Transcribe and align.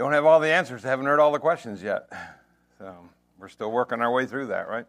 don't 0.00 0.14
have 0.14 0.24
all 0.24 0.40
the 0.40 0.48
answers, 0.48 0.82
haven't 0.82 1.04
heard 1.04 1.20
all 1.20 1.30
the 1.30 1.38
questions 1.38 1.82
yet. 1.82 2.10
So 2.78 2.96
we're 3.38 3.50
still 3.50 3.70
working 3.70 4.00
our 4.00 4.10
way 4.10 4.24
through 4.24 4.46
that, 4.46 4.66
right? 4.66 4.86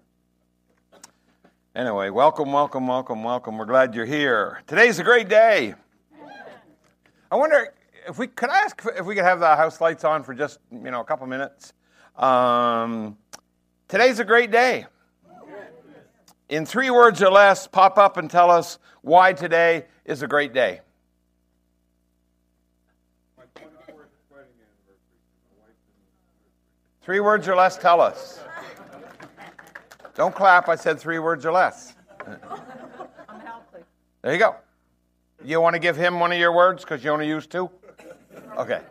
Anyway, 1.76 2.10
welcome, 2.10 2.54
welcome, 2.54 2.88
welcome, 2.88 3.22
welcome. 3.22 3.58
We're 3.58 3.66
glad 3.66 3.94
you're 3.94 4.06
here. 4.06 4.62
Today's 4.68 5.00
a 5.00 5.04
great 5.04 5.28
day. 5.28 5.76
I 7.30 7.36
wonder 7.36 7.74
if 8.08 8.18
we 8.18 8.28
could 8.28 8.50
ask 8.50 8.82
if 8.98 9.06
we 9.06 9.16
could 9.16 9.26
have 9.26 9.42
the 9.42 9.54
house 9.54 9.82
lights 9.82 10.06
on 10.06 10.24
for 10.24 10.34
just 10.34 10.60
you 10.72 10.90
know 10.90 11.02
a 11.02 11.04
couple 11.04 11.28
minutes. 11.28 11.74
Um, 12.16 13.18
today's 13.90 14.20
a 14.20 14.26
great 14.26 14.50
day. 14.50 14.86
In 16.48 16.66
three 16.66 16.90
words 16.90 17.22
or 17.22 17.32
less, 17.32 17.68
pop 17.68 17.98
up 17.98 18.16
and 18.16 18.32
tell 18.32 18.50
us 18.50 18.80
why 19.02 19.34
today 19.34 19.88
is 20.06 20.22
a 20.22 20.28
great 20.28 20.54
day. 20.54 20.80
Three 27.02 27.20
words 27.20 27.48
or 27.48 27.56
less, 27.56 27.78
tell 27.78 28.00
us. 28.00 28.40
Don't 30.14 30.36
clap. 30.36 30.70
I 30.70 30.76
said 30.76 31.00
three 31.00 31.18
words 31.18 31.46
or 31.46 31.52
less. 31.52 31.96
I'm 32.28 33.40
healthy. 33.40 33.84
There 34.22 34.34
you 34.34 34.40
go. 34.40 34.56
You 35.44 35.60
want 35.60 35.74
to 35.74 35.80
give 35.80 35.98
him 35.98 36.20
one 36.20 36.32
of 36.32 36.38
your 36.38 36.52
words 36.52 36.84
because 36.84 37.04
you 37.04 37.10
only 37.10 37.28
use 37.28 37.48
two? 37.48 37.70
Okay. 38.56 38.82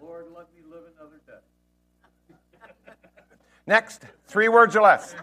The 0.00 0.04
Lord 0.04 0.26
let 0.34 0.46
me 0.54 0.62
live 0.70 0.84
another 0.96 1.20
day. 1.26 2.94
Next, 3.66 4.02
three 4.26 4.48
words 4.48 4.74
or 4.74 4.80
less. 4.80 5.14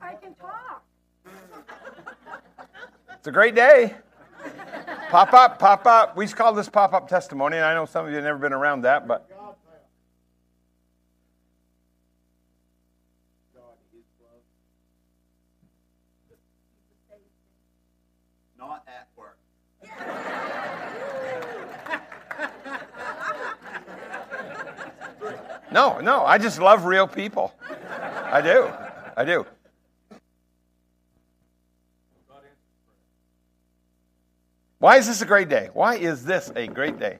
I 0.00 0.14
can 0.14 0.34
talk. 0.34 0.82
It's 3.12 3.26
a 3.26 3.32
great 3.32 3.54
day. 3.54 3.94
Pop 5.10 5.34
up, 5.34 5.58
pop 5.58 5.84
up. 5.86 6.16
We 6.16 6.26
call 6.28 6.54
this 6.54 6.70
pop 6.70 6.94
up 6.94 7.06
testimony, 7.06 7.56
and 7.58 7.66
I 7.66 7.74
know 7.74 7.84
some 7.84 8.06
of 8.06 8.10
you 8.10 8.16
have 8.16 8.24
never 8.24 8.38
been 8.38 8.54
around 8.54 8.82
that, 8.82 9.06
but 9.06 9.29
no, 25.72 26.00
no, 26.00 26.24
I 26.24 26.38
just 26.38 26.60
love 26.60 26.84
real 26.84 27.06
people. 27.06 27.54
I 28.32 28.40
do. 28.40 28.70
I 29.16 29.24
do. 29.24 29.46
Why 34.78 34.96
is 34.96 35.06
this 35.06 35.20
a 35.20 35.26
great 35.26 35.48
day? 35.48 35.68
Why 35.74 35.96
is 35.96 36.24
this 36.24 36.50
a 36.56 36.66
great 36.66 36.98
day? 36.98 37.18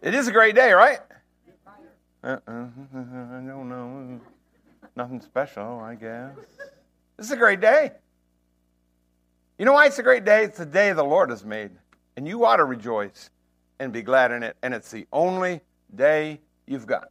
It 0.00 0.14
is 0.14 0.28
a 0.28 0.32
great 0.32 0.54
day, 0.54 0.72
right? 0.72 1.00
Uh-uh. 2.24 2.40
I 2.48 3.40
don't 3.46 3.68
know. 3.68 4.20
Nothing 4.96 5.20
special, 5.20 5.80
I 5.80 5.94
guess. 5.94 6.34
This 7.16 7.26
is 7.26 7.32
a 7.32 7.36
great 7.36 7.60
day. 7.60 7.92
You 9.58 9.64
know 9.64 9.72
why 9.72 9.86
it's 9.86 9.98
a 9.98 10.02
great 10.02 10.24
day? 10.24 10.44
It's 10.44 10.58
the 10.58 10.66
day 10.66 10.92
the 10.92 11.04
Lord 11.04 11.30
has 11.30 11.44
made. 11.44 11.70
And 12.16 12.26
you 12.26 12.44
ought 12.44 12.56
to 12.56 12.64
rejoice 12.64 13.30
and 13.78 13.92
be 13.92 14.02
glad 14.02 14.32
in 14.32 14.42
it. 14.42 14.56
And 14.62 14.72
it's 14.72 14.90
the 14.90 15.06
only 15.12 15.60
day 15.94 16.40
you've 16.66 16.86
got. 16.86 17.10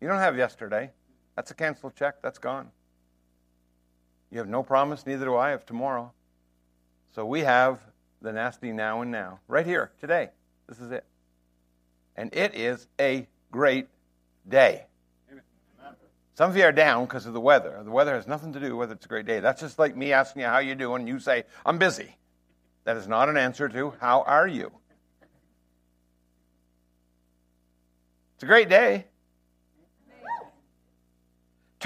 You 0.00 0.08
don't 0.08 0.18
have 0.18 0.36
yesterday. 0.36 0.90
That's 1.34 1.50
a 1.50 1.54
canceled 1.54 1.96
check. 1.96 2.22
That's 2.22 2.38
gone. 2.38 2.70
You 4.30 4.38
have 4.38 4.48
no 4.48 4.62
promise, 4.62 5.06
neither 5.06 5.26
do 5.26 5.34
I, 5.34 5.50
of 5.50 5.64
tomorrow. 5.64 6.12
So 7.14 7.24
we 7.24 7.40
have 7.40 7.80
the 8.20 8.32
nasty 8.32 8.72
now 8.72 9.02
and 9.02 9.10
now. 9.10 9.40
Right 9.48 9.66
here, 9.66 9.92
today. 10.00 10.30
This 10.68 10.80
is 10.80 10.90
it. 10.90 11.04
And 12.16 12.34
it 12.34 12.54
is 12.54 12.86
a 13.00 13.26
great 13.50 13.88
day. 14.48 14.86
Some 16.34 16.50
of 16.50 16.56
you 16.56 16.64
are 16.64 16.72
down 16.72 17.06
because 17.06 17.24
of 17.24 17.32
the 17.32 17.40
weather. 17.40 17.80
The 17.82 17.90
weather 17.90 18.14
has 18.14 18.26
nothing 18.26 18.52
to 18.52 18.60
do 18.60 18.66
with 18.66 18.78
whether 18.78 18.92
it's 18.94 19.06
a 19.06 19.08
great 19.08 19.24
day. 19.24 19.40
That's 19.40 19.60
just 19.60 19.78
like 19.78 19.96
me 19.96 20.12
asking 20.12 20.42
you 20.42 20.48
how 20.48 20.58
you 20.58 20.74
doing, 20.74 21.00
and 21.00 21.08
you 21.08 21.18
say, 21.18 21.44
I'm 21.64 21.78
busy. 21.78 22.16
That 22.84 22.98
is 22.98 23.08
not 23.08 23.30
an 23.30 23.38
answer 23.38 23.68
to 23.70 23.94
how 24.00 24.22
are 24.22 24.46
you. 24.46 24.70
It's 28.34 28.42
a 28.42 28.46
great 28.46 28.68
day. 28.68 29.06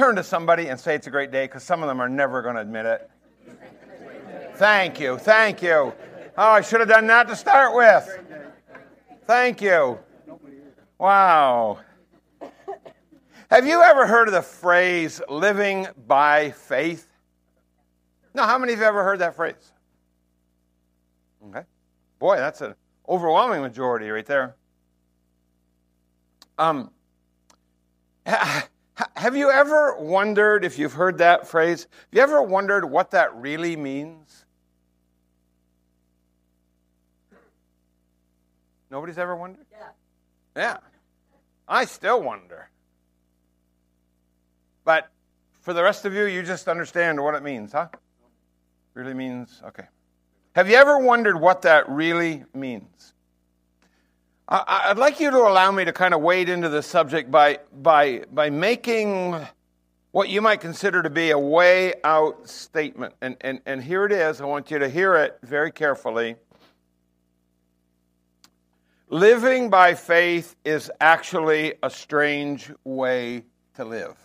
Turn 0.00 0.16
to 0.16 0.24
somebody 0.24 0.68
and 0.68 0.80
say 0.80 0.94
it's 0.94 1.08
a 1.08 1.10
great 1.10 1.30
day 1.30 1.44
because 1.44 1.62
some 1.62 1.82
of 1.82 1.86
them 1.86 2.00
are 2.00 2.08
never 2.08 2.40
going 2.40 2.54
to 2.54 2.62
admit 2.62 2.86
it. 2.86 3.10
Thank 4.54 4.98
you. 4.98 5.18
Thank 5.18 5.60
you. 5.60 5.92
Oh, 6.38 6.48
I 6.52 6.62
should 6.62 6.80
have 6.80 6.88
done 6.88 7.06
that 7.08 7.28
to 7.28 7.36
start 7.36 7.76
with. 7.76 8.18
Thank 9.26 9.60
you. 9.60 9.98
Wow. 10.98 11.80
Have 13.50 13.66
you 13.66 13.82
ever 13.82 14.06
heard 14.06 14.26
of 14.26 14.32
the 14.32 14.40
phrase 14.40 15.20
living 15.28 15.86
by 16.06 16.52
faith? 16.52 17.06
Now, 18.32 18.46
how 18.46 18.56
many 18.56 18.72
of 18.72 18.78
you 18.78 18.86
ever 18.86 19.04
heard 19.04 19.18
that 19.18 19.36
phrase? 19.36 19.70
Okay. 21.46 21.64
Boy, 22.18 22.38
that's 22.38 22.62
an 22.62 22.74
overwhelming 23.06 23.60
majority 23.60 24.08
right 24.08 24.24
there. 24.24 24.56
Um, 26.56 26.90
you 29.36 29.50
ever 29.50 29.96
wondered 29.98 30.64
if 30.64 30.78
you've 30.78 30.92
heard 30.92 31.18
that 31.18 31.46
phrase? 31.46 31.82
Have 31.90 32.08
you 32.12 32.20
ever 32.22 32.42
wondered 32.42 32.84
what 32.84 33.12
that 33.12 33.34
really 33.36 33.76
means? 33.76 34.44
Nobody's 38.90 39.18
ever 39.18 39.36
wondered? 39.36 39.66
Yeah. 39.70 39.88
Yeah. 40.56 40.76
I 41.68 41.84
still 41.84 42.20
wonder. 42.22 42.68
But 44.84 45.08
for 45.60 45.72
the 45.72 45.82
rest 45.82 46.04
of 46.04 46.14
you, 46.14 46.24
you 46.24 46.42
just 46.42 46.66
understand 46.66 47.22
what 47.22 47.34
it 47.34 47.42
means, 47.42 47.72
huh? 47.72 47.88
Really 48.94 49.14
means, 49.14 49.62
okay. 49.64 49.84
Have 50.56 50.68
you 50.68 50.76
ever 50.76 50.98
wondered 50.98 51.40
what 51.40 51.62
that 51.62 51.88
really 51.88 52.44
means? 52.52 53.14
I, 54.50 54.86
I'd 54.86 54.98
like 54.98 55.20
you 55.20 55.30
to 55.30 55.38
allow 55.38 55.70
me 55.70 55.84
to 55.84 55.92
kind 55.92 56.12
of 56.12 56.22
wade 56.22 56.48
into 56.48 56.68
the 56.68 56.82
subject 56.82 57.30
by, 57.30 57.58
by, 57.72 58.24
by 58.32 58.50
making 58.50 59.36
what 60.10 60.28
you 60.28 60.42
might 60.42 60.60
consider 60.60 61.04
to 61.04 61.10
be 61.10 61.30
a 61.30 61.38
way 61.38 61.94
out 62.02 62.48
statement. 62.48 63.14
And, 63.20 63.36
and, 63.42 63.60
and 63.64 63.82
here 63.82 64.04
it 64.04 64.12
is. 64.12 64.40
I 64.40 64.46
want 64.46 64.70
you 64.72 64.80
to 64.80 64.88
hear 64.88 65.14
it 65.14 65.38
very 65.44 65.70
carefully. 65.70 66.34
Living 69.08 69.70
by 69.70 69.94
faith 69.94 70.56
is 70.64 70.90
actually 71.00 71.74
a 71.84 71.90
strange 71.90 72.72
way 72.82 73.44
to 73.74 73.84
live. 73.84 74.16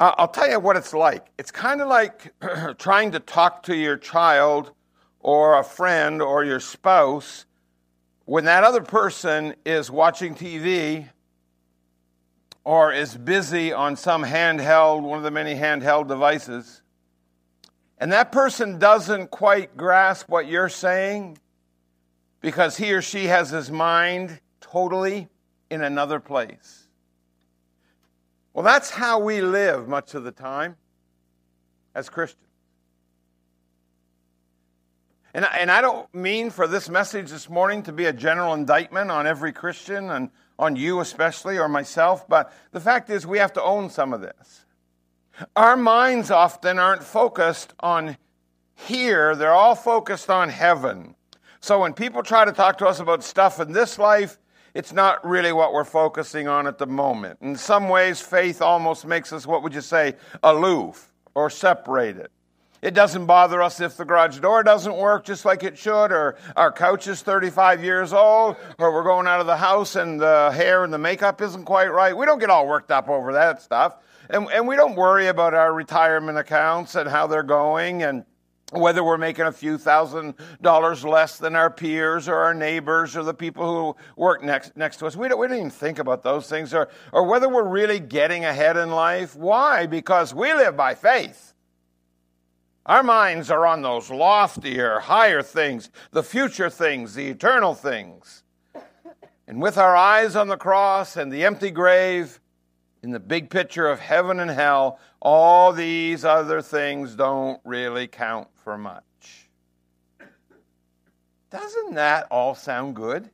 I'll 0.00 0.28
tell 0.28 0.50
you 0.50 0.58
what 0.58 0.76
it's 0.76 0.94
like. 0.94 1.26
It's 1.38 1.50
kind 1.50 1.82
of 1.82 1.88
like 1.88 2.32
trying 2.78 3.12
to 3.12 3.20
talk 3.20 3.62
to 3.64 3.76
your 3.76 3.98
child 3.98 4.72
or 5.20 5.58
a 5.58 5.64
friend 5.64 6.20
or 6.20 6.44
your 6.44 6.60
spouse 6.60 7.44
when 8.24 8.44
that 8.44 8.62
other 8.62 8.80
person 8.80 9.54
is 9.64 9.90
watching 9.90 10.34
TV 10.34 11.08
or 12.62 12.92
is 12.92 13.16
busy 13.16 13.72
on 13.72 13.96
some 13.96 14.22
handheld, 14.24 15.02
one 15.02 15.18
of 15.18 15.24
the 15.24 15.30
many 15.30 15.54
handheld 15.54 16.06
devices, 16.06 16.82
and 17.98 18.12
that 18.12 18.30
person 18.30 18.78
doesn't 18.78 19.30
quite 19.30 19.76
grasp 19.76 20.28
what 20.28 20.46
you're 20.46 20.68
saying 20.68 21.38
because 22.40 22.76
he 22.76 22.92
or 22.92 23.02
she 23.02 23.26
has 23.26 23.50
his 23.50 23.70
mind 23.70 24.40
totally 24.60 25.28
in 25.68 25.82
another 25.82 26.20
place. 26.20 26.86
Well, 28.52 28.64
that's 28.64 28.90
how 28.90 29.18
we 29.18 29.42
live 29.42 29.88
much 29.88 30.14
of 30.14 30.24
the 30.24 30.30
time 30.32 30.76
as 31.94 32.08
Christians. 32.08 32.49
And, 35.32 35.46
and 35.58 35.70
I 35.70 35.80
don't 35.80 36.12
mean 36.14 36.50
for 36.50 36.66
this 36.66 36.88
message 36.88 37.30
this 37.30 37.48
morning 37.48 37.82
to 37.84 37.92
be 37.92 38.06
a 38.06 38.12
general 38.12 38.54
indictment 38.54 39.10
on 39.10 39.26
every 39.26 39.52
Christian 39.52 40.10
and 40.10 40.30
on 40.58 40.76
you 40.76 41.00
especially 41.00 41.58
or 41.58 41.68
myself, 41.68 42.28
but 42.28 42.52
the 42.72 42.80
fact 42.80 43.08
is 43.08 43.26
we 43.26 43.38
have 43.38 43.52
to 43.54 43.62
own 43.62 43.88
some 43.88 44.12
of 44.12 44.20
this. 44.20 44.66
Our 45.56 45.76
minds 45.76 46.30
often 46.30 46.78
aren't 46.78 47.02
focused 47.02 47.72
on 47.80 48.18
here, 48.74 49.34
they're 49.34 49.52
all 49.52 49.74
focused 49.74 50.30
on 50.30 50.48
heaven. 50.48 51.14
So 51.60 51.80
when 51.80 51.92
people 51.92 52.22
try 52.22 52.44
to 52.44 52.52
talk 52.52 52.78
to 52.78 52.86
us 52.86 53.00
about 53.00 53.22
stuff 53.22 53.60
in 53.60 53.72
this 53.72 53.98
life, 53.98 54.38
it's 54.74 54.92
not 54.92 55.26
really 55.26 55.52
what 55.52 55.72
we're 55.72 55.84
focusing 55.84 56.48
on 56.48 56.66
at 56.66 56.78
the 56.78 56.86
moment. 56.86 57.38
In 57.42 57.56
some 57.56 57.88
ways, 57.88 58.20
faith 58.20 58.62
almost 58.62 59.06
makes 59.06 59.32
us, 59.32 59.46
what 59.46 59.62
would 59.62 59.74
you 59.74 59.80
say, 59.80 60.14
aloof 60.42 61.12
or 61.34 61.50
separated. 61.50 62.28
It 62.82 62.94
doesn't 62.94 63.26
bother 63.26 63.60
us 63.60 63.80
if 63.80 63.96
the 63.98 64.06
garage 64.06 64.38
door 64.38 64.62
doesn't 64.62 64.96
work 64.96 65.24
just 65.24 65.44
like 65.44 65.62
it 65.62 65.76
should, 65.76 66.12
or 66.12 66.36
our 66.56 66.72
couch 66.72 67.06
is 67.08 67.20
35 67.20 67.84
years 67.84 68.14
old, 68.14 68.56
or 68.78 68.92
we're 68.92 69.02
going 69.02 69.26
out 69.26 69.40
of 69.40 69.46
the 69.46 69.56
house 69.56 69.96
and 69.96 70.18
the 70.18 70.50
hair 70.52 70.82
and 70.82 70.92
the 70.92 70.98
makeup 70.98 71.42
isn't 71.42 71.64
quite 71.64 71.92
right. 71.92 72.16
We 72.16 72.24
don't 72.24 72.38
get 72.38 72.48
all 72.48 72.66
worked 72.66 72.90
up 72.90 73.08
over 73.08 73.34
that 73.34 73.60
stuff. 73.60 73.96
And, 74.30 74.48
and 74.50 74.66
we 74.66 74.76
don't 74.76 74.94
worry 74.94 75.26
about 75.26 75.52
our 75.52 75.74
retirement 75.74 76.38
accounts 76.38 76.94
and 76.94 77.08
how 77.08 77.26
they're 77.26 77.42
going. 77.42 78.02
And 78.02 78.24
whether 78.72 79.02
we're 79.02 79.18
making 79.18 79.46
a 79.46 79.52
few 79.52 79.76
thousand 79.76 80.34
dollars 80.62 81.04
less 81.04 81.38
than 81.38 81.56
our 81.56 81.70
peers 81.70 82.28
or 82.28 82.36
our 82.36 82.54
neighbors 82.54 83.16
or 83.16 83.24
the 83.24 83.34
people 83.34 83.66
who 83.66 83.96
work 84.16 84.42
next, 84.42 84.76
next 84.76 84.98
to 84.98 85.06
us. 85.06 85.16
We 85.16 85.28
don't, 85.28 85.38
we 85.38 85.48
don't 85.48 85.56
even 85.56 85.70
think 85.70 85.98
about 85.98 86.22
those 86.22 86.48
things, 86.48 86.72
or, 86.72 86.88
or 87.12 87.24
whether 87.24 87.48
we're 87.48 87.68
really 87.68 88.00
getting 88.00 88.44
ahead 88.44 88.76
in 88.76 88.90
life. 88.90 89.34
Why? 89.36 89.86
Because 89.86 90.32
we 90.32 90.54
live 90.54 90.76
by 90.76 90.94
faith. 90.94 91.52
Our 92.86 93.02
minds 93.02 93.50
are 93.50 93.66
on 93.66 93.82
those 93.82 94.10
loftier, 94.10 95.00
higher 95.00 95.42
things, 95.42 95.90
the 96.12 96.22
future 96.22 96.70
things, 96.70 97.14
the 97.14 97.28
eternal 97.28 97.74
things. 97.74 98.42
And 99.46 99.60
with 99.60 99.78
our 99.78 99.94
eyes 99.94 100.36
on 100.36 100.48
the 100.48 100.56
cross 100.56 101.16
and 101.16 101.30
the 101.32 101.44
empty 101.44 101.70
grave, 101.70 102.40
in 103.02 103.10
the 103.10 103.20
big 103.20 103.50
picture 103.50 103.88
of 103.88 103.98
heaven 103.98 104.40
and 104.40 104.50
hell, 104.50 104.98
all 105.20 105.72
these 105.72 106.24
other 106.24 106.62
things 106.62 107.14
don't 107.14 107.60
really 107.64 108.06
count 108.06 108.48
for 108.54 108.76
much. 108.76 109.04
Doesn't 111.50 111.94
that 111.94 112.26
all 112.30 112.54
sound 112.54 112.94
good? 112.94 113.28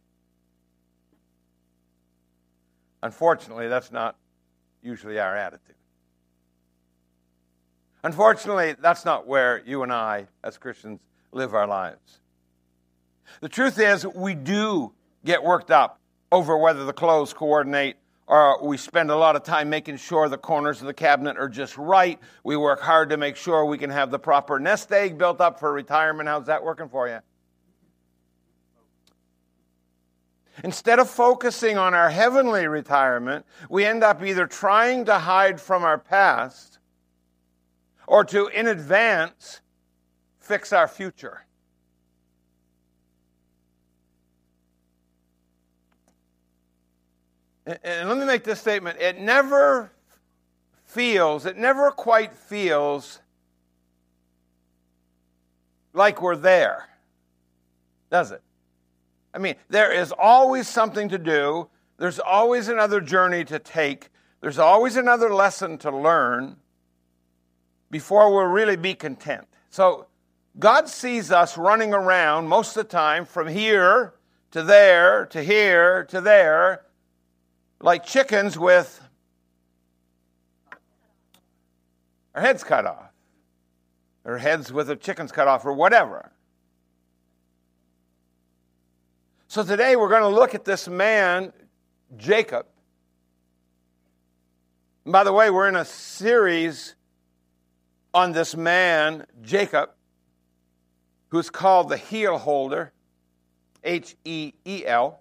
Unfortunately, 3.02 3.69
that's 3.69 3.92
not 3.92 4.16
usually 4.82 5.19
our 5.19 5.37
attitude. 5.37 5.75
Unfortunately, 8.04 8.75
that's 8.81 9.04
not 9.04 9.26
where 9.26 9.62
you 9.66 9.82
and 9.82 9.93
I, 9.93 10.26
as 10.44 10.58
Christians, 10.58 11.00
live 11.32 11.54
our 11.54 11.66
lives. 11.66 12.20
The 13.40 13.48
truth 13.48 13.78
is, 13.78 14.06
we 14.06 14.34
do 14.34 14.93
get 15.25 15.43
worked 15.43 15.70
up 15.70 16.00
over 16.31 16.56
whether 16.56 16.84
the 16.84 16.93
clothes 16.93 17.32
coordinate 17.32 17.96
or 18.26 18.64
we 18.64 18.76
spend 18.76 19.10
a 19.10 19.16
lot 19.16 19.37
of 19.37 19.44
time 19.44 19.70
making 19.70 19.96
sure 19.96 20.28
the 20.28 20.38
corners 20.38 20.81
of 20.81 20.87
the 20.87 20.94
cabinet 20.94 21.37
are 21.37 21.48
just 21.48 21.78
right. 21.78 22.19
We 22.43 22.56
work 22.56 22.81
hard 22.81 23.10
to 23.10 23.16
make 23.16 23.37
sure 23.37 23.64
we 23.64 23.78
can 23.78 23.90
have 23.90 24.10
the 24.10 24.19
proper 24.19 24.58
nest 24.58 24.90
egg 24.90 25.16
built 25.16 25.40
up 25.40 25.60
for 25.60 25.72
retirement. 25.72 26.28
How's 26.28 26.46
that 26.46 26.64
working 26.64 26.88
for 26.88 27.08
you? 27.08 27.20
Instead 30.64 30.99
of 30.99 31.08
focusing 31.08 31.76
on 31.76 31.94
our 31.94 32.10
heavenly 32.10 32.66
retirement, 32.66 33.44
we 33.69 33.84
end 33.84 34.02
up 34.02 34.22
either 34.25 34.46
trying 34.46 35.04
to 35.04 35.19
hide 35.19 35.60
from 35.60 35.84
our 35.84 35.99
past 35.99 36.75
or 38.06 38.25
to, 38.25 38.47
in 38.49 38.69
advance, 38.69 39.61
fix 40.38 40.73
our 40.73 40.88
future. 40.88 41.43
And 47.67 48.08
let 48.08 48.17
me 48.17 48.25
make 48.25 48.44
this 48.44 48.61
statement 48.61 49.00
it 49.00 49.20
never 49.20 49.91
feels, 50.85 51.47
it 51.47 51.56
never 51.56 51.91
quite 51.91 52.32
feels 52.37 53.20
like 55.93 56.23
we're 56.23 56.37
there, 56.37 56.88
does 58.11 58.31
it? 58.31 58.43
I 59.35 59.38
mean, 59.38 59.56
there 59.69 59.93
is 59.93 60.12
always 60.17 60.69
something 60.69 61.09
to 61.09 61.19
do, 61.19 61.69
there's 61.99 62.20
always 62.20 62.69
another 62.69 63.00
journey 63.00 63.44
to 63.47 63.59
take, 63.59 64.11
there's 64.41 64.59
always 64.59 64.97
another 64.97 65.35
lesson 65.35 65.76
to 65.79 65.91
learn 65.91 66.56
before 67.96 68.31
we'll 68.31 68.44
really 68.44 68.76
be 68.76 68.94
content. 68.94 69.46
So, 69.70 70.06
God 70.58 70.87
sees 70.87 71.32
us 71.32 71.56
running 71.56 71.94
around 71.94 72.46
most 72.46 72.76
of 72.76 72.84
the 72.84 72.90
time 72.90 73.25
from 73.25 73.48
here 73.48 74.12
to 74.50 74.62
there 74.62 75.25
to 75.25 75.43
here 75.43 76.04
to 76.10 76.20
there 76.20 76.82
like 77.81 78.04
chickens 78.04 78.58
with 78.58 79.00
our 82.34 82.43
heads 82.43 82.62
cut 82.62 82.84
off, 82.84 83.12
or 84.26 84.37
heads 84.37 84.70
with 84.70 84.88
the 84.88 84.96
chickens 84.96 85.32
cut 85.32 85.49
off, 85.49 85.64
or 85.64 85.72
whatever. 85.72 86.32
So 89.49 89.62
today 89.62 89.96
we're 89.96 90.10
going 90.10 90.20
to 90.20 90.38
look 90.38 90.54
at 90.54 90.66
this 90.66 90.87
man, 90.87 91.50
Jacob. 92.19 92.66
And 95.06 95.12
by 95.12 95.25
the 95.25 95.32
way, 95.32 95.49
we're 95.49 95.69
in 95.69 95.76
a 95.76 95.84
series 95.87 96.95
on 98.16 98.32
this 98.32 98.56
man, 98.56 99.26
Jacob, 99.42 99.90
who's 101.28 101.50
called 101.50 101.90
the 101.90 101.98
heel 101.98 102.38
holder, 102.38 102.90
H 103.84 104.16
E 104.24 104.54
E 104.64 104.86
L. 104.86 105.20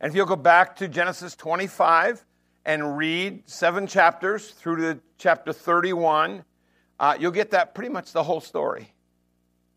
And 0.00 0.08
if 0.08 0.16
you'll 0.16 0.24
go 0.24 0.36
back 0.36 0.76
to 0.76 0.88
Genesis 0.88 1.36
25 1.36 2.24
and 2.64 2.96
read 2.96 3.42
seven 3.46 3.86
chapters 3.86 4.52
through 4.52 4.76
to 4.76 5.00
chapter 5.18 5.52
31, 5.52 6.46
uh, 6.98 7.18
you'll 7.20 7.30
get 7.30 7.50
that 7.50 7.74
pretty 7.74 7.90
much 7.90 8.12
the 8.12 8.22
whole 8.22 8.40
story. 8.40 8.94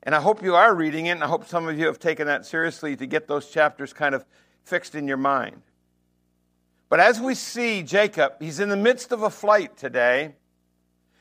And 0.03 0.15
I 0.15 0.21
hope 0.21 0.41
you 0.41 0.55
are 0.55 0.73
reading 0.73 1.07
it, 1.07 1.11
and 1.11 1.23
I 1.23 1.27
hope 1.27 1.45
some 1.45 1.67
of 1.67 1.77
you 1.77 1.87
have 1.87 1.99
taken 1.99 2.27
that 2.27 2.45
seriously 2.45 2.95
to 2.95 3.05
get 3.05 3.27
those 3.27 3.49
chapters 3.49 3.91
kind 3.91 4.15
of 4.15 4.25
fixed 4.63 4.95
in 4.95 5.05
your 5.05 5.17
mind. 5.17 5.61
But 6.87 7.01
as 7.01 7.19
we 7.19 7.35
see 7.35 7.83
Jacob, 7.83 8.35
he's 8.39 8.61
in 8.61 8.69
the 8.69 8.77
midst 8.77 9.11
of 9.11 9.23
a 9.23 9.29
flight 9.29 9.75
today, 9.75 10.35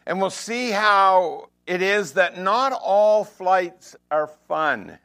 and 0.07 0.21
we'll 0.21 0.31
see 0.31 0.71
how 0.71 1.49
it 1.67 1.83
is 1.83 2.13
that 2.13 2.39
not 2.39 2.73
all 2.73 3.25
flights 3.25 3.97
are 4.11 4.27
fun. 4.49 4.99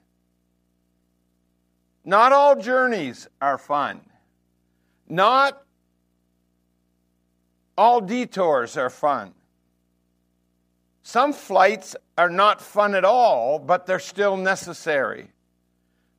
Not 2.04 2.32
all 2.32 2.56
journeys 2.56 3.28
are 3.42 3.58
fun. 3.58 4.02
Not 5.08 5.62
all 7.78 8.02
detours 8.02 8.76
are 8.78 8.90
fun. 8.90 9.34
Some 11.04 11.32
flights 11.32 11.96
are 12.18 12.30
not 12.30 12.62
fun 12.62 12.96
at 12.96 13.06
all, 13.06 13.60
but 13.60 13.86
they're 13.86 14.00
still 14.00 14.36
necessary. 14.36 15.30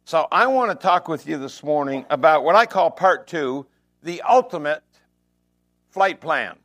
So 0.05 0.27
I 0.33 0.47
want 0.47 0.71
to 0.71 0.75
talk 0.75 1.09
with 1.09 1.27
you 1.27 1.37
this 1.37 1.63
morning 1.63 2.07
about 2.09 2.45
what 2.45 2.55
I 2.55 2.65
call 2.65 2.91
part 2.91 3.27
two 3.27 3.67
the 4.03 4.23
ultimate 4.23 4.83
flight 5.91 6.21
plan. 6.21 6.57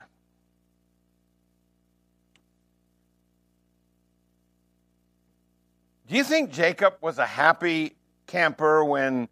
Do 6.13 6.19
you 6.19 6.23
think 6.23 6.51
Jacob 6.51 6.97
was 7.01 7.17
a 7.17 7.25
happy 7.25 7.95
camper 8.27 8.85
when 8.85 9.27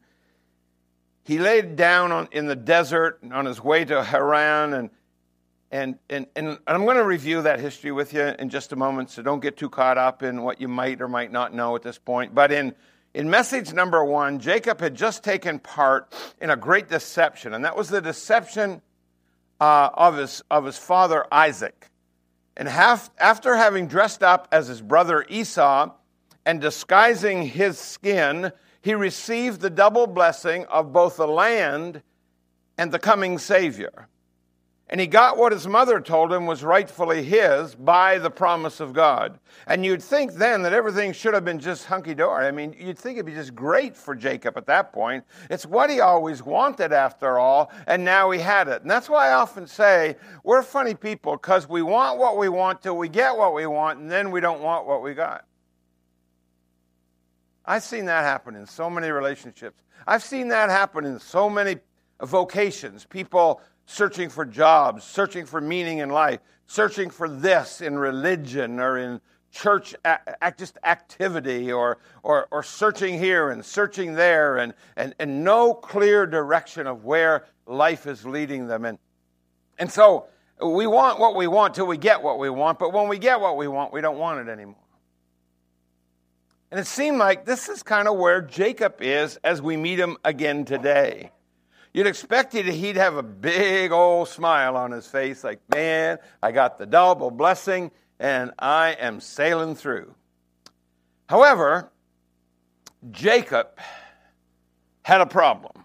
he 1.21 1.37
laid 1.37 1.75
down 1.75 2.11
on, 2.11 2.27
in 2.31 2.47
the 2.47 2.55
desert 2.55 3.19
on 3.31 3.45
his 3.45 3.63
way 3.63 3.85
to 3.85 4.03
Haran. 4.03 4.73
And, 4.73 4.89
and, 5.69 5.99
and, 6.09 6.25
and 6.35 6.57
I'm 6.65 6.85
going 6.85 6.97
to 6.97 7.05
review 7.05 7.43
that 7.43 7.59
history 7.59 7.91
with 7.91 8.15
you 8.15 8.33
in 8.39 8.49
just 8.49 8.71
a 8.71 8.75
moment, 8.75 9.11
so 9.11 9.21
don't 9.21 9.41
get 9.41 9.57
too 9.57 9.69
caught 9.69 9.99
up 9.99 10.23
in 10.23 10.41
what 10.41 10.59
you 10.59 10.67
might 10.67 11.03
or 11.03 11.07
might 11.07 11.31
not 11.31 11.53
know 11.53 11.75
at 11.75 11.83
this 11.83 11.99
point. 11.99 12.33
But 12.33 12.51
in, 12.51 12.73
in 13.13 13.29
message 13.29 13.71
number 13.73 14.03
one, 14.03 14.39
Jacob 14.39 14.81
had 14.81 14.95
just 14.95 15.23
taken 15.23 15.59
part 15.59 16.11
in 16.41 16.49
a 16.49 16.55
great 16.55 16.89
deception, 16.89 17.53
and 17.53 17.63
that 17.63 17.77
was 17.77 17.89
the 17.89 18.01
deception 18.01 18.81
uh, 19.59 19.91
of, 19.93 20.17
his, 20.17 20.41
of 20.49 20.65
his 20.65 20.79
father 20.79 21.27
Isaac. 21.31 21.91
And 22.57 22.67
half, 22.67 23.11
after 23.19 23.55
having 23.55 23.85
dressed 23.85 24.23
up 24.23 24.47
as 24.51 24.67
his 24.67 24.81
brother 24.81 25.23
Esau 25.29 25.91
and 26.45 26.59
disguising 26.61 27.43
his 27.43 27.77
skin, 27.77 28.51
he 28.81 28.93
received 28.93 29.61
the 29.61 29.69
double 29.69 30.07
blessing 30.07 30.65
of 30.65 30.91
both 30.91 31.17
the 31.17 31.27
land 31.27 32.01
and 32.77 32.91
the 32.91 32.99
coming 32.99 33.37
Savior. 33.37 34.07
And 34.91 34.99
he 34.99 35.07
got 35.07 35.37
what 35.37 35.53
his 35.53 35.67
mother 35.67 36.01
told 36.01 36.33
him 36.33 36.45
was 36.45 36.65
rightfully 36.65 37.23
his 37.23 37.75
by 37.75 38.17
the 38.17 38.29
promise 38.29 38.81
of 38.81 38.91
God. 38.91 39.39
And 39.65 39.85
you'd 39.85 40.03
think 40.03 40.33
then 40.33 40.63
that 40.63 40.73
everything 40.73 41.13
should 41.13 41.33
have 41.33 41.45
been 41.45 41.59
just 41.59 41.85
hunky 41.85 42.13
dory. 42.13 42.45
I 42.45 42.51
mean, 42.51 42.75
you'd 42.77 42.99
think 42.99 43.15
it'd 43.15 43.25
be 43.25 43.33
just 43.33 43.55
great 43.55 43.95
for 43.95 44.15
Jacob 44.15 44.57
at 44.57 44.65
that 44.65 44.91
point. 44.91 45.23
It's 45.49 45.65
what 45.65 45.89
he 45.89 46.01
always 46.01 46.43
wanted 46.43 46.91
after 46.91 47.39
all, 47.39 47.71
and 47.87 48.03
now 48.03 48.31
he 48.31 48.39
had 48.39 48.67
it. 48.67 48.81
And 48.81 48.91
that's 48.91 49.07
why 49.07 49.29
I 49.29 49.33
often 49.33 49.65
say 49.65 50.17
we're 50.43 50.61
funny 50.61 50.93
people 50.93 51.37
because 51.37 51.69
we 51.69 51.81
want 51.81 52.19
what 52.19 52.37
we 52.37 52.49
want 52.49 52.81
till 52.81 52.97
we 52.97 53.07
get 53.07 53.37
what 53.37 53.53
we 53.53 53.67
want, 53.67 53.99
and 53.99 54.11
then 54.11 54.29
we 54.29 54.41
don't 54.41 54.61
want 54.61 54.87
what 54.87 55.01
we 55.01 55.13
got. 55.13 55.45
I've 57.65 57.83
seen 57.83 58.05
that 58.05 58.23
happen 58.23 58.55
in 58.55 58.65
so 58.65 58.89
many 58.89 59.09
relationships. 59.09 59.81
I've 60.07 60.23
seen 60.23 60.47
that 60.49 60.69
happen 60.69 61.05
in 61.05 61.19
so 61.19 61.49
many 61.49 61.77
vocations. 62.21 63.05
People 63.05 63.61
searching 63.85 64.29
for 64.29 64.45
jobs, 64.45 65.03
searching 65.03 65.45
for 65.45 65.61
meaning 65.61 65.99
in 65.99 66.09
life, 66.09 66.39
searching 66.65 67.09
for 67.09 67.29
this 67.29 67.81
in 67.81 67.97
religion 67.97 68.79
or 68.79 68.97
in 68.97 69.21
church 69.51 69.93
just 70.57 70.77
activity 70.83 71.71
or, 71.71 71.97
or, 72.23 72.47
or 72.51 72.63
searching 72.63 73.19
here 73.19 73.49
and 73.49 73.63
searching 73.63 74.13
there 74.13 74.57
and, 74.57 74.73
and, 74.95 75.13
and 75.19 75.43
no 75.43 75.73
clear 75.73 76.25
direction 76.25 76.87
of 76.87 77.03
where 77.03 77.45
life 77.65 78.07
is 78.07 78.25
leading 78.25 78.67
them. 78.67 78.85
And, 78.85 78.97
and 79.77 79.91
so 79.91 80.27
we 80.61 80.87
want 80.87 81.19
what 81.19 81.35
we 81.35 81.47
want 81.47 81.73
till 81.73 81.87
we 81.87 81.97
get 81.97 82.21
what 82.21 82.39
we 82.39 82.49
want, 82.49 82.79
but 82.79 82.93
when 82.93 83.07
we 83.07 83.17
get 83.17 83.39
what 83.39 83.57
we 83.57 83.67
want, 83.67 83.91
we 83.91 84.01
don't 84.01 84.17
want 84.17 84.47
it 84.47 84.51
anymore. 84.51 84.75
And 86.71 86.79
it 86.79 86.87
seemed 86.87 87.17
like 87.17 87.45
this 87.45 87.67
is 87.67 87.83
kind 87.83 88.07
of 88.07 88.17
where 88.17 88.41
Jacob 88.41 89.01
is 89.01 89.37
as 89.43 89.61
we 89.61 89.75
meet 89.75 89.99
him 89.99 90.17
again 90.23 90.63
today. 90.63 91.31
You'd 91.93 92.07
expect 92.07 92.53
he'd 92.53 92.95
have 92.95 93.17
a 93.17 93.23
big 93.23 93.91
old 93.91 94.29
smile 94.29 94.77
on 94.77 94.91
his 94.91 95.05
face, 95.05 95.43
like, 95.43 95.59
man, 95.69 96.19
I 96.41 96.53
got 96.53 96.77
the 96.77 96.85
double 96.85 97.29
blessing 97.29 97.91
and 98.17 98.51
I 98.57 98.91
am 98.91 99.19
sailing 99.19 99.75
through. 99.75 100.15
However, 101.27 101.91
Jacob 103.11 103.77
had 105.03 105.19
a 105.19 105.25
problem. 105.25 105.83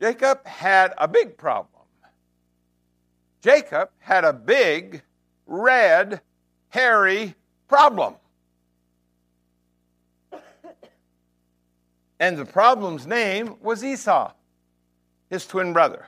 Jacob 0.00 0.46
had 0.46 0.94
a 0.96 1.08
big 1.08 1.36
problem. 1.36 1.82
Jacob 3.42 3.90
had 3.98 4.24
a 4.24 4.32
big, 4.32 5.02
red, 5.46 6.22
hairy 6.70 7.34
problem. 7.68 8.14
And 12.18 12.38
the 12.38 12.46
problem's 12.46 13.06
name 13.06 13.56
was 13.60 13.84
Esau, 13.84 14.32
his 15.28 15.46
twin 15.46 15.72
brother. 15.72 16.06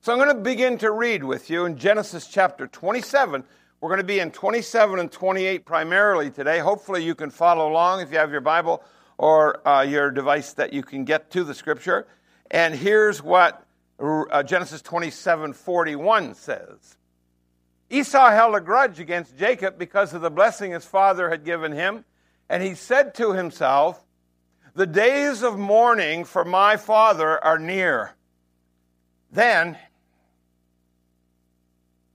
So 0.00 0.12
I'm 0.12 0.18
going 0.18 0.36
to 0.36 0.42
begin 0.42 0.78
to 0.78 0.90
read 0.90 1.24
with 1.24 1.50
you 1.50 1.64
in 1.64 1.76
Genesis 1.76 2.28
chapter 2.28 2.66
27. 2.66 3.42
We're 3.80 3.88
going 3.88 4.00
to 4.00 4.04
be 4.06 4.20
in 4.20 4.30
27 4.30 4.98
and 5.00 5.10
28 5.10 5.64
primarily 5.64 6.30
today. 6.30 6.58
Hopefully, 6.58 7.04
you 7.04 7.14
can 7.14 7.30
follow 7.30 7.68
along 7.68 8.00
if 8.00 8.12
you 8.12 8.18
have 8.18 8.30
your 8.30 8.40
Bible 8.40 8.82
or 9.18 9.66
uh, 9.66 9.82
your 9.82 10.10
device 10.10 10.52
that 10.54 10.72
you 10.72 10.82
can 10.82 11.04
get 11.04 11.30
to 11.32 11.42
the 11.42 11.54
scripture. 11.54 12.06
And 12.50 12.74
here's 12.74 13.22
what 13.22 13.66
uh, 13.98 14.42
Genesis 14.42 14.82
27 14.82 15.52
41 15.52 16.34
says 16.34 16.96
Esau 17.90 18.30
held 18.30 18.54
a 18.54 18.60
grudge 18.60 18.98
against 18.98 19.36
Jacob 19.36 19.78
because 19.78 20.14
of 20.14 20.22
the 20.22 20.30
blessing 20.30 20.72
his 20.72 20.84
father 20.84 21.30
had 21.30 21.44
given 21.44 21.72
him. 21.72 22.04
And 22.48 22.62
he 22.62 22.74
said 22.74 23.14
to 23.16 23.32
himself, 23.32 24.04
The 24.74 24.86
days 24.86 25.42
of 25.42 25.58
mourning 25.58 26.24
for 26.24 26.44
my 26.44 26.76
father 26.76 27.42
are 27.42 27.58
near. 27.58 28.14
Then 29.30 29.78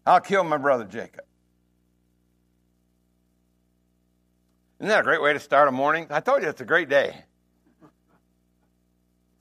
I'll 0.06 0.22
kill 0.22 0.44
my 0.44 0.58
brother 0.58 0.86
Jacob. 0.86 1.26
Isn't 4.80 4.90
that 4.90 5.02
a 5.02 5.04
great 5.04 5.22
way 5.22 5.34
to 5.34 5.40
start 5.40 5.68
a 5.68 5.72
morning? 5.72 6.08
I 6.10 6.22
told 6.22 6.42
you 6.42 6.50
it's 6.50 6.62
a 6.62 6.66
great 6.66 6.88
day. 6.88 7.26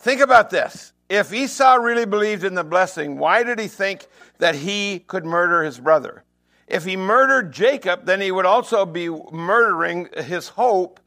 Think 0.01 0.21
about 0.21 0.51
this. 0.51 0.93
If 1.09 1.33
Esau 1.33 1.77
really 1.77 2.05
believed 2.05 2.45
in 2.45 2.55
the 2.55 2.65
blessing, 2.65 3.19
why 3.19 3.43
did 3.43 3.59
he 3.59 3.69
think 3.69 4.07
that 4.39 4.55
he 4.55 4.99
could 5.01 5.25
murder 5.25 5.63
his 5.63 5.79
brother? 5.79 6.25
If 6.67 6.85
he 6.85 6.97
murdered 6.97 7.53
Jacob, 7.53 8.05
then 8.05 8.21
he 8.21 8.31
would 8.31 8.45
also 8.45 8.85
be 8.85 9.09
murdering 9.09 10.11
his 10.17 10.49
hope 10.49 11.01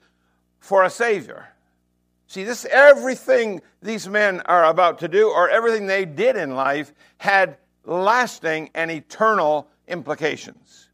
for 0.60 0.84
a 0.84 0.90
savior. 0.90 1.50
See, 2.26 2.44
this 2.44 2.66
everything 2.66 3.62
these 3.82 4.08
men 4.08 4.42
are 4.46 4.66
about 4.66 5.00
to 5.00 5.08
do, 5.08 5.30
or 5.30 5.50
everything 5.50 5.86
they 5.86 6.06
did 6.06 6.36
in 6.36 6.56
life, 6.56 6.94
had 7.18 7.58
lasting 7.84 8.70
and 8.74 8.90
eternal 8.90 9.68
implications. 9.88 10.90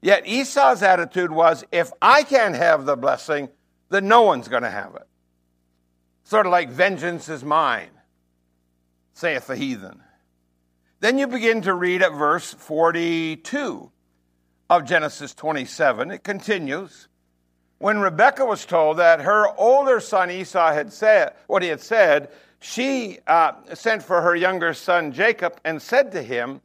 Yet 0.00 0.26
Esau's 0.26 0.82
attitude 0.82 1.30
was 1.30 1.64
if 1.72 1.92
I 2.00 2.22
can't 2.22 2.54
have 2.54 2.86
the 2.86 2.96
blessing, 2.96 3.48
then 3.90 4.08
no 4.08 4.22
one's 4.22 4.48
going 4.48 4.62
to 4.62 4.70
have 4.70 4.94
it. 4.94 5.07
Sort 6.28 6.44
of 6.44 6.52
like 6.52 6.68
vengeance 6.68 7.30
is 7.30 7.42
mine, 7.42 7.88
saith 9.14 9.46
the 9.46 9.56
heathen. 9.56 10.02
Then 11.00 11.16
you 11.16 11.26
begin 11.26 11.62
to 11.62 11.72
read 11.72 12.02
at 12.02 12.12
verse 12.12 12.52
42 12.52 13.90
of 14.68 14.84
Genesis 14.84 15.32
27. 15.32 16.10
It 16.10 16.24
continues. 16.24 17.08
When 17.78 18.00
Rebekah 18.00 18.44
was 18.44 18.66
told 18.66 18.98
that 18.98 19.22
her 19.22 19.46
older 19.58 20.00
son 20.00 20.30
Esau 20.30 20.70
had 20.70 20.92
said 20.92 21.32
what 21.46 21.62
he 21.62 21.70
had 21.70 21.80
said, 21.80 22.28
she 22.60 23.20
uh, 23.26 23.52
sent 23.72 24.02
for 24.02 24.20
her 24.20 24.36
younger 24.36 24.74
son 24.74 25.12
Jacob 25.12 25.58
and 25.64 25.80
said 25.80 26.12
to 26.12 26.22
him, 26.22 26.60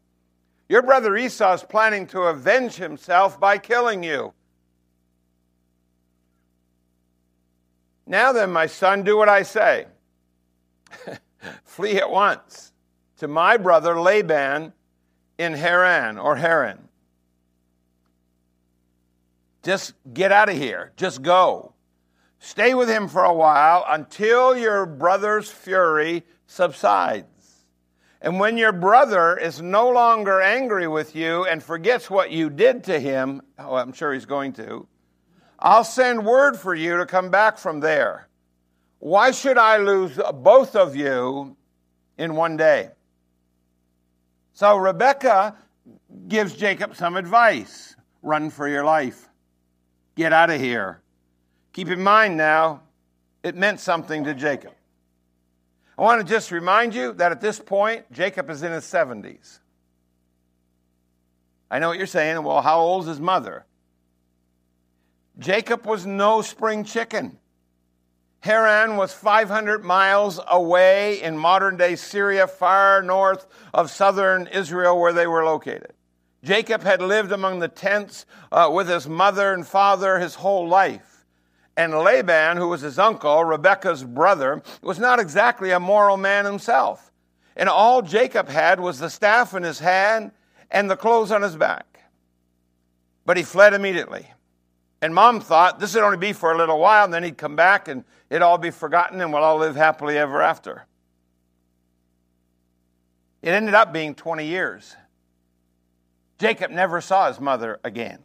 your 0.67 0.81
brother 0.81 1.15
Esau 1.15 1.53
is 1.53 1.63
planning 1.63 2.05
to 2.07 2.23
avenge 2.23 2.75
himself 2.75 3.39
by 3.39 3.59
killing 3.59 4.03
you. 4.03 4.33
Now 8.05 8.33
then, 8.33 8.51
my 8.51 8.67
son, 8.67 9.03
do 9.03 9.17
what 9.17 9.29
I 9.29 9.43
say. 9.43 9.87
Flee 11.63 11.97
at 11.97 12.09
once 12.09 12.73
to 13.17 13.27
my 13.27 13.57
brother 13.57 13.99
Laban 13.99 14.73
in 15.37 15.53
Haran 15.53 16.17
or 16.17 16.35
Haran. 16.35 16.89
Just 19.63 19.93
get 20.13 20.31
out 20.31 20.49
of 20.49 20.57
here. 20.57 20.91
Just 20.97 21.21
go. 21.21 21.73
Stay 22.39 22.73
with 22.73 22.89
him 22.89 23.07
for 23.07 23.23
a 23.23 23.33
while 23.33 23.85
until 23.87 24.57
your 24.57 24.85
brother's 24.85 25.49
fury 25.49 26.23
subsides. 26.45 27.27
And 28.21 28.39
when 28.39 28.57
your 28.57 28.73
brother 28.73 29.37
is 29.37 29.61
no 29.61 29.89
longer 29.89 30.41
angry 30.41 30.87
with 30.87 31.15
you 31.15 31.45
and 31.45 31.63
forgets 31.63 32.09
what 32.09 32.31
you 32.31 32.49
did 32.49 32.83
to 32.85 32.99
him, 32.99 33.41
oh, 33.57 33.75
I'm 33.75 33.93
sure 33.93 34.13
he's 34.13 34.25
going 34.25 34.53
to, 34.53 34.87
I'll 35.65 35.85
send 35.85 36.25
word 36.25 36.59
for 36.59 36.75
you 36.75 36.97
to 36.97 37.05
come 37.05 37.31
back 37.31 37.57
from 37.57 37.79
there. 37.79 38.27
Why 38.99 39.31
should 39.31 39.57
I 39.57 39.77
lose 39.77 40.19
both 40.33 40.75
of 40.75 40.93
you 40.93 41.55
in 42.17 42.35
one 42.35 42.57
day? 42.57 42.89
So 44.51 44.75
Rebecca 44.75 45.55
gives 46.27 46.53
Jacob 46.55 46.97
some 46.97 47.15
advice 47.15 47.95
run 48.21 48.49
for 48.49 48.67
your 48.67 48.83
life, 48.83 49.29
get 50.15 50.33
out 50.33 50.49
of 50.49 50.59
here. 50.59 51.01
Keep 51.71 51.89
in 51.89 52.03
mind 52.03 52.35
now, 52.35 52.81
it 53.41 53.55
meant 53.55 53.79
something 53.79 54.25
to 54.25 54.33
Jacob. 54.33 54.73
I 55.97 56.01
want 56.01 56.25
to 56.25 56.27
just 56.27 56.51
remind 56.51 56.93
you 56.93 57.13
that 57.13 57.31
at 57.31 57.39
this 57.39 57.59
point, 57.59 58.11
Jacob 58.11 58.49
is 58.49 58.63
in 58.63 58.71
his 58.71 58.83
70s. 58.83 59.59
I 61.71 61.79
know 61.79 61.87
what 61.87 61.97
you're 61.97 62.07
saying. 62.07 62.43
Well, 62.43 62.61
how 62.61 62.79
old 62.79 63.03
is 63.03 63.09
his 63.09 63.19
mother? 63.19 63.65
Jacob 65.39 65.85
was 65.85 66.05
no 66.05 66.41
spring 66.41 66.83
chicken. 66.83 67.37
Haran 68.41 68.97
was 68.97 69.13
500 69.13 69.83
miles 69.85 70.39
away 70.47 71.21
in 71.21 71.37
modern 71.37 71.77
day 71.77 71.95
Syria, 71.95 72.45
far 72.45 73.01
north 73.01 73.47
of 73.73 73.89
southern 73.89 74.47
Israel, 74.47 74.99
where 74.99 75.13
they 75.13 75.27
were 75.27 75.45
located. 75.45 75.93
Jacob 76.43 76.83
had 76.83 77.01
lived 77.01 77.31
among 77.31 77.59
the 77.59 77.69
tents 77.69 78.25
uh, 78.51 78.69
with 78.71 78.89
his 78.89 79.07
mother 79.07 79.53
and 79.53 79.65
father 79.65 80.19
his 80.19 80.35
whole 80.35 80.67
life. 80.67 81.25
And 81.77 81.97
Laban, 81.97 82.57
who 82.57 82.67
was 82.67 82.81
his 82.81 82.99
uncle, 82.99 83.45
Rebekah's 83.45 84.03
brother, 84.03 84.61
was 84.81 84.99
not 84.99 85.19
exactly 85.19 85.71
a 85.71 85.79
moral 85.79 86.17
man 86.17 86.43
himself. 86.43 87.11
And 87.55 87.69
all 87.69 88.01
Jacob 88.01 88.49
had 88.49 88.79
was 88.79 88.99
the 88.99 89.09
staff 89.09 89.53
in 89.53 89.63
his 89.63 89.79
hand 89.79 90.31
and 90.69 90.91
the 90.91 90.97
clothes 90.97 91.31
on 91.31 91.41
his 91.41 91.55
back. 91.55 92.01
But 93.25 93.37
he 93.37 93.43
fled 93.43 93.73
immediately. 93.73 94.32
And 95.03 95.13
mom 95.13 95.41
thought 95.41 95.81
this 95.81 95.95
would 95.95 96.03
only 96.05 96.15
be 96.15 96.31
for 96.31 96.53
a 96.53 96.57
little 96.57 96.79
while, 96.79 97.03
and 97.03 97.13
then 97.13 97.23
he'd 97.23 97.37
come 97.37 97.57
back 97.57 97.89
and 97.89 98.05
it'd 98.29 98.41
all 98.41 98.57
be 98.57 98.71
forgotten, 98.71 99.19
and 99.19 99.33
we'll 99.33 99.43
all 99.43 99.57
live 99.57 99.75
happily 99.75 100.17
ever 100.17 100.41
after. 100.41 100.85
It 103.41 103.49
ended 103.49 103.73
up 103.73 103.91
being 103.91 104.15
20 104.15 104.47
years. 104.47 104.95
Jacob 106.39 106.71
never 106.71 107.01
saw 107.01 107.27
his 107.27 107.41
mother 107.41 107.81
again. 107.83 108.19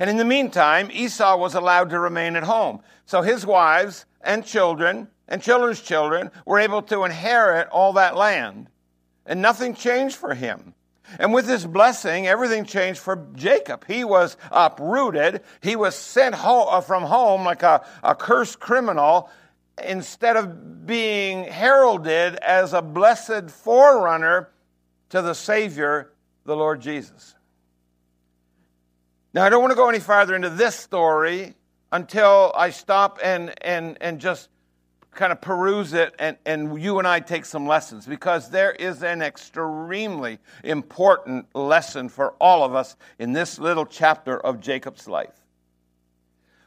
And 0.00 0.10
in 0.10 0.16
the 0.16 0.24
meantime, 0.24 0.90
Esau 0.92 1.36
was 1.36 1.54
allowed 1.54 1.90
to 1.90 2.00
remain 2.00 2.34
at 2.34 2.42
home. 2.42 2.80
So 3.04 3.22
his 3.22 3.46
wives 3.46 4.06
and 4.22 4.44
children 4.44 5.06
and 5.28 5.40
children's 5.40 5.82
children 5.82 6.32
were 6.44 6.58
able 6.58 6.82
to 6.82 7.04
inherit 7.04 7.68
all 7.68 7.92
that 7.92 8.16
land. 8.16 8.70
And 9.24 9.40
nothing 9.40 9.76
changed 9.76 10.16
for 10.16 10.34
him. 10.34 10.74
And 11.18 11.32
with 11.32 11.46
this 11.46 11.64
blessing, 11.64 12.26
everything 12.26 12.64
changed 12.64 13.00
for 13.00 13.26
Jacob. 13.34 13.84
He 13.86 14.04
was 14.04 14.36
uprooted. 14.50 15.42
He 15.60 15.76
was 15.76 15.94
sent 15.94 16.34
home, 16.34 16.68
uh, 16.70 16.80
from 16.80 17.04
home 17.04 17.44
like 17.44 17.62
a, 17.62 17.84
a 18.02 18.14
cursed 18.14 18.60
criminal 18.60 19.30
instead 19.82 20.36
of 20.36 20.86
being 20.86 21.44
heralded 21.44 22.36
as 22.36 22.72
a 22.72 22.82
blessed 22.82 23.50
forerunner 23.50 24.50
to 25.10 25.22
the 25.22 25.34
Savior, 25.34 26.12
the 26.44 26.56
Lord 26.56 26.80
Jesus. 26.80 27.34
Now, 29.34 29.44
I 29.44 29.50
don't 29.50 29.60
want 29.60 29.72
to 29.72 29.76
go 29.76 29.88
any 29.88 29.98
farther 29.98 30.34
into 30.34 30.48
this 30.48 30.74
story 30.74 31.54
until 31.92 32.52
I 32.56 32.70
stop 32.70 33.18
and, 33.22 33.52
and, 33.62 33.98
and 34.00 34.18
just 34.18 34.48
kind 35.16 35.32
of 35.32 35.40
peruse 35.40 35.94
it 35.94 36.14
and, 36.18 36.36
and 36.46 36.80
you 36.80 36.98
and 36.98 37.08
I 37.08 37.20
take 37.20 37.44
some 37.44 37.66
lessons 37.66 38.06
because 38.06 38.50
there 38.50 38.70
is 38.70 39.02
an 39.02 39.22
extremely 39.22 40.38
important 40.62 41.46
lesson 41.54 42.08
for 42.08 42.34
all 42.40 42.62
of 42.62 42.74
us 42.74 42.96
in 43.18 43.32
this 43.32 43.58
little 43.58 43.86
chapter 43.86 44.38
of 44.38 44.60
Jacob's 44.60 45.08
life. 45.08 45.34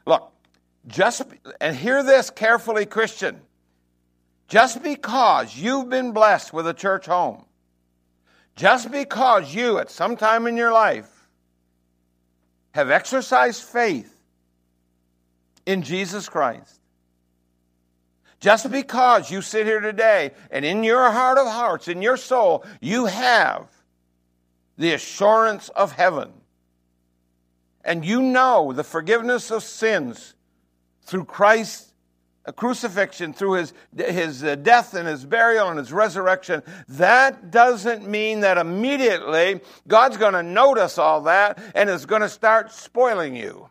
Look, 0.04 0.32
just, 0.86 1.22
and 1.60 1.76
hear 1.76 2.02
this 2.02 2.30
carefully, 2.30 2.86
Christian. 2.86 3.40
Just 4.48 4.82
because 4.82 5.56
you've 5.56 5.88
been 5.88 6.10
blessed 6.12 6.52
with 6.52 6.66
a 6.66 6.74
church 6.74 7.06
home, 7.06 7.44
just 8.56 8.90
because 8.90 9.54
you 9.54 9.78
at 9.78 9.90
some 9.90 10.16
time 10.16 10.48
in 10.48 10.56
your 10.56 10.72
life 10.72 11.08
have 12.72 12.90
exercised 12.90 13.62
faith 13.62 14.16
in 15.66 15.82
Jesus 15.82 16.28
Christ. 16.28 16.79
Just 18.40 18.70
because 18.70 19.30
you 19.30 19.42
sit 19.42 19.66
here 19.66 19.80
today 19.80 20.32
and 20.50 20.64
in 20.64 20.82
your 20.82 21.10
heart 21.10 21.36
of 21.36 21.46
hearts, 21.46 21.88
in 21.88 22.00
your 22.00 22.16
soul, 22.16 22.64
you 22.80 23.04
have 23.06 23.68
the 24.78 24.92
assurance 24.94 25.68
of 25.70 25.92
heaven, 25.92 26.32
and 27.84 28.02
you 28.02 28.22
know 28.22 28.72
the 28.72 28.82
forgiveness 28.82 29.50
of 29.50 29.62
sins 29.62 30.34
through 31.02 31.26
Christ's 31.26 31.92
crucifixion, 32.56 33.34
through 33.34 33.52
his, 33.52 33.74
his 33.94 34.42
uh, 34.42 34.54
death 34.54 34.94
and 34.94 35.06
his 35.06 35.26
burial 35.26 35.68
and 35.68 35.78
his 35.78 35.92
resurrection, 35.92 36.62
that 36.88 37.50
doesn't 37.50 38.08
mean 38.08 38.40
that 38.40 38.56
immediately 38.56 39.60
God's 39.86 40.16
going 40.16 40.32
to 40.32 40.42
notice 40.42 40.96
all 40.96 41.22
that 41.22 41.58
and 41.74 41.90
is 41.90 42.06
going 42.06 42.22
to 42.22 42.28
start 42.28 42.72
spoiling 42.72 43.36
you 43.36 43.68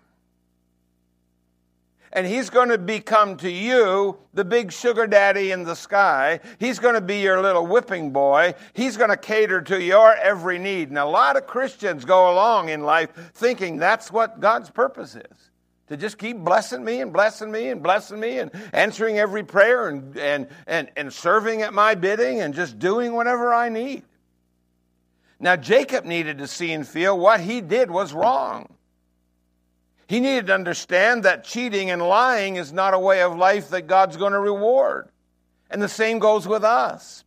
and 2.12 2.26
he's 2.26 2.50
going 2.50 2.70
to 2.70 2.78
become 2.78 3.38
to 3.38 3.52
you 3.52 4.18
the 4.34 4.44
big 4.44 4.72
sugar 4.72 5.06
daddy 5.06 5.52
in 5.52 5.64
the 5.64 5.76
sky. 5.76 6.40
He's 6.58 6.80
going 6.80 6.96
to 6.96 7.02
be 7.02 7.20
your 7.22 7.42
little 7.42 7.68
whipping 7.68 8.12
boy. 8.12 8.56
He's 8.74 8.98
going 8.98 9.12
to 9.12 9.18
cater 9.18 9.62
to 9.62 9.82
your 9.82 10.16
every 10.16 10.58
need. 10.58 10.90
And 10.90 10.98
a 10.98 11.06
lot 11.06 11.38
of 11.38 11.46
Christians 11.46 12.06
go 12.06 12.32
along 12.34 12.70
in 12.70 12.82
life 12.82 13.12
thinking 13.34 13.78
that's 13.78 14.12
what 14.12 14.40
God's 14.40 14.70
purpose 14.70 15.16
is. 15.16 15.52
To 15.88 15.98
just 15.98 16.18
keep 16.18 16.38
blessing 16.38 16.84
me 16.84 17.02
and 17.02 17.12
blessing 17.12 17.52
me 17.52 17.70
and 17.70 17.82
blessing 17.82 18.20
me 18.20 18.40
and 18.40 18.52
answering 18.74 19.18
every 19.18 19.44
prayer 19.44 19.90
and, 19.90 20.16
and, 20.18 20.48
and, 20.68 20.92
and 20.96 21.12
serving 21.12 21.64
at 21.64 21.74
my 21.74 21.96
bidding 21.96 22.42
and 22.42 22.54
just 22.54 22.78
doing 22.78 23.14
whatever 23.14 23.54
I 23.54 23.70
need. 23.70 24.04
Now, 25.40 25.56
Jacob 25.56 26.06
needed 26.06 26.40
to 26.40 26.48
see 26.48 26.74
and 26.74 26.88
feel 26.88 27.18
what 27.18 27.40
he 27.40 27.62
did 27.62 27.90
was 27.90 28.14
wrong. 28.14 28.76
He 30.10 30.20
needed 30.20 30.48
to 30.48 30.56
understand 30.56 31.22
that 31.26 31.44
cheating 31.44 31.92
and 31.92 32.02
lying 32.02 32.56
is 32.56 32.74
not 32.74 32.96
a 32.96 33.00
way 33.00 33.22
of 33.22 33.38
life 33.38 33.70
that 33.70 33.84
God's 33.86 34.18
going 34.18 34.34
to 34.34 34.40
reward. 34.40 35.08
And 35.70 35.80
the 35.80 35.88
same 35.88 36.18
goes 36.18 36.48
with 36.48 36.64
us. 36.64 37.24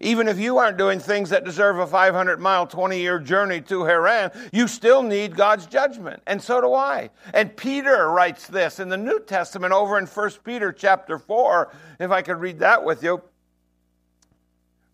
Even 0.00 0.26
if 0.26 0.38
you 0.38 0.56
aren't 0.56 0.78
doing 0.78 0.98
things 0.98 1.28
that 1.28 1.44
deserve 1.44 1.78
a 1.78 1.86
500 1.86 2.40
mile, 2.40 2.66
20 2.66 2.98
year 2.98 3.18
journey 3.18 3.60
to 3.60 3.84
Haran, 3.84 4.30
you 4.50 4.66
still 4.66 5.02
need 5.02 5.36
God's 5.36 5.66
judgment. 5.66 6.22
And 6.26 6.40
so 6.40 6.62
do 6.62 6.72
I. 6.72 7.10
And 7.34 7.54
Peter 7.54 8.08
writes 8.08 8.46
this 8.46 8.80
in 8.80 8.88
the 8.88 8.96
New 8.96 9.20
Testament 9.20 9.74
over 9.74 9.98
in 9.98 10.06
1 10.06 10.30
Peter 10.42 10.72
chapter 10.72 11.18
4, 11.18 11.70
if 12.00 12.10
I 12.10 12.22
could 12.22 12.40
read 12.40 12.60
that 12.60 12.82
with 12.82 13.02
you. 13.02 13.20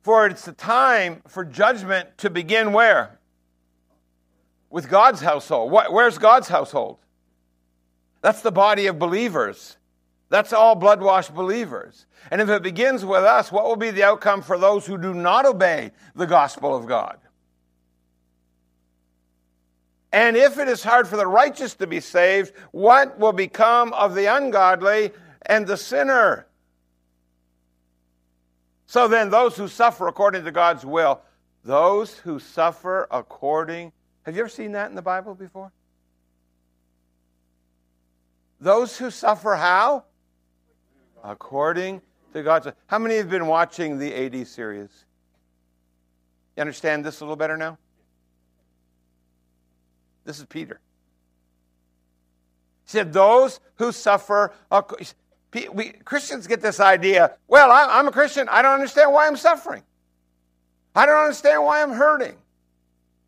For 0.02 0.26
it's 0.26 0.44
the 0.44 0.52
time 0.52 1.22
for 1.28 1.44
judgment 1.44 2.18
to 2.18 2.30
begin 2.30 2.72
where? 2.72 3.20
With 4.70 4.88
God's 4.88 5.20
household. 5.20 5.70
Where's 5.70 6.18
God's 6.18 6.48
household? 6.48 6.98
That's 8.22 8.40
the 8.40 8.52
body 8.52 8.86
of 8.86 8.98
believers. 8.98 9.76
That's 10.30 10.54
all 10.54 10.74
blood 10.74 11.02
washed 11.02 11.34
believers. 11.34 12.06
And 12.30 12.40
if 12.40 12.48
it 12.48 12.62
begins 12.62 13.04
with 13.04 13.24
us, 13.24 13.52
what 13.52 13.64
will 13.64 13.76
be 13.76 13.90
the 13.90 14.04
outcome 14.04 14.40
for 14.40 14.56
those 14.56 14.86
who 14.86 14.96
do 14.96 15.12
not 15.12 15.44
obey 15.44 15.90
the 16.14 16.26
gospel 16.26 16.74
of 16.74 16.86
God? 16.86 17.18
And 20.12 20.36
if 20.36 20.58
it 20.58 20.68
is 20.68 20.82
hard 20.82 21.08
for 21.08 21.16
the 21.16 21.26
righteous 21.26 21.74
to 21.74 21.86
be 21.86 22.00
saved, 22.00 22.52
what 22.70 23.18
will 23.18 23.32
become 23.32 23.92
of 23.94 24.14
the 24.14 24.26
ungodly 24.26 25.10
and 25.46 25.66
the 25.66 25.76
sinner? 25.76 26.46
So 28.86 29.08
then, 29.08 29.30
those 29.30 29.56
who 29.56 29.68
suffer 29.68 30.06
according 30.06 30.44
to 30.44 30.52
God's 30.52 30.84
will, 30.84 31.22
those 31.64 32.18
who 32.18 32.38
suffer 32.38 33.06
according. 33.10 33.92
Have 34.24 34.36
you 34.36 34.42
ever 34.42 34.50
seen 34.50 34.72
that 34.72 34.90
in 34.90 34.94
the 34.94 35.02
Bible 35.02 35.34
before? 35.34 35.72
Those 38.62 38.96
who 38.96 39.10
suffer 39.10 39.56
how? 39.56 40.04
According 41.24 42.00
to 42.32 42.44
God's. 42.44 42.68
How 42.86 43.00
many 43.00 43.16
have 43.16 43.28
been 43.28 43.48
watching 43.48 43.98
the 43.98 44.14
AD 44.14 44.46
series? 44.46 45.04
You 46.56 46.60
understand 46.60 47.04
this 47.04 47.20
a 47.20 47.24
little 47.24 47.34
better 47.34 47.56
now? 47.56 47.76
This 50.24 50.38
is 50.38 50.46
Peter. 50.46 50.78
He 52.84 52.90
said, 52.90 53.12
Those 53.12 53.58
who 53.76 53.90
suffer. 53.90 54.52
We, 55.72 55.88
Christians 56.04 56.46
get 56.46 56.60
this 56.60 56.78
idea 56.78 57.36
well, 57.48 57.68
I'm 57.72 58.06
a 58.06 58.12
Christian. 58.12 58.48
I 58.48 58.62
don't 58.62 58.74
understand 58.74 59.12
why 59.12 59.26
I'm 59.26 59.36
suffering. 59.36 59.82
I 60.94 61.04
don't 61.04 61.18
understand 61.18 61.64
why 61.64 61.82
I'm 61.82 61.92
hurting. 61.92 62.36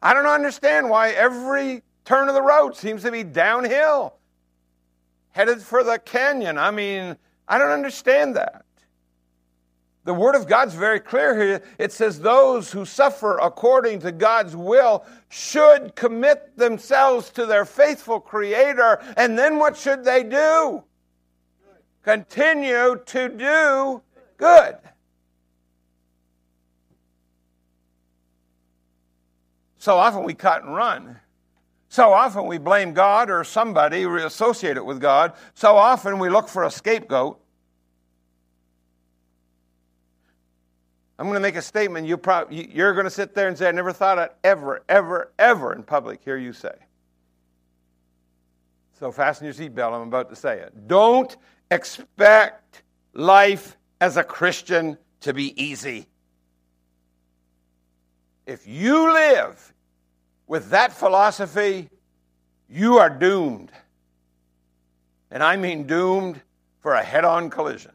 I 0.01 0.15
don't 0.15 0.27
understand 0.27 0.89
why 0.89 1.11
every 1.11 1.83
turn 2.05 2.29
of 2.29 2.35
the 2.35 2.43
road 2.43 2.77
seems 2.77 3.03
to 3.03 3.11
be 3.11 3.25
downhill 3.25 4.15
headed 5.35 5.61
for 5.61 5.83
the 5.83 5.99
canyon. 5.99 6.57
I 6.57 6.71
mean, 6.71 7.17
I 7.49 7.59
don't 7.59 7.73
understand 7.73 8.37
that. 8.37 8.65
The 10.05 10.15
Word 10.15 10.37
of 10.37 10.47
God's 10.47 10.75
very 10.75 11.01
clear 11.01 11.37
here. 11.37 11.63
It 11.77 11.91
says, 11.91 12.21
Those 12.21 12.71
who 12.71 12.85
suffer 12.85 13.39
according 13.39 14.01
to 14.01 14.13
God's 14.13 14.55
will 14.55 15.05
should 15.29 15.97
commit 15.97 16.57
themselves 16.57 17.31
to 17.31 17.47
their 17.47 17.65
faithful 17.65 18.21
Creator. 18.21 19.03
And 19.17 19.37
then 19.37 19.59
what 19.59 19.77
should 19.77 20.05
they 20.05 20.23
do? 20.23 20.85
Continue 22.03 23.03
to 23.07 23.29
do 23.29 24.03
good. 24.37 24.77
So 29.79 29.97
often 29.97 30.23
we 30.23 30.35
cut 30.35 30.63
and 30.63 30.75
run. 30.75 31.19
So 31.95 32.13
often 32.13 32.47
we 32.47 32.59
blame 32.59 32.93
God 32.93 33.31
or 33.31 33.45
somebody, 33.45 34.05
we 34.05 34.21
associate 34.25 34.77
it 34.77 34.85
with 34.85 35.01
God. 35.01 35.33
So 35.55 35.77
often 35.77 36.19
we 36.19 36.29
look 36.29 36.49
for 36.49 36.65
a 36.65 36.71
scapegoat. 36.73 37.41
I'm 41.17 41.27
going 41.27 41.37
to 41.37 41.41
make 41.41 41.55
a 41.55 41.63
statement 41.63 42.09
you 42.09 42.19
you're 42.51 42.95
going 42.95 43.05
to 43.05 43.11
sit 43.11 43.37
there 43.37 43.47
and 43.47 43.57
say, 43.57 43.69
I 43.69 43.71
never 43.71 43.93
thought 43.93 44.19
I'd 44.19 44.31
ever, 44.43 44.83
ever, 44.89 45.31
ever 45.39 45.73
in 45.73 45.85
public 45.85 46.21
hear 46.25 46.37
you 46.37 46.53
say. 46.53 46.75
So 48.99 49.13
fasten 49.13 49.45
your 49.45 49.55
seatbelt, 49.55 49.93
I'm 49.93 50.09
about 50.09 50.31
to 50.31 50.37
say 50.37 50.59
it. 50.59 50.89
Don't 50.89 51.37
expect 51.71 52.83
life 53.13 53.77
as 54.01 54.17
a 54.17 54.25
Christian 54.25 54.99
to 55.21 55.33
be 55.33 55.55
easy. 55.63 56.09
If 58.49 58.67
you 58.67 59.13
live 59.13 59.74
with 60.47 60.71
that 60.71 60.93
philosophy, 60.93 61.89
you 62.69 62.99
are 62.99 63.11
doomed. 63.11 63.71
And 65.31 65.43
I 65.43 65.57
mean 65.57 65.87
doomed 65.87 66.41
for 66.81 66.95
a 66.95 67.03
head 67.03 67.25
on 67.25 67.51
collision. 67.51 67.93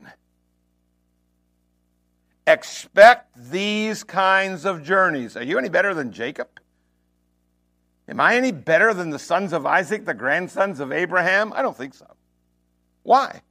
Expect 2.47 3.51
these 3.51 4.03
kinds 4.03 4.65
of 4.65 4.83
journeys. 4.83 5.37
Are 5.37 5.43
you 5.43 5.57
any 5.57 5.69
better 5.69 5.93
than 5.93 6.11
Jacob? 6.11 6.47
Am 8.07 8.19
I 8.19 8.35
any 8.35 8.51
better 8.51 8.91
than 8.93 9.11
the 9.11 9.19
sons 9.19 9.53
of 9.53 9.67
Isaac, 9.67 10.05
the 10.05 10.15
grandsons 10.15 10.79
of 10.79 10.91
Abraham? 10.91 11.53
I 11.53 11.61
don't 11.61 11.77
think 11.77 11.93
so. 11.93 12.07
Why? 13.03 13.41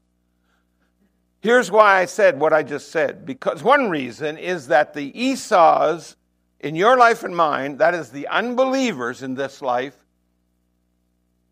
Here's 1.41 1.71
why 1.71 2.01
I 2.01 2.07
said 2.07 2.41
what 2.41 2.53
I 2.53 2.65
just 2.65 2.91
said. 2.91 3.25
Because 3.25 3.63
one 3.63 3.89
reason 3.89 4.37
is 4.37 4.67
that 4.67 4.95
the 4.95 5.17
Esau's 5.19 6.17
in 6.61 6.75
your 6.75 6.97
life 6.97 7.23
and 7.25 7.37
mine, 7.37 7.77
that 7.77 7.95
is 7.95 8.11
the 8.11 8.29
unbelievers 8.29 9.23
in 9.23 9.35
this 9.35 9.63
life, 9.63 9.97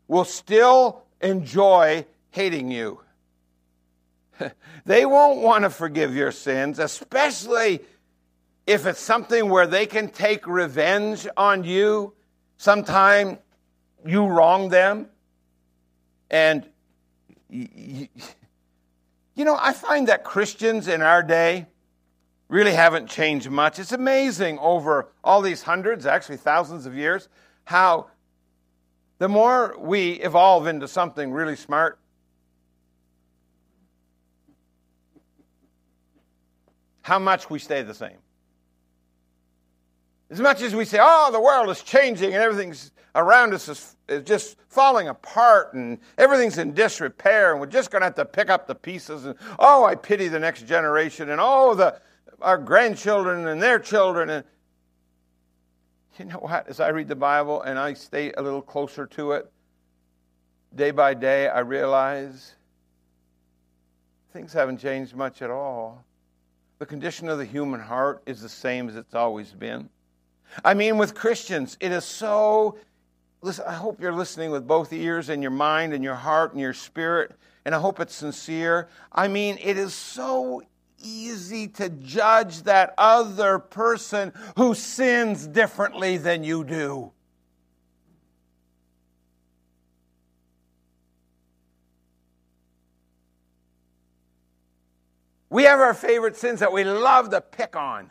will 0.08 0.24
still 0.24 1.02
enjoy 1.20 2.04
hating 2.30 2.70
you. 2.70 3.00
they 4.84 5.06
won't 5.06 5.40
want 5.40 5.64
to 5.64 5.70
forgive 5.70 6.14
your 6.14 6.32
sins, 6.32 6.78
especially 6.78 7.80
if 8.66 8.86
it's 8.86 9.00
something 9.00 9.48
where 9.48 9.66
they 9.66 9.86
can 9.86 10.08
take 10.08 10.46
revenge 10.46 11.26
on 11.36 11.64
you. 11.64 12.12
Sometime 12.58 13.38
you 14.04 14.26
wrong 14.26 14.70
them. 14.70 15.08
And, 16.30 16.66
you 17.48 18.08
know, 19.36 19.56
I 19.60 19.72
find 19.72 20.08
that 20.08 20.24
Christians 20.24 20.88
in 20.88 21.02
our 21.02 21.22
day, 21.22 21.66
really 22.48 22.72
haven't 22.72 23.08
changed 23.08 23.50
much. 23.50 23.78
It's 23.78 23.92
amazing 23.92 24.58
over 24.58 25.08
all 25.24 25.42
these 25.42 25.62
hundreds, 25.62 26.06
actually 26.06 26.36
thousands 26.36 26.86
of 26.86 26.94
years, 26.94 27.28
how 27.64 28.06
the 29.18 29.28
more 29.28 29.76
we 29.78 30.12
evolve 30.12 30.66
into 30.66 30.86
something 30.86 31.32
really 31.32 31.56
smart, 31.56 31.98
how 37.02 37.18
much 37.18 37.50
we 37.50 37.58
stay 37.58 37.82
the 37.82 37.94
same. 37.94 38.18
As 40.28 40.40
much 40.40 40.60
as 40.60 40.74
we 40.74 40.84
say, 40.84 40.98
oh, 41.00 41.30
the 41.32 41.40
world 41.40 41.70
is 41.70 41.82
changing 41.82 42.34
and 42.34 42.42
everything's 42.42 42.90
around 43.14 43.54
us 43.54 43.68
is, 43.68 43.96
is 44.08 44.22
just 44.24 44.56
falling 44.68 45.08
apart 45.08 45.72
and 45.72 45.98
everything's 46.18 46.58
in 46.58 46.74
disrepair 46.74 47.52
and 47.52 47.60
we're 47.60 47.66
just 47.66 47.90
going 47.90 48.00
to 48.00 48.06
have 48.06 48.16
to 48.16 48.24
pick 48.24 48.50
up 48.50 48.66
the 48.66 48.74
pieces 48.74 49.24
and, 49.24 49.36
oh, 49.58 49.84
I 49.84 49.94
pity 49.94 50.28
the 50.28 50.40
next 50.40 50.66
generation 50.66 51.30
and, 51.30 51.40
oh, 51.40 51.74
the, 51.74 52.00
our 52.40 52.58
grandchildren 52.58 53.46
and 53.46 53.62
their 53.62 53.78
children. 53.78 54.30
And 54.30 54.44
you 56.18 56.26
know 56.26 56.38
what? 56.38 56.68
As 56.68 56.80
I 56.80 56.88
read 56.88 57.08
the 57.08 57.16
Bible 57.16 57.62
and 57.62 57.78
I 57.78 57.94
stay 57.94 58.32
a 58.32 58.42
little 58.42 58.62
closer 58.62 59.06
to 59.06 59.32
it, 59.32 59.50
day 60.74 60.90
by 60.90 61.14
day, 61.14 61.48
I 61.48 61.60
realize 61.60 62.54
things 64.32 64.52
haven't 64.52 64.78
changed 64.78 65.14
much 65.14 65.42
at 65.42 65.50
all. 65.50 66.04
The 66.78 66.86
condition 66.86 67.28
of 67.28 67.38
the 67.38 67.44
human 67.44 67.80
heart 67.80 68.22
is 68.26 68.42
the 68.42 68.48
same 68.48 68.88
as 68.88 68.96
it's 68.96 69.14
always 69.14 69.52
been. 69.52 69.88
I 70.64 70.74
mean, 70.74 70.98
with 70.98 71.14
Christians, 71.14 71.76
it 71.80 71.90
is 71.90 72.04
so 72.04 72.76
listen, 73.46 73.64
I 73.66 73.74
hope 73.74 74.00
you're 74.00 74.12
listening 74.12 74.50
with 74.50 74.66
both 74.66 74.92
ears 74.92 75.28
and 75.28 75.42
your 75.42 75.52
mind 75.52 75.92
and 75.92 76.02
your 76.02 76.14
heart 76.14 76.52
and 76.52 76.60
your 76.60 76.74
spirit, 76.74 77.32
and 77.64 77.74
I 77.74 77.78
hope 77.78 78.00
it's 78.00 78.14
sincere. 78.14 78.88
I 79.12 79.28
mean, 79.28 79.58
it 79.62 79.76
is 79.76 79.94
so 79.94 80.62
easy 80.98 81.68
to 81.68 81.88
judge 81.88 82.62
that 82.62 82.94
other 82.98 83.58
person 83.58 84.32
who 84.56 84.74
sins 84.74 85.46
differently 85.46 86.16
than 86.16 86.44
you 86.44 86.64
do. 86.64 87.12
We 95.48 95.64
have 95.64 95.80
our 95.80 95.94
favorite 95.94 96.36
sins 96.36 96.60
that 96.60 96.72
we 96.72 96.84
love 96.84 97.30
to 97.30 97.40
pick 97.40 97.76
on. 97.76 98.10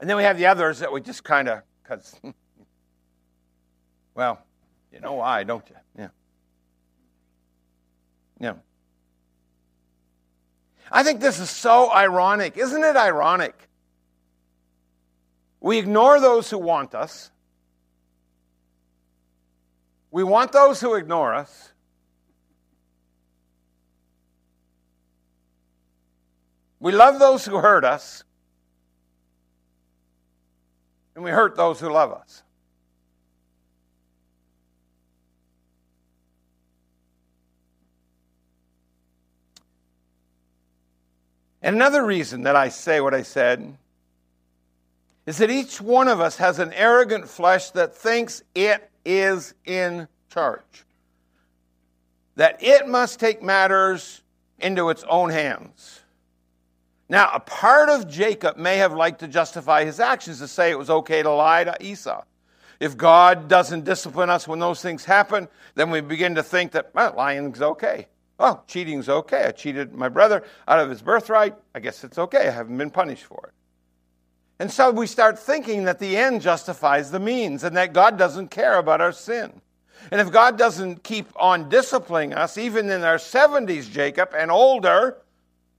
And 0.00 0.08
then 0.08 0.16
we 0.16 0.22
have 0.22 0.38
the 0.38 0.46
others 0.46 0.78
that 0.78 0.92
we 0.92 1.00
just 1.00 1.22
kind 1.22 1.48
of, 1.48 1.62
because, 1.82 2.18
well, 4.14 4.42
you 4.92 5.00
know 5.00 5.12
why, 5.12 5.44
don't 5.44 5.68
you? 5.68 5.76
Yeah. 5.96 6.08
Yeah. 8.40 8.54
I 10.90 11.02
think 11.02 11.20
this 11.20 11.38
is 11.38 11.50
so 11.50 11.92
ironic. 11.92 12.56
Isn't 12.56 12.82
it 12.82 12.96
ironic? 12.96 13.54
We 15.60 15.78
ignore 15.78 16.20
those 16.20 16.50
who 16.50 16.58
want 16.58 16.94
us. 16.94 17.30
We 20.10 20.24
want 20.24 20.52
those 20.52 20.80
who 20.80 20.94
ignore 20.94 21.34
us. 21.34 21.72
We 26.80 26.92
love 26.92 27.18
those 27.18 27.44
who 27.44 27.58
hurt 27.58 27.84
us. 27.84 28.24
And 31.14 31.22
we 31.22 31.30
hurt 31.30 31.56
those 31.56 31.78
who 31.78 31.90
love 31.90 32.12
us. 32.12 32.42
And 41.62 41.76
another 41.76 42.04
reason 42.04 42.42
that 42.42 42.56
I 42.56 42.68
say 42.68 43.00
what 43.00 43.14
I 43.14 43.22
said 43.22 43.76
is 45.26 45.38
that 45.38 45.50
each 45.50 45.80
one 45.80 46.08
of 46.08 46.20
us 46.20 46.36
has 46.38 46.58
an 46.58 46.72
arrogant 46.72 47.28
flesh 47.28 47.70
that 47.72 47.94
thinks 47.94 48.42
it 48.54 48.90
is 49.04 49.54
in 49.64 50.08
charge, 50.32 50.84
that 52.36 52.62
it 52.62 52.88
must 52.88 53.20
take 53.20 53.42
matters 53.42 54.22
into 54.58 54.90
its 54.90 55.04
own 55.08 55.30
hands. 55.30 56.00
Now, 57.08 57.30
a 57.34 57.40
part 57.40 57.88
of 57.88 58.08
Jacob 58.08 58.56
may 58.56 58.76
have 58.76 58.92
liked 58.92 59.20
to 59.20 59.28
justify 59.28 59.84
his 59.84 59.98
actions 59.98 60.38
to 60.38 60.48
say 60.48 60.70
it 60.70 60.78
was 60.78 60.90
okay 60.90 61.22
to 61.22 61.30
lie 61.30 61.64
to 61.64 61.76
Esau. 61.80 62.22
If 62.78 62.96
God 62.96 63.48
doesn't 63.48 63.84
discipline 63.84 64.30
us 64.30 64.48
when 64.48 64.58
those 64.58 64.80
things 64.80 65.04
happen, 65.04 65.48
then 65.74 65.90
we 65.90 66.00
begin 66.00 66.36
to 66.36 66.42
think 66.42 66.72
that 66.72 66.94
well, 66.94 67.12
lying's 67.16 67.60
okay. 67.60 68.06
Oh, 68.40 68.62
cheating's 68.66 69.10
okay. 69.10 69.44
I 69.44 69.50
cheated 69.50 69.92
my 69.92 70.08
brother 70.08 70.42
out 70.66 70.80
of 70.80 70.88
his 70.88 71.02
birthright. 71.02 71.54
I 71.74 71.80
guess 71.80 72.02
it's 72.04 72.18
okay. 72.18 72.48
I 72.48 72.50
haven't 72.50 72.78
been 72.78 72.90
punished 72.90 73.24
for 73.24 73.48
it. 73.48 73.52
And 74.58 74.72
so 74.72 74.90
we 74.90 75.06
start 75.06 75.38
thinking 75.38 75.84
that 75.84 75.98
the 75.98 76.16
end 76.16 76.40
justifies 76.40 77.10
the 77.10 77.20
means 77.20 77.64
and 77.64 77.76
that 77.76 77.92
God 77.92 78.16
doesn't 78.16 78.48
care 78.48 78.78
about 78.78 79.02
our 79.02 79.12
sin. 79.12 79.60
And 80.10 80.22
if 80.22 80.32
God 80.32 80.56
doesn't 80.56 81.02
keep 81.02 81.28
on 81.36 81.68
disciplining 81.68 82.32
us, 82.32 82.56
even 82.56 82.88
in 82.88 83.02
our 83.02 83.18
70s, 83.18 83.90
Jacob, 83.90 84.30
and 84.36 84.50
older, 84.50 85.18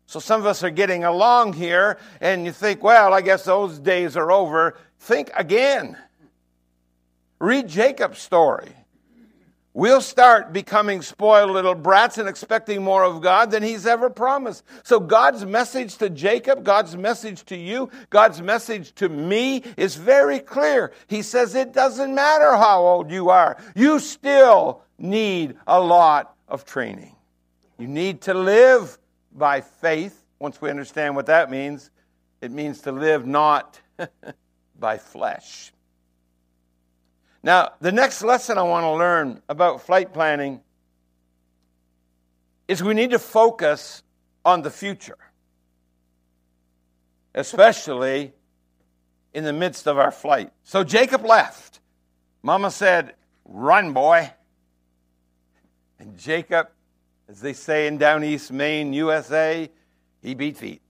so 0.06 0.20
some 0.20 0.40
of 0.40 0.46
us 0.46 0.64
are 0.64 0.70
getting 0.70 1.04
along 1.04 1.54
here, 1.54 1.98
and 2.20 2.46
you 2.46 2.52
think, 2.52 2.84
well, 2.84 3.14
I 3.14 3.22
guess 3.22 3.44
those 3.46 3.80
days 3.80 4.16
are 4.16 4.32
over. 4.32 4.78
Think 5.00 5.32
again. 5.36 5.98
Read 7.40 7.68
Jacob's 7.68 8.20
story. 8.20 8.76
We'll 9.74 10.02
start 10.02 10.52
becoming 10.52 11.02
spoiled 11.02 11.52
little 11.52 11.76
brats 11.76 12.18
and 12.18 12.28
expecting 12.28 12.84
more 12.84 13.06
of 13.06 13.22
God 13.22 13.52
than 13.52 13.64
He's 13.64 13.86
ever 13.86 14.10
promised. 14.10 14.66
So, 14.84 15.00
God's 15.00 15.46
message 15.46 15.98
to 15.98 16.10
Jacob, 16.10 16.66
God's 16.66 16.98
message 16.98 17.46
to 17.46 17.56
you, 17.56 17.90
God's 18.10 18.42
message 18.42 18.94
to 18.96 19.08
me 19.08 19.64
is 19.78 19.96
very 19.96 20.40
clear. 20.40 20.92
He 21.08 21.22
says 21.22 21.56
it 21.56 21.74
doesn't 21.74 22.14
matter 22.14 22.58
how 22.58 22.82
old 22.82 23.12
you 23.12 23.30
are, 23.30 23.58
you 23.74 24.00
still 24.00 24.82
need 24.98 25.56
a 25.66 25.80
lot 25.80 26.36
of 26.50 26.66
training. 26.66 27.16
You 27.78 27.88
need 27.88 28.22
to 28.22 28.34
live 28.34 28.98
by 29.32 29.62
faith. 29.62 30.22
Once 30.40 30.62
we 30.62 30.70
understand 30.70 31.16
what 31.16 31.28
that 31.28 31.50
means, 31.50 31.92
it 32.42 32.52
means 32.52 32.82
to 32.82 32.92
live 32.92 33.26
not 33.26 33.80
by 34.80 34.98
flesh. 34.98 35.72
Now, 37.44 37.72
the 37.80 37.92
next 37.92 38.22
lesson 38.24 38.58
I 38.58 38.64
want 38.64 38.84
to 38.84 38.92
learn 38.92 39.42
about 39.50 39.82
flight 39.82 40.14
planning 40.14 40.62
is 42.68 42.84
we 42.84 42.94
need 42.94 43.12
to 43.12 43.20
focus 43.20 44.04
on 44.46 44.62
the 44.62 44.70
future, 44.70 45.18
especially 47.34 48.34
in 49.34 49.44
the 49.44 49.54
midst 49.54 49.88
of 49.88 49.98
our 49.98 50.12
flight. 50.12 50.52
So 50.64 50.84
Jacob 50.84 51.26
left. 51.26 51.80
Mama 52.44 52.72
said, 52.72 53.16
Run, 53.46 53.94
boy. 53.94 54.32
And 56.00 56.18
Jacob 56.18 56.70
as 57.32 57.40
they 57.40 57.54
say 57.54 57.88
in 57.88 57.98
Down 57.98 58.26
East 58.26 58.52
Maine, 58.52 58.92
USA, 58.92 59.70
he 60.22 60.34
beat 60.34 60.58
feet. 60.58 60.82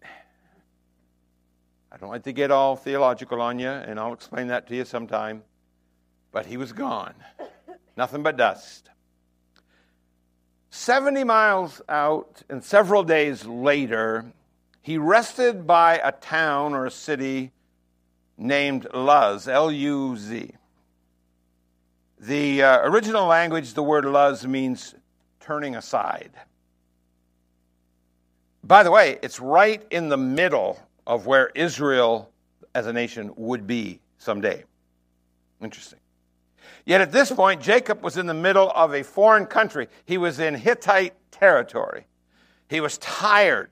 I 1.92 1.98
don't 1.98 2.10
like 2.10 2.24
to 2.24 2.34
get 2.34 2.50
all 2.50 2.76
theological 2.76 3.40
on 3.42 3.60
you, 3.60 3.70
and 3.70 4.00
I'll 4.00 4.14
explain 4.14 4.48
that 4.48 4.68
to 4.70 4.76
you 4.76 4.84
sometime. 4.84 5.44
But 6.32 6.46
he 6.46 6.58
was 6.58 6.74
gone. 6.74 7.13
Nothing 7.98 8.24
but 8.24 8.38
dust. 8.38 8.89
70 10.70 11.26
miles 11.26 11.82
out, 11.89 12.44
and 12.50 12.63
several 12.63 13.04
days 13.04 13.46
later, 13.46 14.32
he 14.82 14.98
rested 14.98 15.67
by 15.67 16.00
a 16.04 16.12
town 16.12 16.74
or 16.74 16.86
a 16.86 16.91
city 16.91 17.52
named 18.38 18.88
Luz, 18.94 19.48
L 19.48 19.72
U 19.72 20.15
Z. 20.17 20.52
The 22.20 22.63
uh, 22.63 22.80
original 22.84 23.28
language, 23.28 23.74
the 23.74 23.84
word 23.84 24.06
Luz 24.06 24.46
means 24.46 24.96
turning 25.39 25.76
aside. 25.76 26.32
By 28.63 28.84
the 28.84 28.91
way, 28.91 29.20
it's 29.22 29.39
right 29.39 29.84
in 29.89 30.10
the 30.10 30.17
middle 30.17 30.80
of 31.06 31.26
where 31.26 31.48
Israel 31.56 32.30
as 32.74 32.88
a 32.88 32.94
nation 32.94 33.34
would 33.36 33.67
be 33.67 34.00
someday. 34.17 34.63
Interesting. 35.62 36.00
Yet 36.86 37.02
at 37.02 37.12
this 37.12 37.32
point, 37.32 37.62
Jacob 37.62 38.04
was 38.04 38.17
in 38.17 38.26
the 38.26 38.34
middle 38.34 38.72
of 38.72 38.94
a 38.94 39.04
foreign 39.04 39.46
country. 39.46 39.88
He 40.06 40.17
was 40.17 40.39
in 40.39 40.56
Hittite 40.56 41.13
territory. 41.32 42.08
He 42.70 42.80
was 42.80 42.98
tired. 42.98 43.70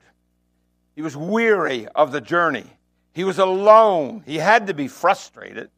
He 0.94 1.02
was 1.02 1.16
weary 1.16 1.88
of 1.88 2.12
the 2.12 2.20
journey. 2.20 2.66
He 3.12 3.24
was 3.24 3.38
alone. 3.38 4.22
He 4.26 4.36
had 4.36 4.66
to 4.68 4.74
be 4.74 4.88
frustrated. 4.88 5.70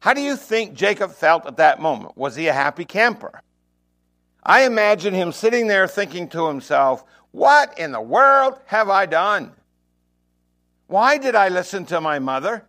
How 0.00 0.12
do 0.12 0.20
you 0.20 0.36
think 0.36 0.74
Jacob 0.74 1.12
felt 1.12 1.46
at 1.46 1.56
that 1.56 1.80
moment? 1.80 2.16
Was 2.16 2.36
he 2.36 2.46
a 2.48 2.52
happy 2.52 2.84
camper? 2.84 3.40
I 4.42 4.64
imagine 4.64 5.14
him 5.14 5.32
sitting 5.32 5.66
there 5.66 5.88
thinking 5.88 6.28
to 6.28 6.46
himself, 6.46 7.04
What 7.32 7.78
in 7.78 7.92
the 7.92 8.00
world 8.00 8.58
have 8.66 8.88
I 8.88 9.06
done? 9.06 9.52
Why 10.86 11.18
did 11.18 11.34
I 11.34 11.48
listen 11.48 11.84
to 11.86 12.00
my 12.00 12.18
mother? 12.18 12.64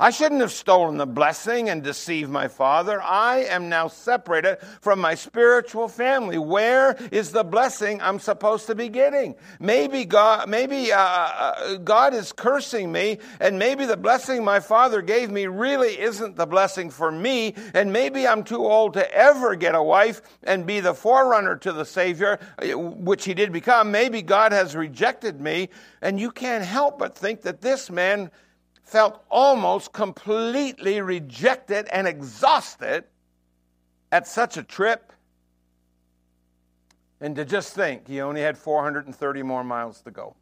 I 0.00 0.08
shouldn't 0.08 0.40
have 0.40 0.50
stolen 0.50 0.96
the 0.96 1.06
blessing 1.06 1.68
and 1.68 1.82
deceived 1.82 2.30
my 2.30 2.48
father. 2.48 3.02
I 3.02 3.40
am 3.40 3.68
now 3.68 3.88
separated 3.88 4.56
from 4.80 4.98
my 4.98 5.14
spiritual 5.14 5.88
family. 5.88 6.38
Where 6.38 6.96
is 7.12 7.32
the 7.32 7.44
blessing 7.44 8.00
I'm 8.00 8.18
supposed 8.18 8.66
to 8.68 8.74
be 8.74 8.88
getting? 8.88 9.34
Maybe 9.58 10.06
God, 10.06 10.48
maybe 10.48 10.90
uh, 10.90 10.98
uh, 10.98 11.76
God 11.76 12.14
is 12.14 12.32
cursing 12.32 12.90
me, 12.90 13.18
and 13.40 13.58
maybe 13.58 13.84
the 13.84 13.98
blessing 13.98 14.42
my 14.42 14.58
father 14.58 15.02
gave 15.02 15.30
me 15.30 15.46
really 15.48 16.00
isn't 16.00 16.34
the 16.34 16.46
blessing 16.46 16.88
for 16.88 17.12
me, 17.12 17.54
and 17.74 17.92
maybe 17.92 18.26
I'm 18.26 18.42
too 18.42 18.64
old 18.64 18.94
to 18.94 19.14
ever 19.14 19.54
get 19.54 19.74
a 19.74 19.82
wife 19.82 20.22
and 20.42 20.64
be 20.64 20.80
the 20.80 20.94
forerunner 20.94 21.56
to 21.56 21.74
the 21.74 21.84
Savior, 21.84 22.38
which 22.74 23.26
he 23.26 23.34
did 23.34 23.52
become. 23.52 23.90
Maybe 23.90 24.22
God 24.22 24.52
has 24.52 24.74
rejected 24.74 25.42
me, 25.42 25.68
and 26.00 26.18
you 26.18 26.30
can't 26.30 26.64
help 26.64 26.98
but 26.98 27.14
think 27.14 27.42
that 27.42 27.60
this 27.60 27.90
man 27.90 28.30
felt 28.90 29.24
almost 29.30 29.92
completely 29.92 31.00
rejected 31.00 31.86
and 31.92 32.08
exhausted 32.08 33.04
at 34.10 34.26
such 34.26 34.56
a 34.56 34.64
trip. 34.64 35.12
And 37.20 37.36
to 37.36 37.44
just 37.44 37.72
think 37.74 38.08
he 38.08 38.20
only 38.20 38.40
had 38.40 38.58
430 38.58 39.42
more 39.44 39.62
miles 39.62 40.02
to 40.02 40.10
go. 40.10 40.34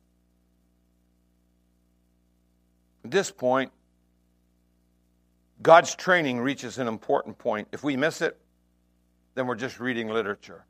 At 3.04 3.10
this 3.10 3.30
point, 3.30 3.70
God's 5.60 5.94
training 5.94 6.40
reaches 6.40 6.78
an 6.78 6.88
important 6.88 7.36
point. 7.36 7.68
If 7.72 7.84
we 7.84 7.96
miss 7.96 8.22
it, 8.22 8.38
then 9.34 9.46
we're 9.46 9.56
just 9.56 9.78
reading 9.78 10.08
literature. 10.08 10.64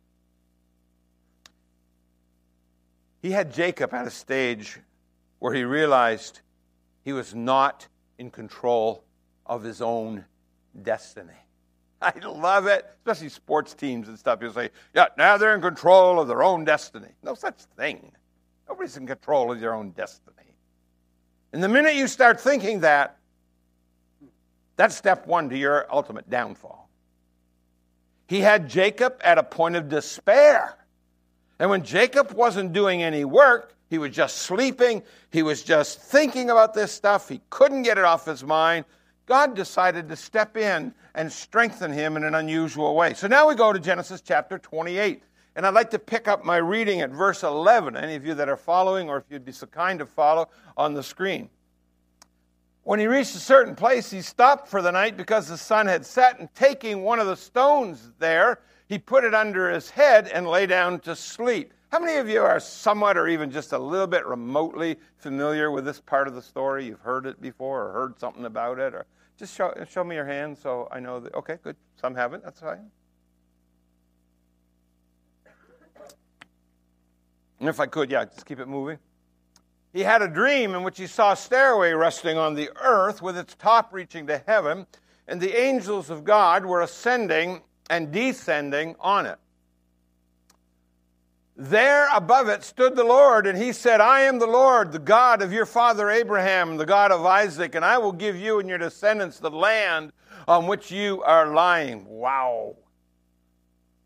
He 3.22 3.30
had 3.30 3.52
Jacob 3.52 3.94
at 3.94 4.06
a 4.06 4.10
stage 4.10 4.80
where 5.38 5.54
he 5.54 5.62
realized 5.62 6.40
he 7.08 7.14
was 7.14 7.34
not 7.34 7.88
in 8.18 8.30
control 8.30 9.02
of 9.46 9.62
his 9.62 9.80
own 9.80 10.26
destiny. 10.82 11.32
I 12.02 12.12
love 12.18 12.66
it, 12.66 12.84
especially 12.98 13.30
sports 13.30 13.72
teams 13.72 14.08
and 14.08 14.18
stuff. 14.18 14.40
You'll 14.42 14.52
say, 14.52 14.68
yeah, 14.94 15.06
now 15.16 15.38
they're 15.38 15.54
in 15.54 15.62
control 15.62 16.20
of 16.20 16.28
their 16.28 16.42
own 16.42 16.66
destiny. 16.66 17.08
No 17.22 17.32
such 17.32 17.62
thing. 17.78 18.12
Nobody's 18.68 18.98
in 18.98 19.06
control 19.06 19.50
of 19.50 19.58
their 19.58 19.72
own 19.72 19.92
destiny. 19.92 20.54
And 21.54 21.62
the 21.62 21.68
minute 21.68 21.94
you 21.94 22.08
start 22.08 22.42
thinking 22.42 22.80
that, 22.80 23.16
that's 24.76 24.94
step 24.94 25.26
one 25.26 25.48
to 25.48 25.56
your 25.56 25.86
ultimate 25.90 26.28
downfall. 26.28 26.90
He 28.26 28.40
had 28.40 28.68
Jacob 28.68 29.18
at 29.22 29.38
a 29.38 29.42
point 29.42 29.76
of 29.76 29.88
despair. 29.88 30.76
And 31.58 31.70
when 31.70 31.84
Jacob 31.84 32.32
wasn't 32.32 32.74
doing 32.74 33.02
any 33.02 33.24
work, 33.24 33.77
he 33.88 33.98
was 33.98 34.10
just 34.10 34.38
sleeping, 34.38 35.02
he 35.30 35.42
was 35.42 35.62
just 35.62 36.00
thinking 36.00 36.50
about 36.50 36.74
this 36.74 36.92
stuff, 36.92 37.28
he 37.28 37.40
couldn't 37.50 37.82
get 37.82 37.98
it 37.98 38.04
off 38.04 38.26
his 38.26 38.44
mind. 38.44 38.84
God 39.26 39.54
decided 39.54 40.08
to 40.08 40.16
step 40.16 40.56
in 40.56 40.94
and 41.14 41.30
strengthen 41.30 41.92
him 41.92 42.16
in 42.16 42.24
an 42.24 42.34
unusual 42.34 42.94
way. 42.94 43.14
So 43.14 43.26
now 43.26 43.48
we 43.48 43.54
go 43.54 43.72
to 43.72 43.78
Genesis 43.78 44.22
chapter 44.22 44.58
28. 44.58 45.22
And 45.54 45.66
I'd 45.66 45.74
like 45.74 45.90
to 45.90 45.98
pick 45.98 46.28
up 46.28 46.44
my 46.44 46.58
reading 46.58 47.00
at 47.00 47.10
verse 47.10 47.42
11. 47.42 47.96
Any 47.96 48.14
of 48.14 48.24
you 48.24 48.34
that 48.34 48.48
are 48.48 48.56
following, 48.56 49.08
or 49.08 49.16
if 49.16 49.24
you'd 49.28 49.44
be 49.44 49.50
so 49.50 49.66
kind 49.66 49.98
to 49.98 50.06
follow 50.06 50.48
on 50.76 50.94
the 50.94 51.02
screen. 51.02 51.50
When 52.84 53.00
he 53.00 53.06
reached 53.06 53.34
a 53.34 53.40
certain 53.40 53.74
place, 53.74 54.08
he 54.10 54.22
stopped 54.22 54.68
for 54.68 54.80
the 54.80 54.92
night 54.92 55.16
because 55.16 55.48
the 55.48 55.58
sun 55.58 55.88
had 55.88 56.06
set, 56.06 56.38
and 56.38 56.48
taking 56.54 57.02
one 57.02 57.18
of 57.18 57.26
the 57.26 57.36
stones 57.36 58.12
there, 58.20 58.60
he 58.86 58.98
put 58.98 59.24
it 59.24 59.34
under 59.34 59.68
his 59.68 59.90
head 59.90 60.28
and 60.28 60.46
lay 60.46 60.66
down 60.66 61.00
to 61.00 61.16
sleep. 61.16 61.74
How 61.90 61.98
many 61.98 62.18
of 62.18 62.28
you 62.28 62.42
are 62.42 62.60
somewhat 62.60 63.16
or 63.16 63.28
even 63.28 63.50
just 63.50 63.72
a 63.72 63.78
little 63.78 64.06
bit 64.06 64.26
remotely 64.26 64.96
familiar 65.16 65.70
with 65.70 65.86
this 65.86 66.00
part 66.00 66.28
of 66.28 66.34
the 66.34 66.42
story? 66.42 66.84
You've 66.84 67.00
heard 67.00 67.24
it 67.24 67.40
before 67.40 67.88
or 67.88 67.92
heard 67.92 68.20
something 68.20 68.44
about 68.44 68.78
it? 68.78 68.94
Or 68.94 69.06
just 69.38 69.54
show, 69.54 69.72
show 69.88 70.04
me 70.04 70.14
your 70.14 70.26
hand 70.26 70.58
so 70.58 70.88
I 70.92 71.00
know 71.00 71.18
that. 71.20 71.34
Okay, 71.34 71.56
good. 71.62 71.76
Some 71.96 72.14
haven't. 72.14 72.44
That's 72.44 72.60
fine. 72.60 72.90
And 77.58 77.68
if 77.68 77.80
I 77.80 77.86
could, 77.86 78.10
yeah, 78.10 78.26
just 78.26 78.44
keep 78.44 78.60
it 78.60 78.68
moving. 78.68 78.98
He 79.92 80.00
had 80.00 80.20
a 80.20 80.28
dream 80.28 80.74
in 80.74 80.82
which 80.82 80.98
he 80.98 81.06
saw 81.06 81.32
a 81.32 81.36
stairway 81.36 81.92
resting 81.92 82.36
on 82.36 82.54
the 82.54 82.70
earth 82.82 83.22
with 83.22 83.36
its 83.38 83.54
top 83.54 83.94
reaching 83.94 84.26
to 84.26 84.42
heaven, 84.46 84.86
and 85.26 85.40
the 85.40 85.58
angels 85.58 86.10
of 86.10 86.24
God 86.24 86.66
were 86.66 86.82
ascending 86.82 87.62
and 87.88 88.12
descending 88.12 88.94
on 89.00 89.24
it. 89.24 89.38
There 91.60 92.06
above 92.14 92.48
it 92.48 92.62
stood 92.62 92.94
the 92.94 93.02
Lord, 93.02 93.44
and 93.48 93.60
he 93.60 93.72
said, 93.72 94.00
I 94.00 94.20
am 94.20 94.38
the 94.38 94.46
Lord, 94.46 94.92
the 94.92 95.00
God 95.00 95.42
of 95.42 95.52
your 95.52 95.66
father 95.66 96.08
Abraham, 96.08 96.76
the 96.76 96.86
God 96.86 97.10
of 97.10 97.26
Isaac, 97.26 97.74
and 97.74 97.84
I 97.84 97.98
will 97.98 98.12
give 98.12 98.36
you 98.36 98.60
and 98.60 98.68
your 98.68 98.78
descendants 98.78 99.40
the 99.40 99.50
land 99.50 100.12
on 100.46 100.68
which 100.68 100.92
you 100.92 101.20
are 101.24 101.52
lying. 101.52 102.06
Wow. 102.06 102.76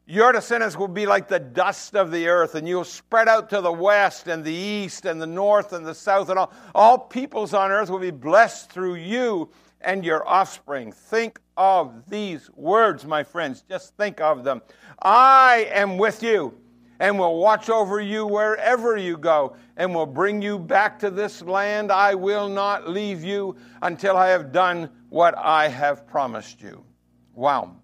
Your 0.07 0.33
descendants 0.33 0.79
will 0.79 0.89
be 0.89 1.05
like 1.05 1.29
the 1.29 1.39
dust 1.39 1.95
of 1.95 2.11
the 2.11 2.27
earth, 2.29 2.55
and 2.55 2.67
you'll 2.67 2.85
spread 2.85 3.29
out 3.29 3.51
to 3.51 3.61
the 3.61 3.71
west 3.71 4.29
and 4.29 4.43
the 4.43 4.51
east 4.51 5.05
and 5.05 5.21
the 5.21 5.27
north 5.27 5.75
and 5.75 5.85
the 5.85 5.95
south, 5.95 6.31
and 6.31 6.39
all, 6.39 6.55
all 6.75 6.97
peoples 6.97 7.53
on 7.53 7.71
earth 7.71 7.91
will 7.91 7.99
be 7.99 8.11
blessed 8.11 8.73
through 8.73 8.95
you 8.95 9.51
and 9.83 10.07
your 10.07 10.27
offspring. 10.27 10.91
Think 10.91 11.39
of 11.59 12.09
these 12.09 12.49
words, 12.55 13.05
my 13.05 13.23
friends. 13.23 13.63
Just 13.69 13.95
think 13.99 14.23
of 14.23 14.43
them. 14.43 14.63
I 15.03 15.69
am 15.71 15.99
with 15.99 16.23
you 16.23 16.57
and 17.03 17.19
will 17.19 17.37
watch 17.37 17.69
over 17.69 18.01
you 18.01 18.25
wherever 18.25 18.97
you 18.97 19.19
go 19.19 19.57
and 19.77 19.93
will 19.93 20.07
bring 20.07 20.41
you 20.41 20.57
back 20.57 21.01
to 21.01 21.11
this 21.11 21.43
land. 21.43 21.91
I 21.91 22.15
will 22.15 22.49
not 22.49 22.89
leave 22.89 23.25
you 23.25 23.57
until 23.83 24.17
I 24.17 24.29
have 24.29 24.53
done 24.53 24.89
what 25.09 25.37
I 25.37 25.67
have 25.67 26.07
promised 26.07 26.63
you. 26.63 26.85
Wow. 27.35 27.75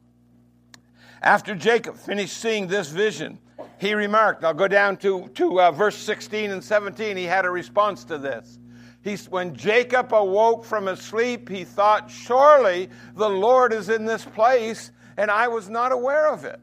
After 1.21 1.57
Jacob 1.57 1.97
finished 1.97 2.37
seeing 2.37 2.69
this 2.69 2.91
vision, 2.91 3.41
he 3.81 3.93
remarked, 3.93 4.45
I'll 4.45 4.55
go 4.55 4.69
down 4.69 4.97
to, 4.99 5.27
to 5.35 5.63
uh, 5.63 5.73
verse 5.73 5.97
16 5.97 6.53
and 6.53 6.63
17. 6.63 7.17
He 7.17 7.25
had 7.25 7.45
a 7.45 7.51
response 7.51 8.05
to 8.05 8.19
this. 8.19 8.61
He's, 9.03 9.29
when 9.29 9.57
Jacob 9.57 10.15
awoke 10.15 10.65
from 10.65 10.87
his 10.87 11.01
sleep, 11.01 11.49
he 11.49 11.65
thought, 11.65 12.09
Surely 12.09 12.89
the 13.17 13.29
Lord 13.29 13.73
is 13.73 13.89
in 13.89 14.05
this 14.05 14.25
place, 14.25 14.93
and 15.17 15.29
I 15.29 15.49
was 15.49 15.69
not 15.69 15.91
aware 15.91 16.33
of 16.33 16.45
it. 16.45 16.61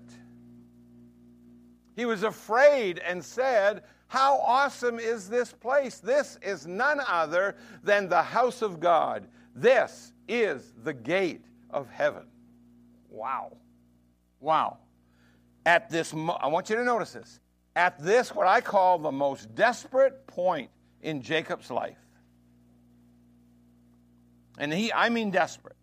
He 1.95 2.05
was 2.05 2.23
afraid 2.23 2.99
and 2.99 3.23
said, 3.23 3.83
How 4.07 4.37
awesome 4.39 4.99
is 4.99 5.29
this 5.29 5.53
place? 5.53 5.99
This 5.99 6.37
is 6.41 6.67
none 6.67 6.99
other 7.07 7.55
than 7.83 8.09
the 8.09 8.21
house 8.21 8.61
of 8.61 8.79
God. 8.79 9.27
This 9.55 10.11
is 10.27 10.73
the 10.83 10.93
gate 10.93 11.45
of 11.69 11.89
heaven. 11.89 12.27
Wow. 13.09 13.57
Wow. 14.39 14.79
At 15.65 15.89
this, 15.89 16.13
I 16.13 16.47
want 16.47 16.69
you 16.69 16.75
to 16.75 16.83
notice 16.83 17.13
this. 17.13 17.39
At 17.75 18.01
this, 18.03 18.33
what 18.33 18.47
I 18.47 18.61
call 18.61 18.99
the 18.99 19.11
most 19.11 19.55
desperate 19.55 20.27
point 20.27 20.69
in 21.01 21.21
Jacob's 21.21 21.71
life, 21.71 21.97
and 24.57 24.71
he, 24.71 24.93
I 24.93 25.09
mean 25.09 25.31
desperate, 25.31 25.75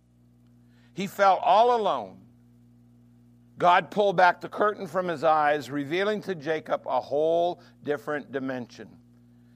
he 0.95 1.07
felt 1.07 1.41
all 1.43 1.77
alone. 1.77 2.22
God 3.63 3.93
pulled 3.93 4.17
back 4.17 4.41
the 4.41 4.49
curtain 4.49 4.89
from 4.89 5.07
his 5.07 5.23
eyes, 5.23 5.71
revealing 5.71 6.21
to 6.23 6.35
Jacob 6.35 6.83
a 6.85 7.01
whole 7.01 7.63
different 7.85 8.33
dimension. 8.33 8.89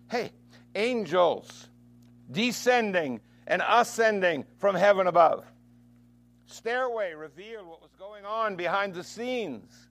Hey, 0.08 0.30
angels 0.76 1.68
descending 2.30 3.20
and 3.48 3.64
ascending 3.66 4.44
from 4.58 4.76
heaven 4.76 5.08
above 5.08 5.44
stairway 6.46 7.14
revealed 7.14 7.66
what 7.66 7.82
was 7.82 7.90
going 7.98 8.24
on 8.24 8.54
behind 8.54 8.94
the 8.94 9.02
scenes. 9.02 9.88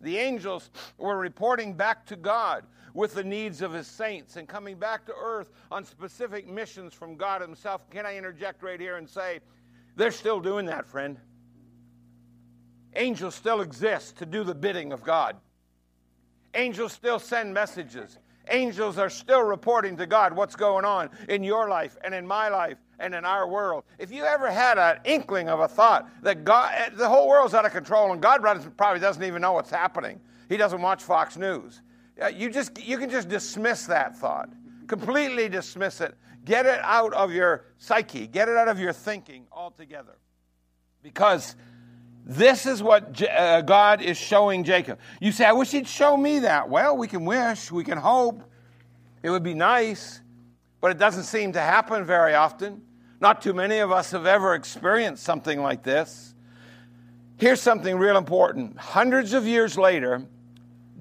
The 0.00 0.18
angels 0.18 0.70
were 0.98 1.16
reporting 1.16 1.74
back 1.74 2.04
to 2.06 2.16
God 2.16 2.64
with 2.94 3.14
the 3.14 3.22
needs 3.22 3.62
of 3.62 3.72
his 3.72 3.86
saints 3.86 4.34
and 4.34 4.48
coming 4.48 4.76
back 4.76 5.06
to 5.06 5.12
earth 5.14 5.52
on 5.70 5.84
specific 5.84 6.48
missions 6.48 6.92
from 6.92 7.14
God 7.14 7.42
himself. 7.42 7.88
Can 7.90 8.06
I 8.06 8.16
interject 8.16 8.64
right 8.64 8.80
here 8.80 8.96
and 8.96 9.08
say, 9.08 9.38
they're 9.94 10.10
still 10.10 10.40
doing 10.40 10.66
that, 10.66 10.88
friend. 10.88 11.16
Angels 12.96 13.34
still 13.34 13.60
exist 13.60 14.16
to 14.16 14.26
do 14.26 14.42
the 14.42 14.54
bidding 14.54 14.92
of 14.92 15.02
God. 15.02 15.36
Angels 16.54 16.92
still 16.92 17.18
send 17.18 17.52
messages. 17.52 18.18
Angels 18.48 18.96
are 18.96 19.10
still 19.10 19.42
reporting 19.42 19.96
to 19.96 20.06
God 20.06 20.34
what's 20.34 20.56
going 20.56 20.84
on 20.84 21.10
in 21.28 21.42
your 21.42 21.68
life 21.68 21.96
and 22.02 22.14
in 22.14 22.26
my 22.26 22.48
life 22.48 22.78
and 22.98 23.14
in 23.14 23.24
our 23.24 23.46
world. 23.46 23.84
If 23.98 24.10
you 24.10 24.24
ever 24.24 24.50
had 24.50 24.78
an 24.78 25.00
inkling 25.04 25.48
of 25.48 25.60
a 25.60 25.68
thought 25.68 26.08
that 26.22 26.44
God, 26.44 26.72
eh, 26.74 26.90
the 26.94 27.08
whole 27.08 27.28
world's 27.28 27.54
out 27.54 27.66
of 27.66 27.72
control 27.72 28.12
and 28.12 28.22
God 28.22 28.40
probably 28.76 29.00
doesn't 29.00 29.22
even 29.22 29.42
know 29.42 29.52
what's 29.52 29.70
happening, 29.70 30.20
He 30.48 30.56
doesn't 30.56 30.80
watch 30.80 31.02
Fox 31.02 31.36
News. 31.36 31.82
You 32.34 32.50
just 32.50 32.82
you 32.82 32.96
can 32.96 33.10
just 33.10 33.28
dismiss 33.28 33.86
that 33.86 34.16
thought, 34.16 34.48
completely 34.86 35.48
dismiss 35.50 36.00
it, 36.00 36.14
get 36.44 36.64
it 36.64 36.80
out 36.82 37.12
of 37.12 37.32
your 37.32 37.64
psyche, 37.76 38.26
get 38.26 38.48
it 38.48 38.56
out 38.56 38.68
of 38.68 38.78
your 38.78 38.92
thinking 38.92 39.46
altogether, 39.52 40.16
because. 41.02 41.56
This 42.28 42.66
is 42.66 42.82
what 42.82 43.22
uh, 43.22 43.60
God 43.62 44.02
is 44.02 44.18
showing 44.18 44.64
Jacob. 44.64 44.98
You 45.20 45.30
say, 45.30 45.44
I 45.44 45.52
wish 45.52 45.70
he'd 45.70 45.86
show 45.86 46.16
me 46.16 46.40
that. 46.40 46.68
Well, 46.68 46.96
we 46.96 47.06
can 47.06 47.24
wish, 47.24 47.70
we 47.70 47.84
can 47.84 47.98
hope. 47.98 48.42
It 49.22 49.30
would 49.30 49.44
be 49.44 49.54
nice, 49.54 50.20
but 50.80 50.90
it 50.90 50.98
doesn't 50.98 51.22
seem 51.22 51.52
to 51.52 51.60
happen 51.60 52.04
very 52.04 52.34
often. 52.34 52.82
Not 53.20 53.42
too 53.42 53.54
many 53.54 53.78
of 53.78 53.92
us 53.92 54.10
have 54.10 54.26
ever 54.26 54.54
experienced 54.54 55.22
something 55.22 55.62
like 55.62 55.84
this. 55.84 56.34
Here's 57.36 57.60
something 57.60 57.96
real 57.96 58.16
important. 58.16 58.76
Hundreds 58.76 59.32
of 59.32 59.46
years 59.46 59.78
later, 59.78 60.26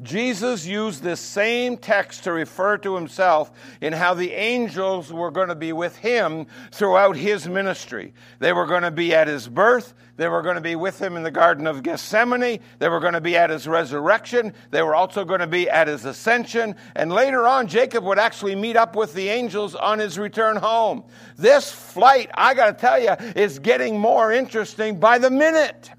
Jesus 0.04 0.66
used 0.66 1.04
this 1.04 1.22
same 1.22 1.78
text 1.78 2.26
to 2.26 2.34
refer 2.34 2.78
to 2.80 2.96
himself 2.96 3.52
in 3.80 3.94
how 3.94 4.14
the 4.14 4.34
angels 4.34 5.12
were 5.12 5.32
going 5.32 5.48
to 5.48 5.56
be 5.56 5.72
with 5.72 5.96
him 5.96 6.48
throughout 6.72 7.16
his 7.16 7.48
ministry. 7.48 8.14
They 8.40 8.52
were 8.52 8.66
going 8.66 8.84
to 8.84 8.92
be 8.92 9.16
at 9.16 9.28
his 9.28 9.48
birth. 9.48 9.94
They 10.18 10.28
were 10.28 10.42
going 10.42 10.56
to 10.56 10.62
be 10.62 10.76
with 10.76 11.02
him 11.02 11.16
in 11.16 11.24
the 11.24 11.32
Garden 11.32 11.66
of 11.66 11.82
Gethsemane. 11.82 12.60
They 12.80 12.90
were 12.90 13.00
going 13.00 13.14
to 13.14 13.22
be 13.22 13.38
at 13.38 13.50
his 13.50 13.68
resurrection. 13.68 14.54
They 14.72 14.82
were 14.82 14.96
also 14.96 15.24
going 15.24 15.40
to 15.40 15.48
be 15.48 15.70
at 15.70 15.88
his 15.88 16.04
ascension. 16.04 16.76
And 16.96 17.12
later 17.12 17.48
on, 17.48 17.68
Jacob 17.68 18.04
would 18.04 18.20
actually 18.20 18.56
meet 18.56 18.76
up 18.76 18.98
with 18.98 19.14
the 19.14 19.30
angels 19.30 19.76
on 19.76 20.00
his 20.00 20.20
return 20.20 20.58
home. 20.58 21.06
This 21.38 21.72
flight, 21.72 22.30
I 22.34 22.54
got 22.54 22.68
to 22.68 22.74
tell 22.74 23.00
you, 23.00 23.12
is 23.36 23.60
getting 23.60 23.98
more 23.98 24.32
interesting 24.32 25.00
by 25.00 25.20
the 25.20 25.30
minute. 25.30 25.90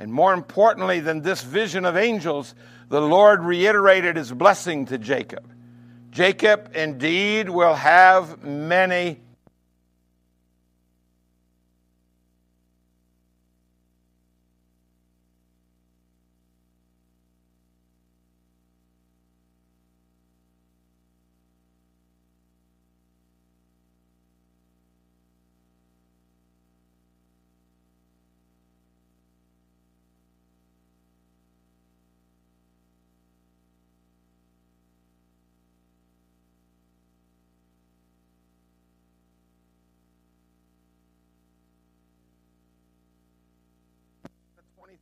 And 0.00 0.12
more 0.12 0.32
importantly 0.32 1.00
than 1.00 1.22
this 1.22 1.42
vision 1.42 1.84
of 1.84 1.96
angels, 1.96 2.54
the 2.88 3.00
Lord 3.00 3.42
reiterated 3.42 4.16
his 4.16 4.32
blessing 4.32 4.86
to 4.86 4.98
Jacob. 4.98 5.50
Jacob 6.10 6.70
indeed 6.74 7.50
will 7.50 7.74
have 7.74 8.42
many 8.42 9.20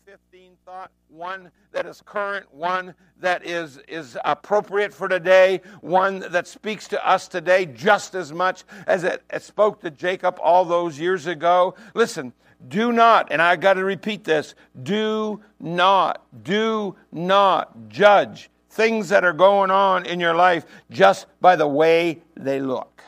2015 0.07 0.57
thought, 0.64 0.92
one 1.09 1.51
that 1.73 1.85
is 1.85 2.01
current, 2.01 2.47
one 2.55 2.95
that 3.19 3.45
is, 3.45 3.81
is 3.88 4.16
appropriate 4.25 4.95
for 4.95 5.09
today, 5.09 5.61
one 5.81 6.21
that 6.31 6.47
speaks 6.47 6.87
to 6.87 7.09
us 7.09 7.27
today 7.27 7.66
just 7.66 8.14
as 8.14 8.33
much 8.33 8.62
as 8.87 9.03
it, 9.03 9.25
it 9.33 9.42
spoke 9.42 9.81
to 9.81 9.90
Jacob 9.90 10.38
all 10.40 10.64
those 10.64 10.97
years 10.97 11.27
ago. 11.27 11.75
Listen, 11.95 12.33
do 12.69 12.92
not, 12.92 13.33
and 13.33 13.42
I 13.42 13.57
got 13.57 13.75
to 13.75 13.85
repeat 13.85 14.23
this 14.23 14.55
do 14.81 15.40
not, 15.59 16.25
do 16.45 16.95
not 17.11 17.88
judge 17.88 18.49
things 18.71 19.09
that 19.09 19.25
are 19.25 19.33
going 19.33 19.73
on 19.73 20.07
in 20.07 20.21
your 20.21 20.35
life 20.37 20.66
just 20.88 21.27
by 21.40 21.57
the 21.57 21.66
way 21.66 22.23
they 22.37 22.61
look. 22.61 23.03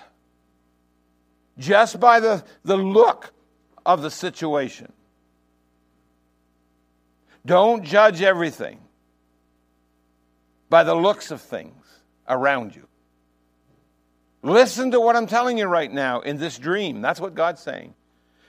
Just 1.58 2.00
by 2.00 2.18
the, 2.18 2.42
the 2.64 2.76
look 2.76 3.32
of 3.86 4.02
the 4.02 4.10
situation. 4.10 4.92
Don't 7.48 7.82
judge 7.82 8.20
everything 8.20 8.78
by 10.68 10.84
the 10.84 10.94
looks 10.94 11.30
of 11.30 11.40
things 11.40 11.82
around 12.28 12.76
you. 12.76 12.86
Listen 14.42 14.90
to 14.90 15.00
what 15.00 15.16
I'm 15.16 15.26
telling 15.26 15.56
you 15.56 15.64
right 15.64 15.90
now 15.90 16.20
in 16.20 16.36
this 16.36 16.58
dream. 16.58 17.00
That's 17.00 17.18
what 17.18 17.34
God's 17.34 17.62
saying. 17.62 17.94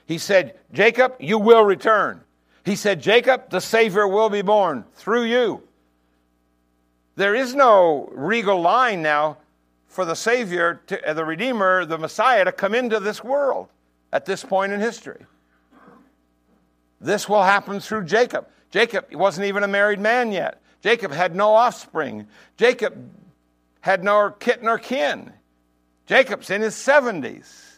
He 0.06 0.18
said, 0.18 0.60
Jacob, 0.74 1.16
you 1.18 1.38
will 1.38 1.64
return. 1.64 2.22
He 2.66 2.76
said, 2.76 3.02
Jacob, 3.02 3.50
the 3.50 3.62
Savior 3.62 4.06
will 4.06 4.30
be 4.30 4.42
born 4.42 4.84
through 4.96 5.24
you. 5.24 5.64
There 7.16 7.34
is 7.34 7.56
no 7.56 8.10
regal 8.12 8.60
line 8.60 9.02
now 9.02 9.38
for 9.88 10.04
the 10.04 10.16
Savior, 10.16 10.82
to, 10.88 11.10
uh, 11.10 11.14
the 11.14 11.24
Redeemer, 11.24 11.86
the 11.86 11.98
Messiah, 11.98 12.44
to 12.44 12.52
come 12.52 12.76
into 12.76 13.00
this 13.00 13.24
world 13.24 13.70
at 14.12 14.26
this 14.26 14.44
point 14.44 14.74
in 14.74 14.82
history. 14.82 15.26
This 17.00 17.30
will 17.30 17.44
happen 17.44 17.80
through 17.80 18.04
Jacob. 18.04 18.46
Jacob 18.72 19.14
wasn't 19.14 19.48
even 19.48 19.64
a 19.64 19.68
married 19.68 20.00
man 20.00 20.32
yet. 20.32 20.62
Jacob 20.82 21.12
had 21.12 21.36
no 21.36 21.54
offspring. 21.54 22.28
Jacob 22.58 23.12
had 23.82 24.04
no 24.04 24.32
kit 24.32 24.64
nor 24.64 24.78
kin. 24.78 25.34
Jacob's 26.06 26.50
in 26.50 26.62
his 26.62 26.76
70s. 26.76 27.78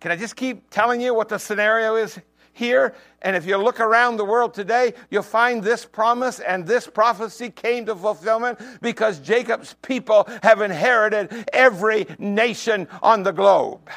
Can 0.00 0.10
I 0.10 0.16
just 0.16 0.36
keep 0.36 0.70
telling 0.70 1.00
you 1.00 1.14
what 1.14 1.28
the 1.28 1.38
scenario 1.38 1.96
is 1.96 2.18
here? 2.52 2.94
And 3.22 3.34
if 3.34 3.46
you 3.46 3.56
look 3.56 3.80
around 3.80 4.16
the 4.16 4.24
world 4.24 4.54
today, 4.54 4.94
you'll 5.10 5.22
find 5.22 5.62
this 5.62 5.84
promise 5.84 6.38
and 6.40 6.66
this 6.66 6.86
prophecy 6.86 7.50
came 7.50 7.86
to 7.86 7.94
fulfillment 7.94 8.58
because 8.80 9.18
Jacob's 9.18 9.74
people 9.82 10.28
have 10.42 10.60
inherited 10.60 11.48
every 11.52 12.06
nation 12.18 12.88
on 13.02 13.22
the 13.22 13.32
globe. 13.32 13.88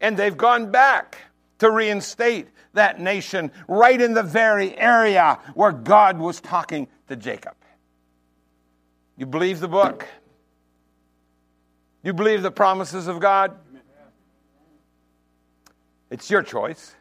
And 0.00 0.16
they've 0.16 0.36
gone 0.36 0.70
back 0.70 1.18
to 1.58 1.70
reinstate 1.70 2.48
that 2.74 3.00
nation 3.00 3.50
right 3.66 4.00
in 4.00 4.14
the 4.14 4.22
very 4.22 4.76
area 4.76 5.38
where 5.54 5.72
God 5.72 6.18
was 6.18 6.40
talking 6.40 6.86
to 7.08 7.16
Jacob. 7.16 7.54
You 9.16 9.26
believe 9.26 9.60
the 9.60 9.68
book? 9.68 10.06
You 12.02 12.12
believe 12.12 12.42
the 12.42 12.50
promises 12.50 13.06
of 13.06 13.20
God? 13.20 13.56
It's 16.10 16.30
your 16.30 16.42
choice. 16.42 16.94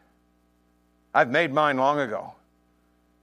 I've 1.13 1.29
made 1.29 1.53
mine 1.53 1.77
long 1.77 1.99
ago. 1.99 2.33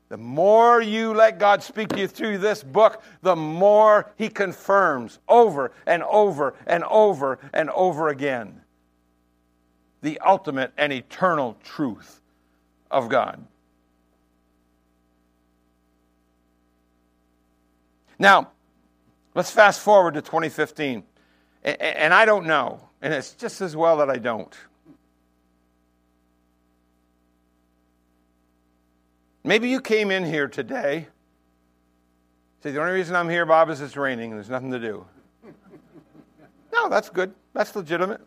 The 0.09 0.17
more 0.17 0.83
you 0.83 1.15
let 1.15 1.39
God 1.39 1.63
speak 1.63 1.89
to 1.91 2.01
you 2.01 2.09
through 2.09 2.39
this 2.39 2.63
book, 2.65 3.03
the 3.23 3.37
more 3.37 4.13
He 4.17 4.29
confirms 4.29 5.21
over 5.29 5.71
and 5.87 6.03
over 6.03 6.55
and 6.67 6.83
over 6.85 7.39
and 7.53 7.71
over 7.71 8.09
again 8.09 8.61
the 10.03 10.19
ultimate 10.21 10.73
and 10.77 10.93
eternal 10.93 11.57
truth 11.63 12.20
of 12.91 13.09
God. 13.09 13.45
Now, 18.19 18.51
let's 19.35 19.51
fast 19.51 19.81
forward 19.81 20.15
to 20.15 20.23
2015. 20.23 21.03
And 21.63 22.15
I 22.15 22.25
don't 22.25 22.47
know, 22.47 22.81
and 23.03 23.13
it's 23.13 23.33
just 23.33 23.61
as 23.61 23.77
well 23.77 23.99
that 23.99 24.11
I 24.11 24.17
don't. 24.17 24.55
Maybe 29.43 29.69
you 29.69 29.81
came 29.81 30.11
in 30.11 30.25
here 30.25 30.49
today. 30.49 31.07
Say, 32.63 32.73
the 32.73 32.81
only 32.81 32.93
reason 32.93 33.17
I'm 33.17 33.29
here, 33.29 33.47
Bob, 33.47 33.71
is 33.71 33.81
it's 33.81 33.97
raining 33.97 34.31
and 34.31 34.39
there's 34.39 34.51
nothing 34.51 34.71
to 34.71 34.79
do. 34.79 35.07
No, 36.73 36.89
that's 36.89 37.09
good. 37.09 37.35
That's 37.55 37.75
legitimate. 37.75 38.21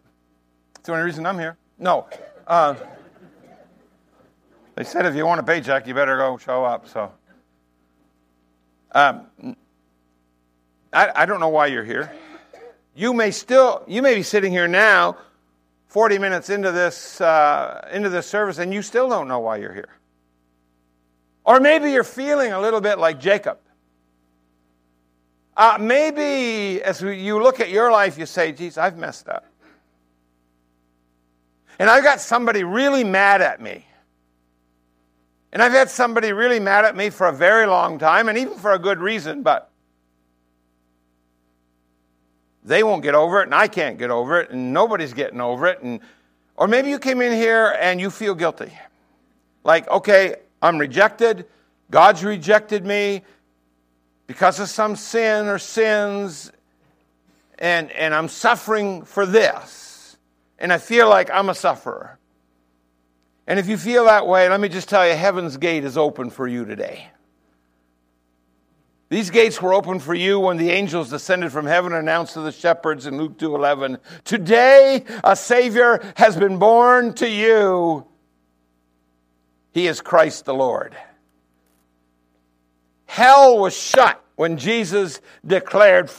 It's 0.76 0.88
the 0.88 0.94
only 0.94 1.06
reason 1.06 1.26
I'm 1.26 1.38
here. 1.38 1.58
No. 1.78 2.08
Uh, 2.48 2.76
they 4.76 4.84
said 4.84 5.06
if 5.06 5.16
you 5.16 5.26
want 5.26 5.40
a 5.40 5.44
paycheck, 5.44 5.88
you 5.88 5.94
better 5.94 6.18
go 6.18 6.38
show 6.38 6.64
up. 6.64 6.88
So, 6.88 7.12
um, 8.92 9.28
I, 10.92 11.12
I 11.16 11.26
don't 11.26 11.40
know 11.40 11.50
why 11.50 11.68
you're 11.68 11.84
here. 11.84 12.12
You 12.96 13.14
may 13.14 13.32
still, 13.32 13.84
you 13.88 14.02
may 14.02 14.16
be 14.16 14.24
sitting 14.24 14.52
here 14.52 14.68
now, 14.68 15.18
40 15.88 16.18
minutes 16.18 16.50
into 16.50 16.72
this 16.72 17.22
uh, 17.22 17.88
into 17.92 18.10
this 18.10 18.28
service, 18.28 18.58
and 18.58 18.74
you 18.74 18.82
still 18.82 19.10
don't 19.10 19.28
know 19.28 19.40
why 19.40 19.58
you're 19.58 19.74
here. 19.74 19.90
Or 21.46 21.60
maybe 21.60 21.92
you're 21.92 22.04
feeling 22.04 22.52
a 22.52 22.60
little 22.60 22.82
bit 22.82 22.98
like 22.98 23.20
Jacob. 23.20 23.60
Uh, 25.56 25.78
maybe 25.80 26.82
as 26.82 27.02
you 27.02 27.42
look 27.42 27.60
at 27.60 27.70
your 27.70 27.92
life, 27.92 28.18
you 28.18 28.26
say, 28.26 28.52
geez, 28.52 28.78
I've 28.78 28.98
messed 28.98 29.28
up. 29.28 29.46
And 31.78 31.90
I've 31.90 32.04
got 32.04 32.22
somebody 32.22 32.64
really 32.64 33.04
mad 33.04 33.42
at 33.42 33.62
me. 33.62 33.86
And 35.54 35.62
I've 35.62 35.72
had 35.72 35.92
somebody 35.92 36.34
really 36.34 36.60
mad 36.60 36.84
at 36.84 36.98
me 36.98 37.12
for 37.12 37.28
a 37.28 37.32
very 37.32 37.68
long 37.68 38.00
time, 38.00 38.28
and 38.28 38.40
even 38.40 38.58
for 38.58 38.72
a 38.72 38.80
good 38.80 39.00
reason, 39.00 39.44
but 39.44 39.70
they 42.64 42.82
won't 42.82 43.04
get 43.04 43.14
over 43.14 43.40
it, 43.40 43.44
and 43.44 43.54
I 43.54 43.68
can't 43.68 44.00
get 44.00 44.10
over 44.10 44.42
it, 44.42 44.50
and 44.50 44.74
nobody's 44.74 45.14
getting 45.14 45.40
over 45.40 45.68
it. 45.68 45.84
And, 45.84 46.00
or 46.58 46.68
maybe 46.68 46.90
you 46.90 46.98
came 46.98 47.22
in 47.22 47.34
here 47.34 47.78
and 47.80 48.02
you 48.02 48.10
feel 48.10 48.34
guilty. 48.34 48.72
Like, 49.64 49.88
okay, 49.90 50.38
I'm 50.60 50.80
rejected. 50.80 51.46
God's 51.92 52.24
rejected 52.24 52.84
me 52.84 53.22
because 54.26 54.60
of 54.60 54.70
some 54.70 54.96
sin 54.96 55.46
or 55.46 55.60
sins, 55.60 56.52
and, 57.60 57.92
and 57.92 58.16
I'm 58.16 58.28
suffering 58.28 59.04
for 59.04 59.28
this. 59.28 60.18
And 60.58 60.74
I 60.74 60.80
feel 60.80 61.08
like 61.08 61.30
I'm 61.30 61.50
a 61.50 61.56
sufferer. 61.56 62.18
And 63.46 63.60
if 63.60 63.68
you 63.68 63.78
feel 63.78 64.06
that 64.06 64.28
way, 64.28 64.48
let 64.50 64.60
me 64.60 64.70
just 64.70 64.90
tell 64.90 65.08
you 65.08 65.16
heaven's 65.16 65.58
gate 65.58 65.84
is 65.84 65.98
open 65.98 66.30
for 66.30 66.48
you 66.48 66.66
today. 66.66 67.08
These 69.10 69.30
gates 69.30 69.62
were 69.62 69.74
open 69.74 70.00
for 70.00 70.16
you 70.16 70.40
when 70.40 70.58
the 70.58 70.72
angels 70.72 71.10
descended 71.10 71.52
from 71.52 71.68
heaven 71.68 71.94
and 71.94 72.02
announced 72.02 72.34
to 72.34 72.42
the 72.42 72.52
shepherds 72.52 73.06
in 73.06 73.18
Luke 73.18 73.38
2:11, 73.38 74.00
"Today 74.24 75.04
a 75.24 75.36
savior 75.36 76.02
has 76.16 76.36
been 76.36 76.58
born 76.58 77.14
to 77.16 77.30
you 77.30 78.08
he 79.74 79.88
is 79.88 80.02
Christ 80.02 80.46
the 80.46 80.54
Lord. 80.54 80.96
Hell 83.06 83.58
was 83.58 83.76
shut 83.76 84.24
when 84.36 84.58
Jesus 84.58 85.20
declared 85.46 86.12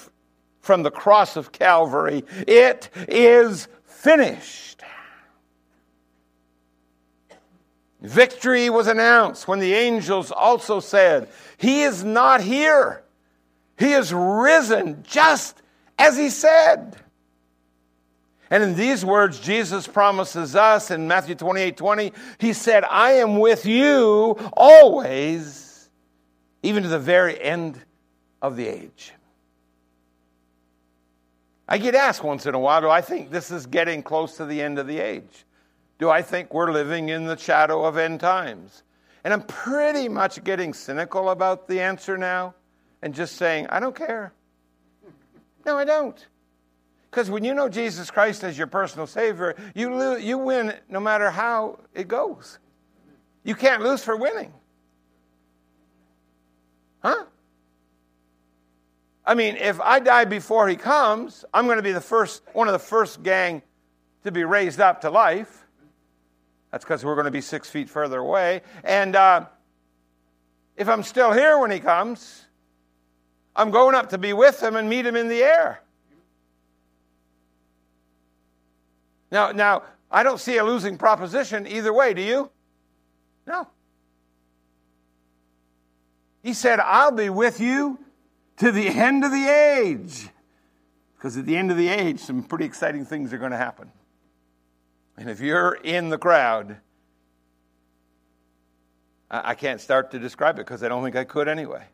from 0.60 0.82
the 0.82 0.90
cross 0.90 1.36
of 1.36 1.52
Calvary, 1.52 2.24
It 2.48 2.90
is 3.08 3.68
finished. 3.84 4.73
Victory 8.04 8.68
was 8.68 8.86
announced 8.86 9.48
when 9.48 9.60
the 9.60 9.72
angels 9.72 10.30
also 10.30 10.78
said, 10.78 11.26
He 11.56 11.84
is 11.84 12.04
not 12.04 12.42
here. 12.42 13.02
He 13.78 13.92
is 13.92 14.12
risen 14.12 15.02
just 15.04 15.62
as 15.98 16.14
He 16.14 16.28
said. 16.28 16.98
And 18.50 18.62
in 18.62 18.74
these 18.74 19.06
words, 19.06 19.40
Jesus 19.40 19.86
promises 19.86 20.54
us 20.54 20.90
in 20.90 21.08
Matthew 21.08 21.34
28 21.34 21.78
20, 21.78 22.12
He 22.38 22.52
said, 22.52 22.84
I 22.84 23.12
am 23.12 23.38
with 23.38 23.64
you 23.64 24.36
always, 24.52 25.88
even 26.62 26.82
to 26.82 26.90
the 26.90 26.98
very 26.98 27.40
end 27.40 27.80
of 28.42 28.56
the 28.56 28.68
age. 28.68 29.12
I 31.66 31.78
get 31.78 31.94
asked 31.94 32.22
once 32.22 32.44
in 32.44 32.54
a 32.54 32.58
while, 32.58 32.82
do 32.82 32.90
I 32.90 33.00
think 33.00 33.30
this 33.30 33.50
is 33.50 33.64
getting 33.64 34.02
close 34.02 34.36
to 34.36 34.44
the 34.44 34.60
end 34.60 34.78
of 34.78 34.86
the 34.86 34.98
age? 34.98 35.46
Do 35.98 36.10
I 36.10 36.22
think 36.22 36.52
we're 36.52 36.72
living 36.72 37.08
in 37.08 37.26
the 37.26 37.36
shadow 37.36 37.84
of 37.84 37.96
end 37.96 38.20
times? 38.20 38.82
And 39.22 39.32
I'm 39.32 39.42
pretty 39.42 40.08
much 40.08 40.42
getting 40.44 40.74
cynical 40.74 41.30
about 41.30 41.66
the 41.66 41.80
answer 41.80 42.18
now 42.18 42.54
and 43.00 43.14
just 43.14 43.36
saying, 43.36 43.66
I 43.68 43.80
don't 43.80 43.96
care. 43.96 44.32
No, 45.64 45.78
I 45.78 45.84
don't. 45.84 46.26
Because 47.10 47.30
when 47.30 47.44
you 47.44 47.54
know 47.54 47.68
Jesus 47.68 48.10
Christ 48.10 48.42
as 48.44 48.58
your 48.58 48.66
personal 48.66 49.06
Savior, 49.06 49.54
you, 49.74 50.16
you 50.18 50.36
win 50.36 50.74
no 50.88 51.00
matter 51.00 51.30
how 51.30 51.78
it 51.94 52.08
goes. 52.08 52.58
You 53.44 53.54
can't 53.54 53.82
lose 53.82 54.02
for 54.02 54.16
winning. 54.16 54.52
Huh? 57.02 57.24
I 59.24 59.34
mean, 59.34 59.56
if 59.56 59.80
I 59.80 60.00
die 60.00 60.24
before 60.24 60.68
he 60.68 60.76
comes, 60.76 61.44
I'm 61.54 61.66
going 61.66 61.76
to 61.76 61.82
be 61.82 61.92
the 61.92 62.00
first, 62.00 62.42
one 62.52 62.68
of 62.68 62.72
the 62.72 62.78
first 62.78 63.22
gang 63.22 63.62
to 64.24 64.32
be 64.32 64.44
raised 64.44 64.80
up 64.80 65.02
to 65.02 65.10
life. 65.10 65.63
That's 66.74 66.82
because 66.82 67.04
we're 67.04 67.14
going 67.14 67.26
to 67.26 67.30
be 67.30 67.40
six 67.40 67.70
feet 67.70 67.88
further 67.88 68.18
away. 68.18 68.62
And 68.82 69.14
uh, 69.14 69.46
if 70.76 70.88
I'm 70.88 71.04
still 71.04 71.30
here 71.30 71.56
when 71.56 71.70
he 71.70 71.78
comes, 71.78 72.46
I'm 73.54 73.70
going 73.70 73.94
up 73.94 74.08
to 74.08 74.18
be 74.18 74.32
with 74.32 74.60
him 74.60 74.74
and 74.74 74.88
meet 74.88 75.06
him 75.06 75.14
in 75.14 75.28
the 75.28 75.40
air. 75.44 75.80
Now, 79.30 79.52
now 79.52 79.84
I 80.10 80.24
don't 80.24 80.40
see 80.40 80.56
a 80.56 80.64
losing 80.64 80.98
proposition 80.98 81.64
either 81.68 81.92
way, 81.92 82.12
do 82.12 82.22
you? 82.22 82.50
No. 83.46 83.68
He 86.42 86.54
said, 86.54 86.80
I'll 86.80 87.12
be 87.12 87.30
with 87.30 87.60
you 87.60 88.00
to 88.56 88.72
the 88.72 88.88
end 88.88 89.24
of 89.24 89.30
the 89.30 89.46
age. 89.46 90.28
Because 91.14 91.36
at 91.36 91.46
the 91.46 91.56
end 91.56 91.70
of 91.70 91.76
the 91.76 91.86
age, 91.86 92.18
some 92.18 92.42
pretty 92.42 92.64
exciting 92.64 93.04
things 93.04 93.32
are 93.32 93.38
going 93.38 93.52
to 93.52 93.56
happen. 93.56 93.92
And 95.16 95.30
if 95.30 95.40
you're 95.40 95.74
in 95.74 96.08
the 96.08 96.18
crowd, 96.18 96.76
I 99.30 99.54
can't 99.54 99.80
start 99.80 100.10
to 100.12 100.18
describe 100.18 100.56
it 100.56 100.66
because 100.66 100.82
I 100.82 100.88
don't 100.88 101.02
think 101.02 101.16
I 101.16 101.24
could 101.24 101.48
anyway. 101.48 101.84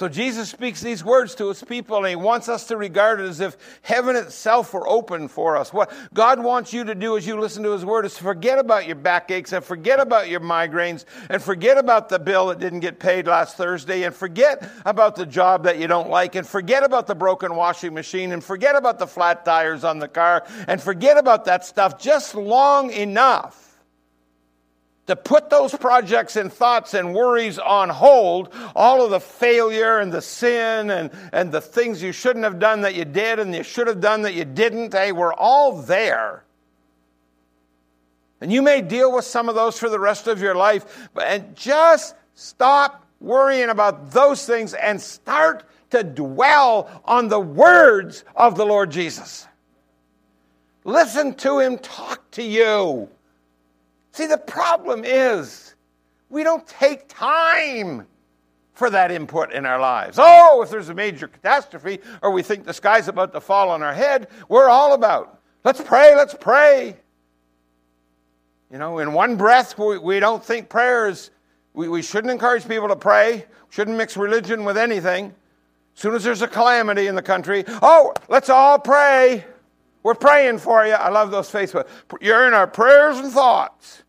So 0.00 0.08
Jesus 0.08 0.48
speaks 0.48 0.80
these 0.80 1.04
words 1.04 1.34
to 1.34 1.48
his 1.48 1.62
people 1.62 1.98
and 1.98 2.06
he 2.06 2.16
wants 2.16 2.48
us 2.48 2.68
to 2.68 2.78
regard 2.78 3.20
it 3.20 3.24
as 3.24 3.40
if 3.40 3.58
heaven 3.82 4.16
itself 4.16 4.72
were 4.72 4.88
open 4.88 5.28
for 5.28 5.58
us. 5.58 5.74
What 5.74 5.92
God 6.14 6.42
wants 6.42 6.72
you 6.72 6.84
to 6.84 6.94
do 6.94 7.18
as 7.18 7.26
you 7.26 7.38
listen 7.38 7.62
to 7.64 7.72
his 7.72 7.84
word 7.84 8.06
is 8.06 8.16
forget 8.16 8.58
about 8.58 8.86
your 8.86 8.96
backaches 8.96 9.52
and 9.52 9.62
forget 9.62 10.00
about 10.00 10.30
your 10.30 10.40
migraines 10.40 11.04
and 11.28 11.42
forget 11.42 11.76
about 11.76 12.08
the 12.08 12.18
bill 12.18 12.46
that 12.46 12.58
didn't 12.60 12.80
get 12.80 12.98
paid 12.98 13.26
last 13.26 13.58
Thursday 13.58 14.04
and 14.04 14.14
forget 14.14 14.66
about 14.86 15.16
the 15.16 15.26
job 15.26 15.64
that 15.64 15.78
you 15.78 15.86
don't 15.86 16.08
like 16.08 16.34
and 16.34 16.46
forget 16.46 16.82
about 16.82 17.06
the 17.06 17.14
broken 17.14 17.54
washing 17.54 17.92
machine 17.92 18.32
and 18.32 18.42
forget 18.42 18.76
about 18.76 18.98
the 18.98 19.06
flat 19.06 19.44
tires 19.44 19.84
on 19.84 19.98
the 19.98 20.08
car 20.08 20.46
and 20.66 20.80
forget 20.80 21.18
about 21.18 21.44
that 21.44 21.62
stuff 21.62 21.98
just 21.98 22.34
long 22.34 22.90
enough 22.90 23.69
to 25.06 25.16
put 25.16 25.50
those 25.50 25.74
projects 25.74 26.36
and 26.36 26.52
thoughts 26.52 26.94
and 26.94 27.14
worries 27.14 27.58
on 27.58 27.88
hold, 27.88 28.54
all 28.76 29.04
of 29.04 29.10
the 29.10 29.20
failure 29.20 29.98
and 29.98 30.12
the 30.12 30.22
sin 30.22 30.90
and, 30.90 31.10
and 31.32 31.50
the 31.50 31.60
things 31.60 32.02
you 32.02 32.12
shouldn't 32.12 32.44
have 32.44 32.58
done 32.58 32.82
that 32.82 32.94
you 32.94 33.04
did 33.04 33.38
and 33.38 33.54
you 33.54 33.62
should 33.62 33.88
have 33.88 34.00
done 34.00 34.22
that 34.22 34.34
you 34.34 34.44
didn't, 34.44 34.90
they 34.90 35.10
were 35.10 35.32
all 35.34 35.82
there. 35.82 36.44
And 38.40 38.52
you 38.52 38.62
may 38.62 38.80
deal 38.80 39.12
with 39.14 39.24
some 39.24 39.48
of 39.48 39.54
those 39.54 39.78
for 39.78 39.88
the 39.88 39.98
rest 39.98 40.26
of 40.26 40.40
your 40.40 40.54
life, 40.54 41.08
but 41.12 41.24
and 41.24 41.56
just 41.56 42.14
stop 42.34 43.06
worrying 43.20 43.68
about 43.68 44.12
those 44.12 44.46
things 44.46 44.74
and 44.74 45.00
start 45.00 45.64
to 45.90 46.02
dwell 46.02 47.02
on 47.04 47.28
the 47.28 47.40
words 47.40 48.24
of 48.34 48.56
the 48.56 48.64
Lord 48.64 48.90
Jesus. 48.90 49.46
Listen 50.84 51.34
to 51.34 51.58
him 51.58 51.78
talk 51.78 52.30
to 52.32 52.42
you. 52.42 53.08
See, 54.12 54.26
the 54.26 54.38
problem 54.38 55.04
is 55.04 55.74
we 56.28 56.42
don't 56.42 56.66
take 56.66 57.08
time 57.08 58.06
for 58.72 58.90
that 58.90 59.10
input 59.10 59.52
in 59.52 59.66
our 59.66 59.78
lives. 59.78 60.18
Oh, 60.18 60.62
if 60.62 60.70
there's 60.70 60.88
a 60.88 60.94
major 60.94 61.28
catastrophe 61.28 61.98
or 62.22 62.30
we 62.30 62.42
think 62.42 62.64
the 62.64 62.72
sky's 62.72 63.08
about 63.08 63.32
to 63.34 63.40
fall 63.40 63.68
on 63.70 63.82
our 63.82 63.92
head, 63.92 64.28
we're 64.48 64.68
all 64.68 64.94
about, 64.94 65.40
let's 65.64 65.82
pray, 65.82 66.16
let's 66.16 66.34
pray. 66.34 66.96
You 68.70 68.78
know, 68.78 69.00
in 69.00 69.12
one 69.12 69.36
breath, 69.36 69.78
we, 69.78 69.98
we 69.98 70.20
don't 70.20 70.42
think 70.42 70.68
prayers, 70.68 71.30
we, 71.74 71.88
we 71.88 72.02
shouldn't 72.02 72.30
encourage 72.30 72.66
people 72.66 72.88
to 72.88 72.96
pray, 72.96 73.44
shouldn't 73.68 73.96
mix 73.96 74.16
religion 74.16 74.64
with 74.64 74.78
anything. 74.78 75.34
As 75.94 76.00
soon 76.00 76.14
as 76.14 76.24
there's 76.24 76.42
a 76.42 76.48
calamity 76.48 77.06
in 77.06 77.14
the 77.14 77.22
country, 77.22 77.64
oh, 77.82 78.14
let's 78.28 78.48
all 78.48 78.78
pray. 78.78 79.44
We're 80.02 80.14
praying 80.14 80.58
for 80.58 80.86
you. 80.86 80.92
I 80.92 81.10
love 81.10 81.30
those 81.30 81.50
Facebook. 81.50 81.86
You're 82.20 82.46
in 82.46 82.54
our 82.54 82.66
prayers 82.66 83.18
and 83.18 83.32
thoughts. 83.32 84.02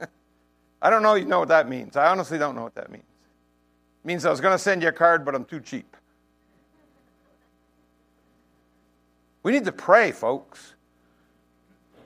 I 0.82 0.90
don't 0.90 1.02
know 1.02 1.14
you 1.14 1.24
know 1.24 1.40
what 1.40 1.48
that 1.48 1.68
means. 1.68 1.96
I 1.96 2.06
honestly 2.06 2.38
don't 2.38 2.54
know 2.54 2.62
what 2.62 2.74
that 2.76 2.90
means. 2.90 3.04
It 4.04 4.06
means 4.06 4.24
I 4.24 4.30
was 4.30 4.40
going 4.40 4.54
to 4.54 4.58
send 4.58 4.82
you 4.82 4.88
a 4.88 4.92
card, 4.92 5.24
but 5.24 5.34
I'm 5.34 5.44
too 5.44 5.60
cheap. 5.60 5.96
We 9.42 9.52
need 9.52 9.64
to 9.64 9.72
pray, 9.72 10.12
folks. 10.12 10.74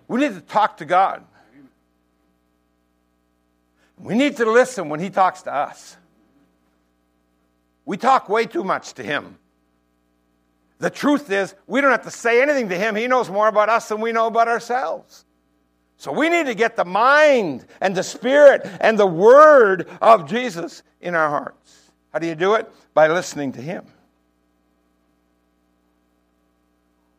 We 0.08 0.20
need 0.20 0.34
to 0.34 0.40
talk 0.40 0.78
to 0.78 0.84
God. 0.84 1.24
We 3.98 4.14
need 4.14 4.36
to 4.36 4.50
listen 4.50 4.88
when 4.88 5.00
He 5.00 5.10
talks 5.10 5.42
to 5.42 5.54
us. 5.54 5.96
We 7.84 7.96
talk 7.96 8.28
way 8.28 8.46
too 8.46 8.64
much 8.64 8.94
to 8.94 9.02
Him. 9.02 9.38
The 10.78 10.90
truth 10.90 11.30
is, 11.30 11.54
we 11.66 11.80
don't 11.80 11.90
have 11.90 12.04
to 12.04 12.10
say 12.10 12.42
anything 12.42 12.68
to 12.68 12.76
him. 12.76 12.94
He 12.94 13.06
knows 13.06 13.30
more 13.30 13.48
about 13.48 13.68
us 13.68 13.88
than 13.88 14.00
we 14.00 14.12
know 14.12 14.26
about 14.26 14.48
ourselves. 14.48 15.24
So 15.96 16.12
we 16.12 16.28
need 16.28 16.46
to 16.46 16.54
get 16.54 16.76
the 16.76 16.84
mind 16.84 17.64
and 17.80 17.94
the 17.94 18.02
spirit 18.02 18.62
and 18.80 18.98
the 18.98 19.06
word 19.06 19.88
of 20.02 20.28
Jesus 20.28 20.82
in 21.00 21.14
our 21.14 21.30
hearts. 21.30 21.90
How 22.12 22.18
do 22.18 22.26
you 22.26 22.34
do 22.34 22.54
it? 22.54 22.70
By 22.92 23.08
listening 23.08 23.52
to 23.52 23.62
him. 23.62 23.86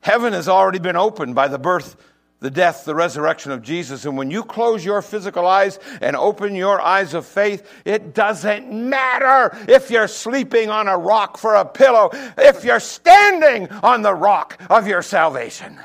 Heaven 0.01 0.33
has 0.33 0.47
already 0.47 0.79
been 0.79 0.95
opened 0.95 1.35
by 1.35 1.47
the 1.47 1.59
birth 1.59 1.97
the 2.39 2.51
death, 2.51 2.85
the 2.85 2.93
resurrection 2.93 3.51
of 3.51 3.63
Jesus. 3.63 4.05
And 4.05 4.17
when 4.17 4.29
you 4.29 4.43
close 4.43 4.85
your 4.85 5.01
physical 5.01 5.47
eyes 5.47 5.79
and 6.01 6.15
open 6.15 6.55
your 6.55 6.79
eyes 6.79 7.13
of 7.13 7.25
faith, 7.25 7.67
it 7.83 8.13
doesn't 8.13 8.71
matter 8.71 9.57
if 9.67 9.89
you're 9.89 10.07
sleeping 10.07 10.69
on 10.69 10.87
a 10.87 10.97
rock 10.97 11.37
for 11.37 11.55
a 11.55 11.65
pillow, 11.65 12.11
if 12.37 12.63
you're 12.63 12.79
standing 12.79 13.69
on 13.69 14.03
the 14.03 14.13
rock 14.13 14.61
of 14.69 14.87
your 14.87 15.01
salvation. 15.01 15.79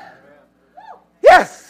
Yes. 1.23 1.61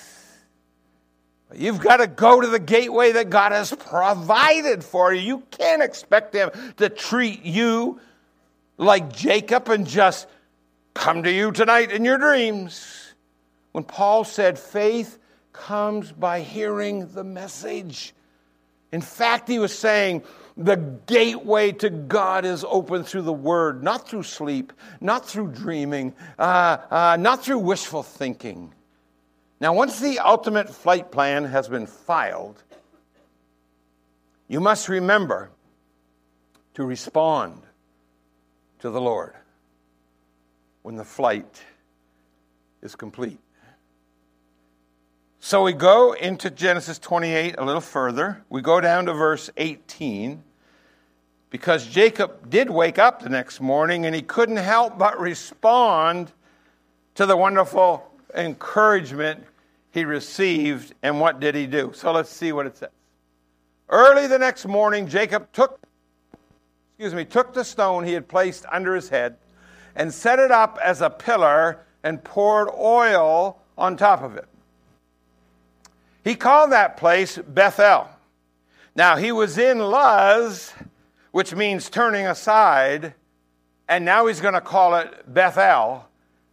You've 1.56 1.80
got 1.80 1.98
to 1.98 2.08
go 2.08 2.42
to 2.42 2.48
the 2.48 2.60
gateway 2.60 3.14
that 3.14 3.30
God 3.30 3.52
has 3.52 3.72
provided 3.72 4.84
for 4.84 5.14
you. 5.14 5.22
You 5.22 5.44
can't 5.52 5.84
expect 5.84 6.34
Him 6.34 6.50
to 6.78 6.90
treat 6.90 7.44
you 7.44 8.02
like 8.78 9.14
Jacob 9.16 9.70
and 9.70 9.88
just 9.88 10.28
come 10.96 11.24
to 11.24 11.32
you 11.32 11.52
tonight 11.52 11.92
in 11.92 12.04
your 12.04 12.18
dreams 12.18 13.03
when 13.74 13.84
Paul 13.84 14.24
said 14.24 14.58
faith 14.58 15.20
comes 15.52 16.12
by 16.12 16.42
hearing 16.42 17.08
the 17.14 17.24
message. 17.24 18.14
In 18.92 19.02
fact, 19.02 19.50
he 19.50 19.60
was 19.60 19.78
saying 19.78 20.24
the 20.56 20.76
gateway 20.76 21.72
to 21.74 21.90
God 21.90 22.46
is 22.46 22.64
open 22.68 23.04
through 23.04 23.24
the 23.24 23.34
Word, 23.34 23.84
not 23.84 24.08
through 24.08 24.24
sleep, 24.24 24.72
not 25.02 25.28
through 25.28 25.50
dreaming, 25.50 26.14
uh, 26.38 26.78
uh, 26.90 27.18
not 27.20 27.44
through 27.44 27.60
wishful 27.60 28.04
thinking. 28.04 28.72
Now, 29.60 29.74
once 29.74 30.00
the 30.00 30.20
ultimate 30.20 30.70
flight 30.70 31.12
plan 31.12 31.46
has 31.46 31.68
been 31.68 31.88
filed, 31.88 32.62
you 34.48 34.60
must 34.60 34.90
remember 34.90 35.50
to 36.76 36.86
respond 36.86 37.62
to 38.80 38.90
the 38.92 39.02
Lord 39.02 39.34
when 40.84 40.96
the 40.96 41.06
flight 41.06 41.64
is 42.82 42.96
complete. 42.96 43.40
So 45.46 45.62
we 45.62 45.74
go 45.74 46.14
into 46.14 46.50
Genesis 46.50 46.98
28 47.00 47.56
a 47.58 47.66
little 47.66 47.82
further. 47.82 48.42
We 48.50 48.62
go 48.62 48.80
down 48.80 49.08
to 49.08 49.14
verse 49.14 49.50
18 49.58 50.42
because 51.50 51.86
Jacob 51.86 52.50
did 52.50 52.70
wake 52.70 52.98
up 52.98 53.22
the 53.22 53.28
next 53.28 53.60
morning 53.60 54.06
and 54.06 54.16
he 54.16 54.22
couldn't 54.22 54.56
help 54.56 54.98
but 54.98 55.20
respond 55.20 56.32
to 57.16 57.26
the 57.26 57.36
wonderful 57.36 58.10
encouragement 58.34 59.44
he 59.92 60.06
received. 60.06 60.94
And 61.04 61.20
what 61.20 61.42
did 61.42 61.56
he 61.56 61.68
do? 61.68 61.92
So 61.94 62.14
let's 62.14 62.30
see 62.30 62.54
what 62.54 62.66
it 62.66 62.78
says. 62.78 62.92
Early 63.90 64.28
the 64.28 64.40
next 64.40 64.66
morning, 64.66 65.10
Jacob 65.10 65.52
took, 65.52 65.78
excuse 66.94 67.14
me, 67.14 67.26
took 67.26 67.54
the 67.54 67.66
stone 67.66 68.06
he 68.06 68.14
had 68.14 68.30
placed 68.30 68.66
under 68.72 68.96
his 68.96 69.10
head 69.10 69.36
and 69.94 70.14
set 70.14 70.40
it 70.40 70.52
up 70.52 70.80
as 70.82 71.02
a 71.02 71.10
pillar 71.10 71.82
and 72.02 72.24
poured 72.24 72.70
oil 72.80 73.60
on 73.78 73.98
top 73.98 74.24
of 74.24 74.38
it. 74.38 74.48
He 76.24 76.36
called 76.36 76.72
that 76.72 76.98
place 76.98 77.38
Bethel. 77.38 78.08
Now, 78.96 79.16
he 79.18 79.32
was 79.32 79.58
in 79.58 79.80
Luz, 79.80 80.74
which 81.32 81.54
means 81.56 81.90
turning 81.90 82.28
aside, 82.28 83.14
and 83.90 84.06
now 84.06 84.28
he's 84.28 84.40
going 84.40 84.54
to 84.54 84.62
call 84.62 84.96
it 84.96 85.34
Bethel, 85.34 86.06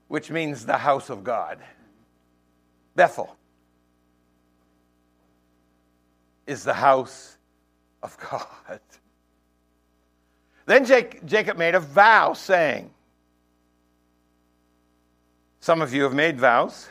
which 0.09 0.31
means 0.31 0.67
the 0.67 0.79
house 0.79 1.11
of 1.11 1.23
God. 1.23 1.59
Bethel 2.97 3.37
is 6.47 6.65
the 6.65 6.75
house 6.75 7.37
of 8.03 8.17
God. 8.19 8.81
Then 10.67 10.85
Jacob 10.85 11.59
made 11.59 11.75
a 11.75 11.81
vow, 11.81 12.33
saying, 12.33 12.91
Some 15.61 15.83
of 15.83 15.93
you 15.93 16.05
have 16.05 16.15
made 16.15 16.39
vows. 16.39 16.89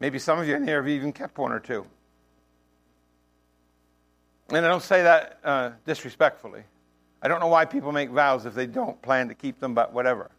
Maybe 0.00 0.18
some 0.18 0.38
of 0.38 0.46
you 0.46 0.54
in 0.54 0.66
here 0.66 0.82
have 0.82 0.88
even 0.88 1.12
kept 1.12 1.38
one 1.38 1.52
or 1.52 1.60
two. 1.60 1.86
And 4.48 4.64
I 4.64 4.68
don't 4.68 4.82
say 4.82 5.02
that 5.02 5.40
uh, 5.42 5.70
disrespectfully. 5.84 6.62
I 7.22 7.28
don't 7.28 7.40
know 7.40 7.48
why 7.48 7.64
people 7.64 7.92
make 7.92 8.10
vows 8.10 8.46
if 8.46 8.54
they 8.54 8.66
don't 8.66 9.00
plan 9.02 9.28
to 9.28 9.34
keep 9.34 9.58
them, 9.58 9.74
but 9.74 9.92
whatever. 9.92 10.30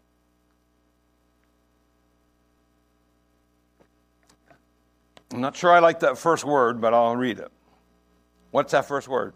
I'm 5.32 5.40
not 5.40 5.56
sure 5.56 5.72
I 5.72 5.80
like 5.80 6.00
that 6.00 6.16
first 6.16 6.44
word, 6.44 6.80
but 6.80 6.94
I'll 6.94 7.16
read 7.16 7.38
it. 7.38 7.50
What's 8.50 8.72
that 8.72 8.86
first 8.86 9.08
word? 9.08 9.34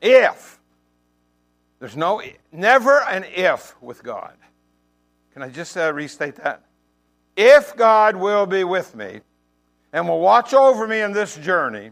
If. 0.00 0.58
There's 1.78 1.96
no, 1.96 2.20
never 2.52 3.00
an 3.02 3.24
if 3.24 3.80
with 3.80 4.02
God. 4.02 4.34
Can 5.32 5.42
I 5.42 5.48
just 5.48 5.76
uh, 5.76 5.92
restate 5.94 6.36
that? 6.36 6.64
If 7.42 7.74
God 7.74 8.16
will 8.16 8.44
be 8.44 8.64
with 8.64 8.94
me 8.94 9.20
and 9.94 10.06
will 10.06 10.20
watch 10.20 10.52
over 10.52 10.86
me 10.86 11.00
in 11.00 11.12
this 11.12 11.36
journey 11.38 11.90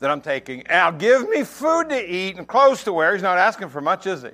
that 0.00 0.10
I'm 0.10 0.20
taking, 0.20 0.66
and 0.66 0.92
will 0.92 1.00
give 1.00 1.30
me 1.30 1.44
food 1.44 1.88
to 1.88 2.14
eat 2.14 2.36
and 2.36 2.46
clothes 2.46 2.84
to 2.84 2.92
wear, 2.92 3.14
He's 3.14 3.22
not 3.22 3.38
asking 3.38 3.70
for 3.70 3.80
much, 3.80 4.06
is 4.06 4.22
He? 4.22 4.28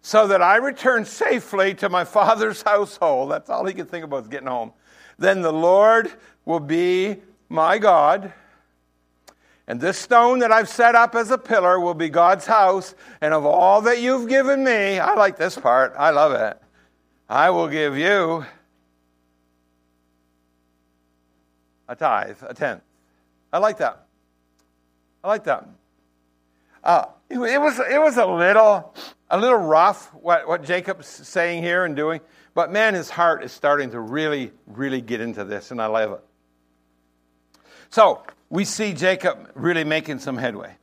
So 0.00 0.26
that 0.26 0.42
I 0.42 0.56
return 0.56 1.04
safely 1.04 1.72
to 1.74 1.88
my 1.88 2.02
Father's 2.02 2.62
household. 2.66 3.30
That's 3.30 3.48
all 3.48 3.64
He 3.64 3.72
can 3.72 3.86
think 3.86 4.04
about 4.04 4.22
is 4.22 4.28
getting 4.28 4.48
home. 4.48 4.72
Then 5.20 5.40
the 5.40 5.52
Lord 5.52 6.10
will 6.44 6.58
be 6.58 7.18
my 7.48 7.78
God 7.78 8.32
and 9.68 9.80
this 9.80 9.96
stone 9.96 10.40
that 10.40 10.50
I've 10.50 10.68
set 10.68 10.94
up 10.94 11.14
as 11.14 11.30
a 11.30 11.38
pillar 11.38 11.78
will 11.78 11.94
be 11.94 12.08
God's 12.08 12.46
house. 12.46 12.94
And 13.20 13.32
of 13.32 13.46
all 13.46 13.82
that 13.82 14.00
you've 14.00 14.28
given 14.28 14.64
me, 14.64 14.98
I 14.98 15.14
like 15.14 15.36
this 15.36 15.56
part. 15.56 15.94
I 15.96 16.10
love 16.10 16.32
it. 16.32 16.60
I 17.28 17.50
will 17.50 17.68
give 17.68 17.96
you 17.96 18.44
a 21.88 21.94
tithe, 21.94 22.38
a 22.42 22.54
tenth. 22.54 22.82
I 23.52 23.58
like 23.58 23.78
that. 23.78 24.06
I 25.22 25.28
like 25.28 25.44
that. 25.44 25.68
Uh, 26.82 27.04
it, 27.30 27.38
it, 27.38 27.60
was 27.60 27.78
it 27.78 28.00
was 28.00 28.16
a 28.16 28.26
little 28.26 28.92
a 29.30 29.38
little 29.38 29.58
rough 29.58 30.12
what, 30.14 30.48
what 30.48 30.64
Jacob's 30.64 31.06
saying 31.06 31.62
here 31.62 31.84
and 31.84 31.94
doing, 31.94 32.20
but 32.54 32.72
man, 32.72 32.94
his 32.94 33.08
heart 33.08 33.44
is 33.44 33.52
starting 33.52 33.90
to 33.92 34.00
really 34.00 34.50
really 34.66 35.00
get 35.00 35.20
into 35.20 35.44
this, 35.44 35.70
and 35.70 35.80
I 35.80 35.86
love 35.86 36.12
it. 36.12 36.20
So 37.90 38.24
we 38.52 38.66
see 38.66 38.92
Jacob 38.92 39.50
really 39.54 39.82
making 39.82 40.18
some 40.18 40.36
headway. 40.36 40.76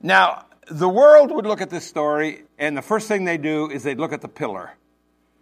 Now, 0.00 0.46
the 0.70 0.88
world 0.88 1.30
would 1.30 1.44
look 1.44 1.60
at 1.60 1.68
this 1.68 1.84
story, 1.86 2.44
and 2.58 2.74
the 2.74 2.80
first 2.80 3.08
thing 3.08 3.26
they 3.26 3.36
do 3.36 3.70
is 3.70 3.82
they'd 3.82 3.98
look 3.98 4.14
at 4.14 4.22
the 4.22 4.28
pillar. 4.28 4.72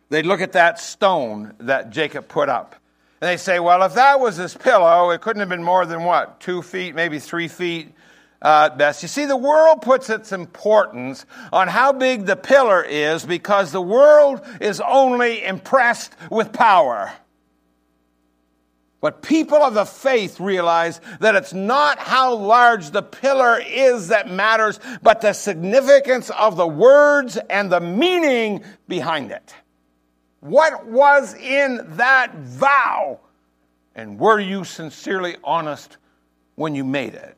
They'd 0.08 0.26
look 0.26 0.40
at 0.40 0.52
that 0.52 0.80
stone 0.80 1.54
that 1.60 1.90
Jacob 1.90 2.26
put 2.26 2.48
up. 2.48 2.74
And 3.20 3.28
they 3.28 3.36
say, 3.36 3.60
well, 3.60 3.84
if 3.84 3.94
that 3.94 4.18
was 4.18 4.38
his 4.38 4.56
pillow, 4.56 5.10
it 5.10 5.20
couldn't 5.20 5.38
have 5.38 5.48
been 5.48 5.62
more 5.62 5.86
than 5.86 6.02
what, 6.02 6.40
two 6.40 6.62
feet, 6.62 6.96
maybe 6.96 7.20
three 7.20 7.46
feet 7.46 7.94
uh, 8.42 8.70
at 8.72 8.76
best. 8.76 9.02
You 9.02 9.08
see, 9.08 9.26
the 9.26 9.36
world 9.36 9.82
puts 9.82 10.10
its 10.10 10.32
importance 10.32 11.26
on 11.52 11.68
how 11.68 11.92
big 11.92 12.26
the 12.26 12.34
pillar 12.34 12.82
is 12.82 13.24
because 13.24 13.70
the 13.70 13.80
world 13.80 14.44
is 14.60 14.80
only 14.80 15.44
impressed 15.44 16.12
with 16.28 16.52
power. 16.52 17.12
But 19.00 19.22
people 19.22 19.56
of 19.62 19.72
the 19.72 19.86
faith 19.86 20.40
realize 20.40 21.00
that 21.20 21.34
it's 21.34 21.54
not 21.54 21.98
how 21.98 22.34
large 22.34 22.90
the 22.90 23.02
pillar 23.02 23.58
is 23.58 24.08
that 24.08 24.30
matters, 24.30 24.78
but 25.02 25.22
the 25.22 25.32
significance 25.32 26.28
of 26.30 26.56
the 26.56 26.66
words 26.66 27.38
and 27.48 27.72
the 27.72 27.80
meaning 27.80 28.62
behind 28.88 29.30
it. 29.30 29.54
What 30.40 30.86
was 30.86 31.34
in 31.34 31.80
that 31.96 32.34
vow? 32.34 33.20
And 33.94 34.18
were 34.18 34.40
you 34.40 34.64
sincerely 34.64 35.36
honest 35.42 35.96
when 36.56 36.74
you 36.74 36.84
made 36.84 37.14
it? 37.14 37.36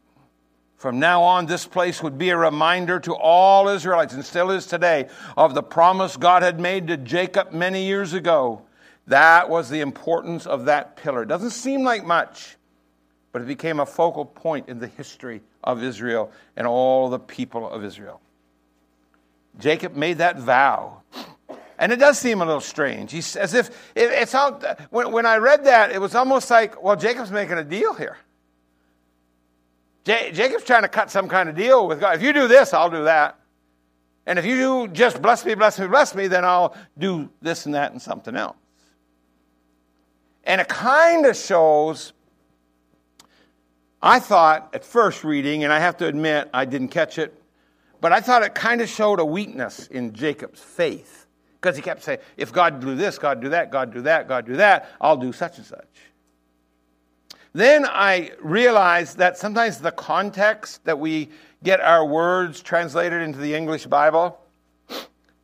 From 0.76 0.98
now 0.98 1.22
on, 1.22 1.46
this 1.46 1.64
place 1.64 2.02
would 2.02 2.18
be 2.18 2.30
a 2.30 2.36
reminder 2.36 2.98
to 3.00 3.14
all 3.14 3.68
Israelites, 3.68 4.14
and 4.14 4.24
still 4.24 4.50
is 4.50 4.66
today, 4.66 5.08
of 5.36 5.54
the 5.54 5.62
promise 5.62 6.16
God 6.16 6.42
had 6.42 6.58
made 6.58 6.88
to 6.88 6.96
Jacob 6.96 7.52
many 7.52 7.84
years 7.84 8.14
ago 8.14 8.62
that 9.07 9.48
was 9.48 9.68
the 9.68 9.80
importance 9.80 10.46
of 10.46 10.66
that 10.66 10.96
pillar. 10.96 11.22
It 11.22 11.28
doesn't 11.28 11.50
seem 11.50 11.82
like 11.82 12.05
much, 12.05 12.57
but 13.32 13.42
it 13.42 13.46
became 13.46 13.80
a 13.80 13.86
focal 13.86 14.24
point 14.24 14.68
in 14.68 14.78
the 14.78 14.86
history 14.86 15.42
of 15.64 15.82
Israel 15.82 16.30
and 16.57 16.66
all 16.66 17.09
the 17.09 17.18
people 17.18 17.68
of 17.68 17.84
Israel. 17.84 18.20
Jacob 19.59 19.94
made 19.96 20.18
that 20.18 20.38
vow. 20.38 21.03
And 21.78 21.90
it 21.90 21.96
does 21.96 22.18
seem 22.18 22.40
a 22.40 22.44
little 22.44 22.61
strange. 22.61 23.11
He's 23.11 23.34
as 23.34 23.55
if 23.55 23.68
it, 23.96 24.11
it's 24.12 24.34
all, 24.34 24.62
when, 24.90 25.11
when 25.11 25.26
I 25.26 25.38
read 25.38 25.64
that, 25.64 25.90
it 25.90 26.00
was 26.00 26.14
almost 26.14 26.48
like, 26.48 26.80
well, 26.82 26.94
Jacob's 26.94 27.32
making 27.32 27.59
a 27.59 27.64
deal 27.64 27.94
here. 27.94 28.18
J- 30.05 30.30
Jacob's 30.32 30.64
trying 30.64 30.82
to 30.82 30.88
cut 30.88 31.11
some 31.11 31.28
kind 31.28 31.48
of 31.48 31.57
deal 31.57 31.88
with 31.88 31.98
God. 31.98 32.14
If 32.16 32.22
you 32.22 32.32
do 32.32 32.46
this, 32.46 32.72
I'll 32.72 32.90
do 32.90 33.05
that. 33.05 33.38
And 34.26 34.38
if 34.38 34.44
you 34.44 34.57
do 34.86 34.92
just 34.92 35.20
bless 35.20 35.44
me, 35.44 35.55
bless 35.55 35.78
me, 35.78 35.88
bless 35.88 36.14
me, 36.14 36.28
then 36.28 36.44
I'll 36.44 36.76
do 36.96 37.28
this 37.40 37.66
and 37.66 37.74
that 37.74 37.90
and 37.90 38.00
something 38.00 38.36
else. 38.36 38.57
And 40.45 40.61
it 40.61 40.68
kind 40.68 41.26
of 41.26 41.36
shows, 41.36 42.12
I 44.03 44.18
thought 44.18 44.70
at 44.74 44.84
first 44.84 45.24
reading, 45.24 45.64
and 45.64 45.72
I 45.72 45.78
have 45.78 45.97
to 45.99 46.07
admit 46.07 46.51
I 46.53 46.64
didn't 46.64 46.88
catch 46.88 47.18
it, 47.18 47.40
but 48.01 48.12
I 48.12 48.20
thought 48.20 48.43
it 48.43 48.55
kind 48.55 48.80
of 48.80 48.88
showed 48.88 49.20
a 49.20 49.24
weakness 49.24 49.86
in 49.86 50.12
Jacob's 50.12 50.61
faith. 50.61 51.26
Because 51.61 51.76
he 51.76 51.82
kept 51.82 52.03
saying, 52.03 52.18
if 52.36 52.53
God 52.53 52.80
do 52.80 52.97
this, 52.97 53.18
God 53.18 53.40
do 53.40 53.51
that, 53.51 53.70
God 53.70 53.95
do 53.95 54.03
that, 54.03 54.26
God 54.26 54.47
do 54.47 54.57
that, 54.57 54.90
I'll 55.01 55.16
do 55.16 55.32
such 55.32 55.59
and 55.59 55.66
such. 55.66 55.86
Then 57.53 57.84
I 57.86 58.32
realized 58.40 59.18
that 59.18 59.38
sometimes 59.38 59.78
the 59.78 59.93
context 59.93 60.84
that 60.84 60.99
we 60.99 61.30
get 61.62 61.80
our 61.80 62.05
words 62.05 62.62
translated 62.62 63.22
into 63.22 63.38
the 63.38 63.55
English 63.55 63.86
Bible 63.86 64.40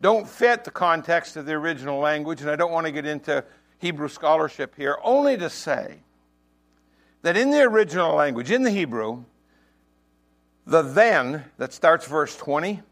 don't 0.01 0.29
fit 0.29 0.65
the 0.65 0.71
context 0.71 1.37
of 1.37 1.47
the 1.47 1.53
original 1.53 2.01
language, 2.01 2.41
and 2.41 2.51
I 2.51 2.57
don't 2.57 2.73
want 2.73 2.87
to 2.87 2.93
get 2.93 3.07
into 3.07 3.45
Hebrew 3.79 4.09
scholarship 4.09 4.75
here, 4.77 4.99
only 5.03 5.37
to 5.37 5.49
say 5.49 6.01
that 7.23 7.37
in 7.37 7.51
the 7.51 7.63
original 7.63 8.15
language, 8.15 8.51
in 8.51 8.63
the 8.63 8.71
Hebrew, 8.71 9.25
the 10.67 10.83
then 10.83 11.45
that 11.57 11.73
starts 11.73 12.07
verse 12.07 12.37
20 12.37 12.83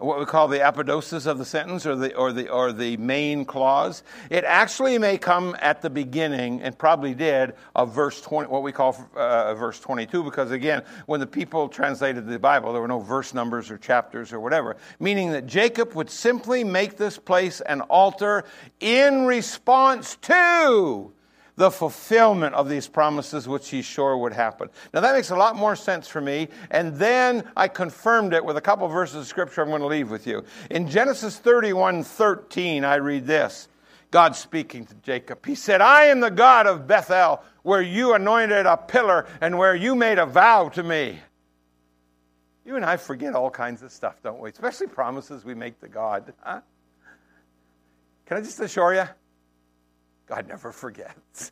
what 0.00 0.18
we 0.18 0.24
call 0.24 0.48
the 0.48 0.58
apodosis 0.58 1.26
of 1.26 1.38
the 1.38 1.44
sentence 1.44 1.86
or 1.86 1.94
the, 1.94 2.14
or, 2.14 2.32
the, 2.32 2.48
or 2.48 2.72
the 2.72 2.96
main 2.96 3.44
clause. 3.44 4.02
It 4.30 4.44
actually 4.44 4.98
may 4.98 5.18
come 5.18 5.56
at 5.60 5.82
the 5.82 5.90
beginning, 5.90 6.62
and 6.62 6.76
probably 6.76 7.14
did, 7.14 7.54
of 7.74 7.94
verse 7.94 8.20
20, 8.20 8.48
what 8.50 8.62
we 8.62 8.72
call 8.72 8.96
uh, 9.14 9.54
verse 9.54 9.78
22, 9.80 10.24
because 10.24 10.50
again, 10.50 10.82
when 11.06 11.20
the 11.20 11.26
people 11.26 11.68
translated 11.68 12.26
the 12.26 12.38
Bible, 12.38 12.72
there 12.72 12.82
were 12.82 12.88
no 12.88 13.00
verse 13.00 13.34
numbers 13.34 13.70
or 13.70 13.78
chapters 13.78 14.32
or 14.32 14.40
whatever, 14.40 14.76
meaning 14.98 15.32
that 15.32 15.46
Jacob 15.46 15.94
would 15.94 16.10
simply 16.10 16.64
make 16.64 16.96
this 16.96 17.18
place 17.18 17.60
an 17.60 17.82
altar 17.82 18.44
in 18.80 19.26
response 19.26 20.16
to 20.22 21.12
the 21.60 21.70
fulfillment 21.70 22.54
of 22.54 22.70
these 22.70 22.88
promises 22.88 23.46
which 23.46 23.68
he's 23.68 23.84
sure 23.84 24.16
would 24.16 24.32
happen. 24.32 24.70
Now 24.94 25.00
that 25.00 25.14
makes 25.14 25.28
a 25.28 25.36
lot 25.36 25.56
more 25.56 25.76
sense 25.76 26.08
for 26.08 26.18
me. 26.18 26.48
And 26.70 26.96
then 26.96 27.44
I 27.54 27.68
confirmed 27.68 28.32
it 28.32 28.42
with 28.42 28.56
a 28.56 28.62
couple 28.62 28.86
of 28.86 28.92
verses 28.92 29.16
of 29.16 29.26
scripture 29.26 29.60
I'm 29.60 29.68
going 29.68 29.82
to 29.82 29.86
leave 29.86 30.10
with 30.10 30.26
you. 30.26 30.42
In 30.70 30.88
Genesis 30.88 31.36
31 31.36 32.02
13, 32.02 32.82
I 32.82 32.94
read 32.94 33.26
this 33.26 33.68
God 34.10 34.36
speaking 34.36 34.86
to 34.86 34.94
Jacob. 35.02 35.44
He 35.44 35.54
said, 35.54 35.82
I 35.82 36.06
am 36.06 36.20
the 36.20 36.30
God 36.30 36.66
of 36.66 36.86
Bethel, 36.86 37.42
where 37.62 37.82
you 37.82 38.14
anointed 38.14 38.64
a 38.64 38.78
pillar 38.78 39.26
and 39.42 39.58
where 39.58 39.74
you 39.74 39.94
made 39.94 40.18
a 40.18 40.24
vow 40.24 40.70
to 40.70 40.82
me. 40.82 41.18
You 42.64 42.76
and 42.76 42.86
I 42.86 42.96
forget 42.96 43.34
all 43.34 43.50
kinds 43.50 43.82
of 43.82 43.92
stuff, 43.92 44.22
don't 44.22 44.40
we? 44.40 44.48
Especially 44.48 44.86
promises 44.86 45.44
we 45.44 45.54
make 45.54 45.78
to 45.82 45.88
God. 45.88 46.32
Huh? 46.40 46.62
Can 48.24 48.38
I 48.38 48.40
just 48.40 48.58
assure 48.60 48.94
you? 48.94 49.04
God 50.30 50.46
never 50.46 50.70
forgets. 50.70 51.50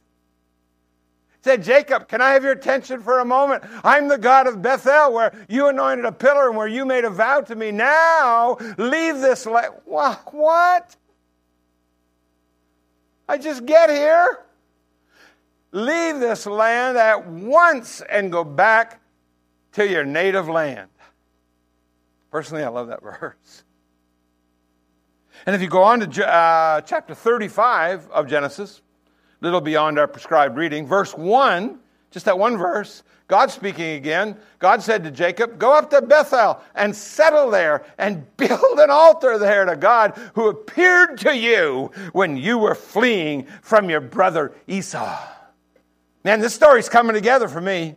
Said 1.43 1.65
Jacob, 1.65 2.07
can 2.07 2.21
I 2.21 2.31
have 2.31 2.45
your 2.45 2.53
attention 2.53 3.03
for 3.03 3.19
a 3.19 3.25
moment? 3.25 3.65
I'm 3.83 4.07
the 4.07 4.19
God 4.19 4.47
of 4.47 4.63
Bethel, 4.63 5.13
where 5.13 5.33
you 5.49 5.67
anointed 5.67 6.05
a 6.05 6.13
pillar 6.13 6.49
and 6.49 6.57
where 6.57 6.69
you 6.69 6.85
made 6.85 7.05
a 7.05 7.11
vow 7.11 7.41
to 7.41 7.57
me. 7.57 7.73
Now 7.73 8.57
leave 8.77 9.19
this 9.19 9.47
land. 9.47 9.75
What? 9.85 10.97
I 13.29 13.37
just 13.37 13.67
get 13.67 13.91
here. 13.91 14.45
Leave 15.73 16.21
this 16.21 16.47
land 16.47 16.97
at 16.97 17.27
once 17.27 18.01
and 18.01 18.31
go 18.31 18.45
back 18.45 19.01
to 19.73 19.87
your 19.87 20.05
native 20.05 20.49
land. 20.49 20.89
Personally, 22.31 22.63
I 22.63 22.69
love 22.69 22.89
that 22.89 23.03
verse. 23.21 23.65
And 25.49 25.55
if 25.55 25.63
you 25.63 25.69
go 25.69 25.83
on 25.83 26.01
to 26.01 26.29
uh, 26.29 26.83
chapter 26.83 27.15
35 27.15 28.11
of 28.11 28.27
Genesis, 28.29 28.83
a 29.41 29.45
little 29.47 29.63
beyond 29.63 29.99
our 29.99 30.07
prescribed 30.07 30.59
reading, 30.59 30.87
verse 30.87 31.17
1, 31.17 31.79
just 32.11 32.27
that 32.27 32.39
one 32.39 32.59
verse, 32.59 33.03
God 33.29 33.51
speaking 33.51 33.93
again, 33.93 34.37
God 34.59 34.83
said 34.83 35.05
to 35.05 35.11
Jacob, 35.11 35.59
Go 35.59 35.73
up 35.73 35.89
to 35.89 36.03
Bethel 36.03 36.61
and 36.75 36.95
settle 36.95 37.51
there 37.51 37.87
and 37.97 38.27
build 38.37 38.79
an 38.79 38.91
altar 38.91 39.39
there 39.39 39.65
to 39.65 39.75
God 39.75 40.21
who 40.35 40.49
appeared 40.49 41.17
to 41.21 41.35
you 41.35 41.93
when 42.13 42.37
you 42.37 42.59
were 42.59 42.75
fleeing 42.75 43.47
from 43.63 43.89
your 43.89 44.03
brother 44.03 44.53
Esau. 44.67 45.19
Man, 46.25 46.41
this 46.41 46.55
story's 46.55 46.91
coming 46.91 47.15
together 47.15 47.49
for 47.49 47.63
me. 47.63 47.97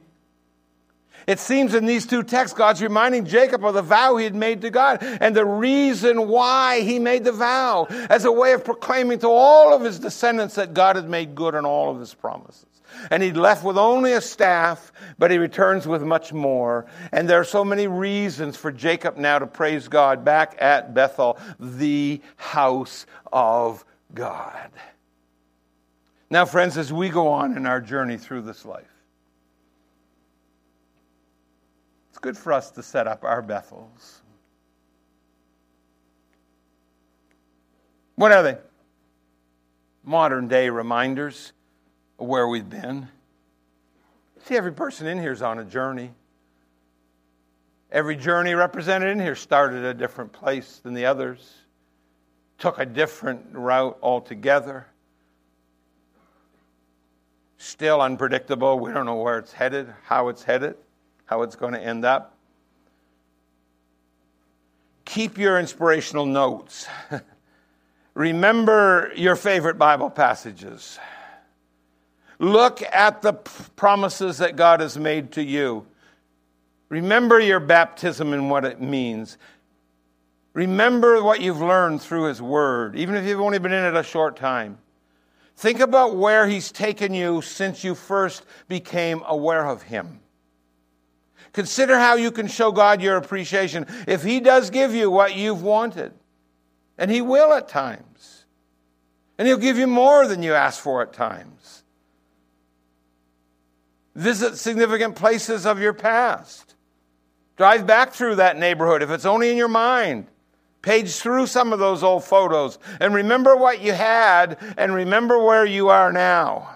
It 1.28 1.40
seems 1.40 1.74
in 1.74 1.86
these 1.86 2.06
two 2.06 2.24
texts, 2.24 2.58
God's 2.58 2.82
reminding 2.82 3.26
Jacob 3.26 3.64
of 3.66 3.74
the 3.74 3.82
vow 3.82 4.18
he 4.18 4.24
had 4.24 4.36
made 4.36 4.62
to 4.62 4.70
God 4.70 5.00
and 5.02 5.36
the 5.36 5.46
reason 5.46 6.28
why 6.28 6.82
he 6.82 7.00
made 7.00 7.24
the 7.24 7.32
vow 7.32 7.88
as 8.10 8.26
a 8.26 8.32
way 8.32 8.54
of 8.54 8.66
proclaiming 8.66 9.20
to 9.20 9.28
all 9.28 9.74
of 9.74 9.82
his 9.82 10.00
descendants 10.00 10.56
that 10.56 10.74
God 10.74 10.96
had 10.96 11.10
made 11.10 11.36
good 11.36 11.56
on 11.56 11.66
all 11.66 11.92
of 11.92 12.00
his 12.00 12.14
promises. 12.14 12.66
And 13.10 13.24
he'd 13.24 13.38
left 13.38 13.64
with 13.64 13.78
only 13.78 14.14
a 14.14 14.22
staff, 14.22 14.92
but 15.18 15.32
he 15.32 15.38
returns 15.38 15.88
with 15.88 16.04
much 16.04 16.34
more. 16.34 16.86
And 17.12 17.30
there 17.30 17.40
are 17.40 17.46
so 17.46 17.64
many 17.64 17.88
reasons 17.88 18.58
for 18.58 18.72
Jacob 18.72 19.18
now 19.18 19.40
to 19.40 19.48
praise 19.48 19.88
God 19.88 20.24
back 20.26 20.58
at 20.60 20.94
Bethel, 20.94 21.38
the 21.60 22.22
house 22.36 23.06
of 23.32 23.86
God. 24.14 24.70
Now, 26.30 26.46
friends, 26.46 26.78
as 26.78 26.94
we 26.94 27.10
go 27.10 27.28
on 27.28 27.58
in 27.58 27.66
our 27.66 27.82
journey 27.82 28.18
through 28.18 28.42
this 28.44 28.66
life, 28.66 28.86
it's 32.10 32.11
good 32.22 32.38
for 32.38 32.54
us 32.54 32.72
to 32.72 32.84
set 32.84 33.08
up 33.08 33.24
our 33.24 33.42
Bethels. 33.42 34.22
What 38.16 38.32
are 38.32 38.44
they? 38.44 38.58
Modern 40.04 40.48
day 40.48 40.70
reminders 40.70 41.54
of 42.20 42.28
where 42.28 42.48
we've 42.48 42.70
been. 42.70 43.08
See, 44.46 44.56
every 44.56 44.72
person 44.72 45.08
in 45.08 45.20
here 45.20 45.32
is 45.32 45.42
on 45.42 45.60
a 45.60 45.66
journey. 45.66 46.12
Every 47.92 48.16
journey 48.16 48.54
represented 48.54 49.10
in 49.10 49.20
here 49.20 49.36
started 49.36 49.84
at 49.84 49.92
a 49.92 49.94
different 49.94 50.32
place 50.32 50.80
than 50.84 50.94
the 50.94 51.06
others, 51.06 51.56
took 52.58 52.80
a 52.80 52.86
different 52.86 53.46
route 53.52 53.98
altogether. 54.02 54.88
Still 57.58 58.02
unpredictable. 58.02 58.80
We 58.80 58.92
don't 58.92 59.06
know 59.06 59.16
where 59.16 59.40
it's 59.40 59.52
headed, 59.52 59.94
how 60.04 60.30
it's 60.30 60.44
headed, 60.44 60.76
how 61.32 61.44
it's 61.44 61.56
going 61.56 61.72
to 61.72 61.82
end 61.82 62.04
up. 62.04 62.36
Keep 65.06 65.38
your 65.38 65.58
inspirational 65.58 66.26
notes. 66.26 66.88
Remember 68.16 69.14
your 69.16 69.38
favorite 69.38 69.78
Bible 69.78 70.10
passages. 70.10 71.00
Look 72.38 72.82
at 72.82 73.22
the 73.22 73.32
promises 73.32 74.40
that 74.40 74.58
God 74.58 74.82
has 74.82 74.98
made 74.98 75.32
to 75.34 75.42
you. 75.42 75.86
Remember 76.90 77.40
your 77.40 77.62
baptism 77.62 78.34
and 78.34 78.50
what 78.50 78.66
it 78.66 78.82
means. 78.82 79.38
Remember 80.54 81.24
what 81.24 81.40
you've 81.40 81.62
learned 81.62 82.02
through 82.02 82.26
His 82.26 82.42
Word, 82.42 82.98
even 82.98 83.16
if 83.16 83.26
you've 83.26 83.40
only 83.40 83.60
been 83.60 83.72
in 83.72 83.86
it 83.86 83.96
a 83.96 84.04
short 84.04 84.36
time. 84.36 84.80
Think 85.56 85.80
about 85.80 86.18
where 86.18 86.46
He's 86.46 86.74
taken 86.74 87.14
you 87.14 87.42
since 87.42 87.86
you 87.86 87.96
first 87.96 88.44
became 88.68 89.24
aware 89.26 89.66
of 89.66 89.84
Him. 89.84 90.20
Consider 91.54 91.98
how 91.98 92.16
you 92.16 92.32
can 92.32 92.48
show 92.48 92.72
God 92.72 93.02
your 93.02 93.18
appreciation 93.18 93.86
if 94.08 94.24
He 94.24 94.40
does 94.40 94.70
give 94.70 94.96
you 94.96 95.12
what 95.12 95.36
you've 95.36 95.62
wanted. 95.62 96.14
And 96.98 97.12
He 97.12 97.22
will 97.22 97.54
at 97.54 97.68
times. 97.68 98.46
And 99.38 99.48
He'll 99.48 99.58
give 99.58 99.78
you 99.78 99.88
more 99.88 100.28
than 100.28 100.44
you 100.44 100.54
ask 100.54 100.82
for 100.82 101.02
at 101.02 101.14
times. 101.14 101.84
Visit 104.16 104.58
significant 104.58 105.16
places 105.16 105.66
of 105.66 105.80
your 105.80 105.94
past. 105.94 106.76
Drive 107.58 107.86
back 107.86 108.14
through 108.14 108.36
that 108.36 108.58
neighborhood 108.58 109.02
if 109.02 109.10
it's 109.10 109.26
only 109.26 109.50
in 109.52 109.58
your 109.58 109.68
mind. 109.68 110.28
Page 110.82 111.16
through 111.16 111.48
some 111.48 111.74
of 111.74 111.80
those 111.80 112.02
old 112.02 112.24
photos 112.24 112.80
and 113.00 113.14
remember 113.14 113.56
what 113.56 113.82
you 113.82 113.94
had 113.94 114.58
and 114.78 114.94
remember 114.94 115.38
where 115.38 115.66
you 115.66 115.90
are 115.90 116.12
now. 116.12 116.76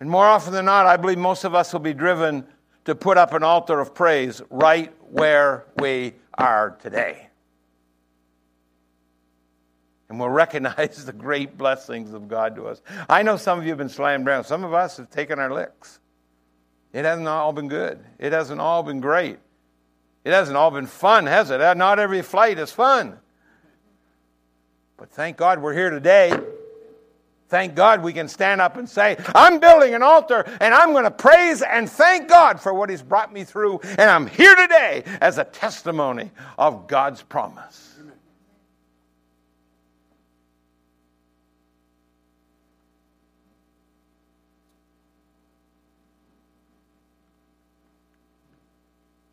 And 0.00 0.08
more 0.08 0.24
often 0.26 0.52
than 0.52 0.64
not, 0.64 0.86
I 0.86 0.96
believe 0.96 1.18
most 1.18 1.44
of 1.44 1.54
us 1.54 1.72
will 1.72 1.80
be 1.80 1.92
driven 1.92 2.46
to 2.86 2.94
put 2.94 3.18
up 3.18 3.32
an 3.32 3.42
altar 3.42 3.78
of 3.78 3.94
praise 3.94 4.42
right 4.50 4.92
where 5.10 5.66
we 5.78 6.14
are 6.38 6.76
today 6.80 7.26
and 10.08 10.20
we'll 10.20 10.30
recognize 10.30 11.04
the 11.06 11.12
great 11.12 11.56
blessings 11.56 12.12
of 12.12 12.28
God 12.28 12.56
to 12.56 12.66
us. 12.66 12.80
I 13.08 13.22
know 13.22 13.36
some 13.36 13.58
of 13.58 13.64
you 13.64 13.70
have 13.70 13.78
been 13.78 13.88
slammed 13.88 14.26
down. 14.26 14.44
Some 14.44 14.64
of 14.64 14.72
us 14.72 14.96
have 14.96 15.10
taken 15.10 15.38
our 15.38 15.52
licks. 15.52 16.00
It 16.92 17.04
hasn't 17.04 17.28
all 17.28 17.52
been 17.52 17.68
good. 17.68 18.04
It 18.18 18.32
hasn't 18.32 18.60
all 18.60 18.82
been 18.82 19.00
great. 19.00 19.38
It 20.24 20.32
hasn't 20.32 20.56
all 20.56 20.70
been 20.70 20.86
fun, 20.86 21.26
has 21.26 21.50
it? 21.50 21.58
Not 21.76 21.98
every 21.98 22.22
flight 22.22 22.58
is 22.58 22.72
fun. 22.72 23.18
But 24.96 25.10
thank 25.10 25.36
God 25.36 25.60
we're 25.60 25.74
here 25.74 25.90
today. 25.90 26.32
Thank 27.48 27.76
God 27.76 28.02
we 28.02 28.12
can 28.12 28.26
stand 28.26 28.60
up 28.60 28.76
and 28.76 28.88
say, 28.88 29.16
I'm 29.34 29.60
building 29.60 29.94
an 29.94 30.02
altar 30.02 30.44
and 30.60 30.74
I'm 30.74 30.92
going 30.92 31.04
to 31.04 31.10
praise 31.12 31.62
and 31.62 31.88
thank 31.88 32.28
God 32.28 32.60
for 32.60 32.74
what 32.74 32.90
He's 32.90 33.02
brought 33.02 33.32
me 33.32 33.44
through. 33.44 33.80
And 33.82 34.02
I'm 34.02 34.26
here 34.26 34.54
today 34.56 35.04
as 35.20 35.38
a 35.38 35.44
testimony 35.44 36.30
of 36.58 36.88
God's 36.88 37.22
promise. 37.22 37.86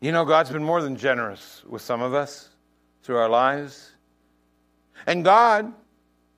You 0.00 0.12
know, 0.12 0.26
God's 0.26 0.50
been 0.50 0.62
more 0.62 0.82
than 0.82 0.96
generous 0.96 1.62
with 1.66 1.80
some 1.80 2.02
of 2.02 2.12
us 2.12 2.50
through 3.02 3.16
our 3.16 3.28
lives. 3.28 3.90
And 5.06 5.24
God 5.24 5.72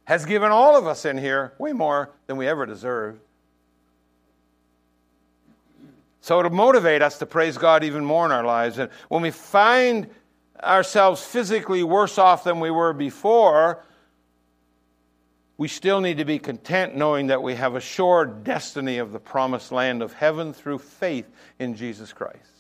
has 0.07 0.25
given 0.25 0.51
all 0.51 0.77
of 0.77 0.87
us 0.87 1.05
in 1.05 1.19
here 1.19 1.53
way 1.59 1.73
more 1.73 2.11
than 2.27 2.37
we 2.37 2.49
ever 2.49 2.65
deserved. 2.65 3.21
So 6.21 6.39
it'll 6.41 6.51
motivate 6.51 7.03
us 7.03 7.19
to 7.19 7.27
praise 7.27 7.59
God 7.59 7.85
even 7.85 8.05
more 8.05 8.25
in 8.25 8.33
our 8.33 8.45
lives. 8.45 8.79
And 8.79 8.91
when 9.09 9.23
we 9.23 9.31
find 9.31 10.09
ourselves 10.63 11.23
physically 11.23 11.83
worse 11.83 12.19
off 12.19 12.45
than 12.45 12.61
we 12.61 12.71
were 12.71 12.93
before, 12.93 13.85
we 15.59 15.69
still 15.69 16.01
need 16.01 16.19
to 16.19 16.25
be 16.25 16.39
content 16.39 16.97
knowing 16.97 17.29
that 17.29 17.43
we 17.43 17.55
have 17.55 17.75
a 17.75 17.81
sure 17.81 18.27
destiny 18.27 18.99
of 18.99 19.13
the 19.13 19.19
promised 19.19 19.73
land 19.73 20.03
of 20.03 20.13
heaven 20.13 20.53
through 20.53 20.79
faith 20.79 21.31
in 21.59 21.75
Jesus 21.75 22.13
Christ. 22.13 22.56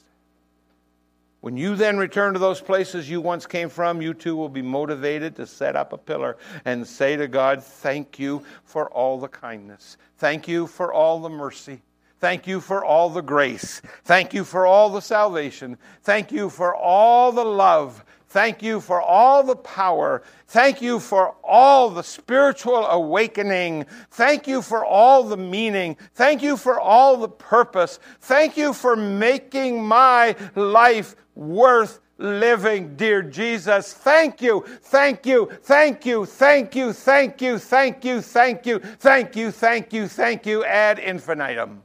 When 1.46 1.56
you 1.56 1.76
then 1.76 1.96
return 1.96 2.32
to 2.32 2.40
those 2.40 2.60
places 2.60 3.08
you 3.08 3.20
once 3.20 3.46
came 3.46 3.68
from, 3.68 4.02
you 4.02 4.14
too 4.14 4.34
will 4.34 4.48
be 4.48 4.62
motivated 4.62 5.36
to 5.36 5.46
set 5.46 5.76
up 5.76 5.92
a 5.92 5.96
pillar 5.96 6.38
and 6.64 6.84
say 6.84 7.14
to 7.14 7.28
God, 7.28 7.62
Thank 7.62 8.18
you 8.18 8.42
for 8.64 8.90
all 8.90 9.20
the 9.20 9.28
kindness. 9.28 9.96
Thank 10.18 10.48
you 10.48 10.66
for 10.66 10.92
all 10.92 11.20
the 11.20 11.28
mercy. 11.28 11.82
Thank 12.18 12.48
you 12.48 12.60
for 12.60 12.84
all 12.84 13.10
the 13.10 13.20
grace. 13.20 13.80
Thank 14.02 14.34
you 14.34 14.42
for 14.42 14.66
all 14.66 14.90
the 14.90 15.00
salvation. 15.00 15.78
Thank 16.02 16.32
you 16.32 16.50
for 16.50 16.74
all 16.74 17.30
the 17.30 17.44
love. 17.44 18.04
Thank 18.36 18.62
you 18.62 18.82
for 18.82 19.00
all 19.00 19.42
the 19.42 19.56
power. 19.56 20.22
Thank 20.48 20.82
you 20.82 21.00
for 21.00 21.34
all 21.42 21.88
the 21.88 22.02
spiritual 22.02 22.84
awakening. 22.84 23.86
Thank 24.10 24.46
you 24.46 24.60
for 24.60 24.84
all 24.84 25.22
the 25.22 25.38
meaning. 25.38 25.96
Thank 26.14 26.42
you 26.42 26.58
for 26.58 26.78
all 26.78 27.16
the 27.16 27.30
purpose. 27.30 27.98
Thank 28.20 28.58
you 28.58 28.74
for 28.74 28.94
making 28.94 29.82
my 29.82 30.36
life 30.54 31.16
worth 31.34 32.00
living, 32.18 32.94
dear 32.96 33.22
Jesus. 33.22 33.94
Thank 33.94 34.42
you, 34.42 34.66
thank 34.82 35.24
you, 35.24 35.48
thank 35.62 36.04
you, 36.04 36.26
thank 36.26 36.76
you, 36.76 36.92
thank 36.92 37.40
you, 37.40 37.58
thank 37.58 38.04
you, 38.04 38.20
thank 38.20 38.66
you, 38.66 38.78
thank 38.80 39.34
you, 39.34 39.50
thank 39.50 39.92
you, 39.94 40.08
thank 40.08 40.44
you, 40.44 40.62
ad 40.62 40.98
infinitum. 40.98 41.82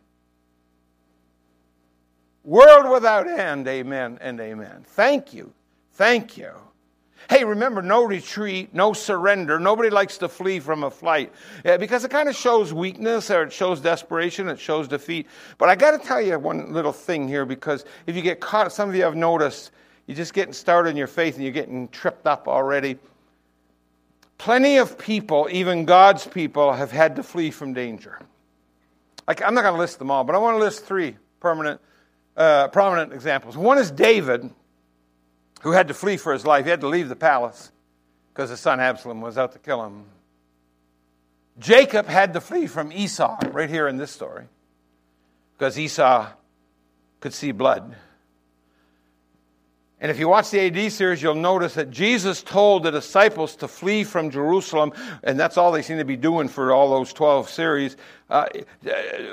World 2.43 2.91
without 2.91 3.26
end, 3.26 3.70
amen 3.70 4.18
and 4.20 4.38
amen. 4.41 4.84
Thank 4.86 5.34
you, 5.34 5.54
thank 6.02 6.36
you. 6.36 6.52
Hey, 7.30 7.43
remember, 7.43 7.84
no 7.84 8.04
retreat, 8.04 8.74
no 8.74 8.91
surrender. 8.91 9.60
Nobody 9.60 9.91
likes 9.91 10.18
to 10.18 10.28
flee 10.28 10.60
from 10.60 10.84
a 10.84 10.89
fight 10.89 11.32
yeah, 11.64 11.78
because 11.78 12.04
it 12.04 12.10
kind 12.10 12.28
of 12.28 12.36
shows 12.36 12.74
weakness 12.74 13.30
or 13.30 13.43
it 13.43 13.54
shows 13.54 13.82
desperation, 13.82 14.49
it 14.49 14.60
shows 14.60 14.88
defeat. 14.88 15.28
But 15.60 15.70
I 15.70 15.76
got 15.76 15.91
to 15.91 15.99
tell 15.99 16.20
you 16.20 16.39
one 16.39 16.74
little 16.74 16.91
thing 16.91 17.28
here 17.28 17.45
because 17.45 17.86
if 18.08 18.16
you 18.16 18.24
get 18.24 18.39
caught, 18.39 18.74
some 18.74 18.89
of 18.89 18.95
you 18.95 19.04
have 19.04 19.16
noticed, 19.16 19.70
you're 20.08 20.18
just 20.18 20.34
getting 20.34 20.54
started 20.54 20.89
in 20.89 20.97
your 20.97 21.06
faith 21.06 21.36
and 21.36 21.43
you're 21.43 21.54
getting 21.54 21.88
tripped 21.89 22.26
up 22.26 22.47
already. 22.47 22.97
Plenty 24.39 24.78
of 24.78 24.97
people, 24.97 25.49
even 25.52 25.86
God's 25.86 26.26
people, 26.26 26.74
have 26.74 26.91
had 26.91 27.18
to 27.18 27.22
flee 27.22 27.52
from 27.52 27.74
danger. 27.76 28.18
Like, 29.28 29.43
I'm 29.43 29.54
not 29.54 29.62
going 29.62 29.76
to 29.76 29.80
list 29.80 29.99
them 29.99 30.10
all, 30.10 30.24
but 30.24 30.34
I 30.34 30.39
want 30.39 30.56
to 30.56 30.64
list 30.64 30.84
three 30.84 31.16
permanent, 31.39 31.80
uh, 32.36 32.70
prominent 32.70 33.14
examples. 33.14 33.56
One 33.56 33.78
is 33.78 33.91
David 33.91 34.49
who 35.62 35.72
had 35.72 35.88
to 35.88 35.93
flee 35.93 36.18
for 36.18 36.34
his 36.34 36.45
life. 36.45 36.66
He 36.66 36.72
had 36.72 36.82
to 36.82 36.88
leave 36.88 37.09
the 37.09 37.16
palace 37.16 37.72
because 38.34 38.49
his 38.49 38.59
son 38.59 38.80
Absalom 38.80 39.22
was 39.22 39.38
out 39.38 39.53
to 39.53 39.59
kill 39.59 39.84
him. 39.86 40.05
Jacob 41.59 42.07
had 42.07 42.34
to 42.34 42.41
flee 42.41 42.68
from 42.68 42.91
Esau, 42.91 43.38
right 43.51 43.70
here 43.70 43.88
in 43.88 43.97
this 43.97 44.12
story, 44.12 44.45
because 45.53 45.78
Esau 45.78 46.28
could 47.20 47.34
see 47.34 47.51
blood. 47.51 47.95
And 50.02 50.10
if 50.10 50.18
you 50.18 50.28
watch 50.28 50.49
the 50.49 50.60
AD 50.60 50.91
series, 50.91 51.22
you'll 51.22 51.36
notice 51.36 51.76
that 51.76 51.91
Jesus 51.91 52.41
told 52.41 52.82
the 52.82 52.89
disciples 52.89 53.56
to 53.58 53.68
flee 53.68 54.04
from 54.04 54.32
Jerusalem, 54.32 54.93
and 55.24 55.39
that's 55.39 55.58
all 55.58 55.72
they 55.72 55.84
seem 55.84 55.99
to 55.99 56.04
be 56.06 56.18
doing 56.18 56.47
for 56.47 56.72
all 56.72 56.89
those 56.89 57.14
12 57.14 57.47
series. 57.47 57.97
Uh, 58.28 58.47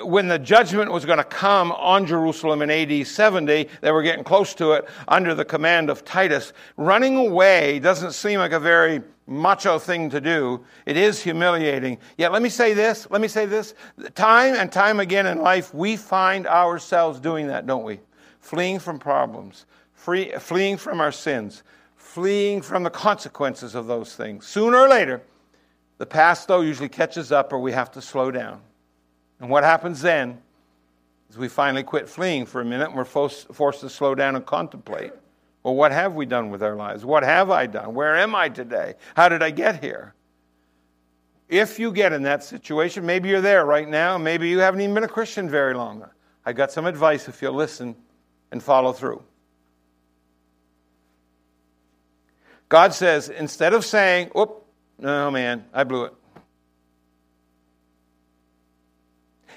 when 0.02 0.28
the 0.28 0.38
judgment 0.38 0.92
was 0.92 1.06
going 1.06 1.16
to 1.16 1.24
come 1.24 1.72
on 1.72 2.04
Jerusalem 2.04 2.60
in 2.60 2.70
AD 2.70 3.06
70, 3.06 3.66
they 3.80 3.90
were 3.90 4.02
getting 4.02 4.22
close 4.22 4.52
to 4.56 4.72
it 4.72 4.86
under 5.08 5.34
the 5.34 5.44
command 5.44 5.88
of 5.88 6.04
Titus. 6.04 6.52
Running 6.76 7.16
away 7.16 7.78
doesn't 7.78 8.12
seem 8.12 8.38
like 8.38 8.52
a 8.52 8.60
very 8.60 9.00
macho 9.26 9.78
thing 9.78 10.10
to 10.10 10.20
do. 10.20 10.62
It 10.84 10.98
is 10.98 11.22
humiliating. 11.22 11.96
Yet, 12.18 12.30
let 12.30 12.42
me 12.42 12.50
say 12.50 12.74
this 12.74 13.06
let 13.10 13.22
me 13.22 13.28
say 13.28 13.46
this. 13.46 13.72
Time 14.14 14.54
and 14.54 14.70
time 14.70 15.00
again 15.00 15.24
in 15.26 15.40
life, 15.40 15.72
we 15.72 15.96
find 15.96 16.46
ourselves 16.46 17.20
doing 17.20 17.46
that, 17.46 17.66
don't 17.66 17.84
we? 17.84 18.00
Fleeing 18.40 18.78
from 18.78 18.98
problems 18.98 19.64
free, 20.08 20.32
fleeing 20.38 20.78
from 20.78 21.02
our 21.02 21.12
sins, 21.12 21.62
fleeing 21.94 22.62
from 22.62 22.82
the 22.82 22.88
consequences 22.88 23.74
of 23.74 23.86
those 23.86 24.16
things. 24.16 24.46
Sooner 24.46 24.78
or 24.78 24.88
later, 24.88 25.20
the 25.98 26.06
past, 26.06 26.48
though, 26.48 26.62
usually 26.62 26.88
catches 26.88 27.30
up 27.30 27.52
or 27.52 27.58
we 27.58 27.72
have 27.72 27.90
to 27.90 28.00
slow 28.00 28.30
down. 28.30 28.62
And 29.38 29.50
what 29.50 29.64
happens 29.64 30.00
then 30.00 30.40
is 31.28 31.36
we 31.36 31.48
finally 31.48 31.82
quit 31.82 32.08
fleeing 32.08 32.46
for 32.46 32.62
a 32.62 32.64
minute 32.64 32.86
and 32.86 32.96
we're 32.96 33.04
forced, 33.04 33.52
forced 33.52 33.82
to 33.82 33.90
slow 33.90 34.14
down 34.14 34.34
and 34.34 34.46
contemplate. 34.46 35.12
Well, 35.62 35.74
what 35.74 35.92
have 35.92 36.14
we 36.14 36.24
done 36.24 36.48
with 36.48 36.62
our 36.62 36.74
lives? 36.74 37.04
What 37.04 37.22
have 37.22 37.50
I 37.50 37.66
done? 37.66 37.92
Where 37.92 38.16
am 38.16 38.34
I 38.34 38.48
today? 38.48 38.94
How 39.14 39.28
did 39.28 39.42
I 39.42 39.50
get 39.50 39.84
here? 39.84 40.14
If 41.50 41.78
you 41.78 41.92
get 41.92 42.14
in 42.14 42.22
that 42.22 42.42
situation, 42.42 43.04
maybe 43.04 43.28
you're 43.28 43.42
there 43.42 43.66
right 43.66 43.86
now, 43.86 44.16
maybe 44.16 44.48
you 44.48 44.60
haven't 44.60 44.80
even 44.80 44.94
been 44.94 45.04
a 45.04 45.08
Christian 45.08 45.50
very 45.50 45.74
long. 45.74 46.02
I 46.46 46.54
got 46.54 46.72
some 46.72 46.86
advice 46.86 47.28
if 47.28 47.42
you'll 47.42 47.52
listen 47.52 47.94
and 48.50 48.62
follow 48.62 48.94
through. 48.94 49.22
God 52.68 52.92
says, 52.92 53.28
instead 53.28 53.72
of 53.72 53.84
saying, 53.84 54.28
whoop, 54.34 54.64
no, 54.98 55.30
man, 55.30 55.64
I 55.72 55.84
blew 55.84 56.04
it. 56.04 56.14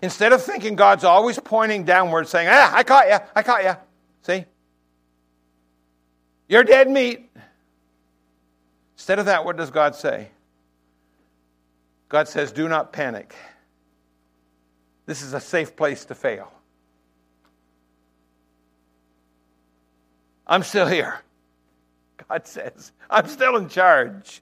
Instead 0.02 0.34
of 0.34 0.42
thinking 0.42 0.76
God's 0.76 1.04
always 1.04 1.38
pointing 1.38 1.84
downward, 1.84 2.28
saying, 2.28 2.48
ah, 2.50 2.72
I 2.74 2.84
caught 2.84 3.08
you, 3.08 3.18
I 3.36 3.44
caught 3.44 3.64
you. 3.64 3.74
See? 4.24 4.46
You're 6.48 6.64
dead 6.64 6.90
meat. 6.90 7.30
Instead 8.96 9.20
of 9.20 9.26
that, 9.26 9.46
what 9.46 9.58
does 9.58 9.72
God 9.72 9.96
say? 9.96 10.30
God 12.10 12.28
says, 12.28 12.52
do 12.52 12.68
not 12.68 12.92
panic. 12.92 13.36
This 15.06 15.22
is 15.22 15.34
a 15.34 15.40
safe 15.40 15.76
place 15.76 16.06
to 16.06 16.16
fail. 16.16 16.52
I'm 20.48 20.64
still 20.64 20.88
here. 20.88 21.22
God 22.30 22.48
says, 22.48 22.92
I'm 23.10 23.28
still 23.28 23.58
in 23.58 23.70
charge. 23.70 24.42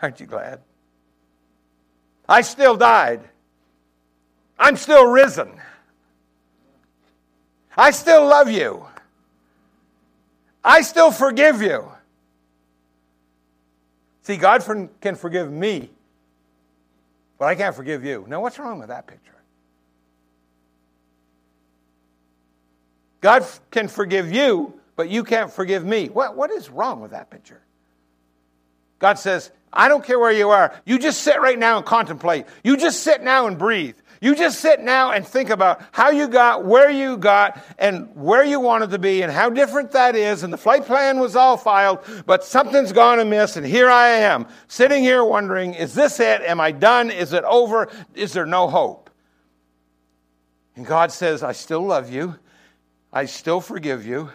Aren't 0.00 0.20
you 0.20 0.26
glad? 0.26 0.60
I 2.28 2.42
still 2.42 2.76
died. 2.76 3.20
I'm 4.58 4.76
still 4.76 5.06
risen. 5.06 5.50
I 7.76 7.90
still 7.90 8.24
love 8.26 8.50
you. 8.50 8.86
I 10.64 10.82
still 10.82 11.10
forgive 11.10 11.62
you. 11.62 11.90
See, 14.22 14.36
God 14.36 14.62
can 15.00 15.16
forgive 15.16 15.50
me, 15.50 15.90
but 17.38 17.46
I 17.46 17.54
can't 17.56 17.74
forgive 17.74 18.04
you. 18.04 18.24
Now, 18.28 18.40
what's 18.40 18.58
wrong 18.58 18.78
with 18.78 18.88
that 18.88 19.06
picture? 19.06 19.32
God 23.20 23.44
can 23.70 23.88
forgive 23.88 24.32
you, 24.32 24.78
but 24.96 25.08
you 25.08 25.24
can't 25.24 25.52
forgive 25.52 25.84
me. 25.84 26.08
What, 26.08 26.36
what 26.36 26.50
is 26.50 26.70
wrong 26.70 27.00
with 27.00 27.12
that 27.12 27.30
picture? 27.30 27.60
God 28.98 29.18
says, 29.18 29.50
I 29.72 29.88
don't 29.88 30.04
care 30.04 30.18
where 30.18 30.32
you 30.32 30.50
are. 30.50 30.74
You 30.84 30.98
just 30.98 31.22
sit 31.22 31.40
right 31.40 31.58
now 31.58 31.78
and 31.78 31.86
contemplate. 31.86 32.46
You 32.62 32.76
just 32.76 33.02
sit 33.02 33.22
now 33.22 33.46
and 33.46 33.58
breathe. 33.58 33.96
You 34.20 34.36
just 34.36 34.60
sit 34.60 34.78
now 34.78 35.10
and 35.10 35.26
think 35.26 35.50
about 35.50 35.82
how 35.90 36.10
you 36.10 36.28
got, 36.28 36.64
where 36.64 36.88
you 36.88 37.16
got, 37.16 37.58
and 37.76 38.14
where 38.14 38.44
you 38.44 38.60
wanted 38.60 38.90
to 38.90 38.98
be, 39.00 39.22
and 39.22 39.32
how 39.32 39.50
different 39.50 39.90
that 39.92 40.14
is. 40.14 40.44
And 40.44 40.52
the 40.52 40.56
flight 40.56 40.86
plan 40.86 41.18
was 41.18 41.34
all 41.34 41.56
filed, 41.56 41.98
but 42.24 42.44
something's 42.44 42.92
gone 42.92 43.18
amiss, 43.18 43.56
and 43.56 43.66
here 43.66 43.90
I 43.90 44.08
am, 44.10 44.46
sitting 44.68 45.02
here 45.02 45.24
wondering, 45.24 45.74
is 45.74 45.94
this 45.94 46.20
it? 46.20 46.40
Am 46.42 46.60
I 46.60 46.70
done? 46.70 47.10
Is 47.10 47.32
it 47.32 47.42
over? 47.42 47.88
Is 48.14 48.32
there 48.32 48.46
no 48.46 48.68
hope? 48.68 49.10
And 50.76 50.86
God 50.86 51.10
says, 51.10 51.42
I 51.42 51.50
still 51.50 51.82
love 51.82 52.08
you. 52.08 52.36
I 53.12 53.24
still 53.24 53.60
forgive 53.60 54.06
you. 54.06 54.30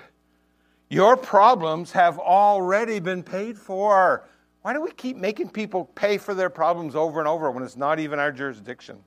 Your 0.89 1.17
problems 1.17 1.91
have 1.91 2.17
already 2.17 2.99
been 2.99 3.23
paid 3.23 3.57
for. 3.57 4.27
Why 4.61 4.73
do 4.73 4.81
we 4.81 4.91
keep 4.91 5.17
making 5.17 5.49
people 5.49 5.85
pay 5.85 6.17
for 6.17 6.33
their 6.33 6.49
problems 6.49 6.95
over 6.95 7.19
and 7.19 7.27
over 7.27 7.51
when 7.51 7.63
it's 7.63 7.77
not 7.77 7.99
even 7.99 8.19
our 8.19 8.31
jurisdiction? 8.31 8.99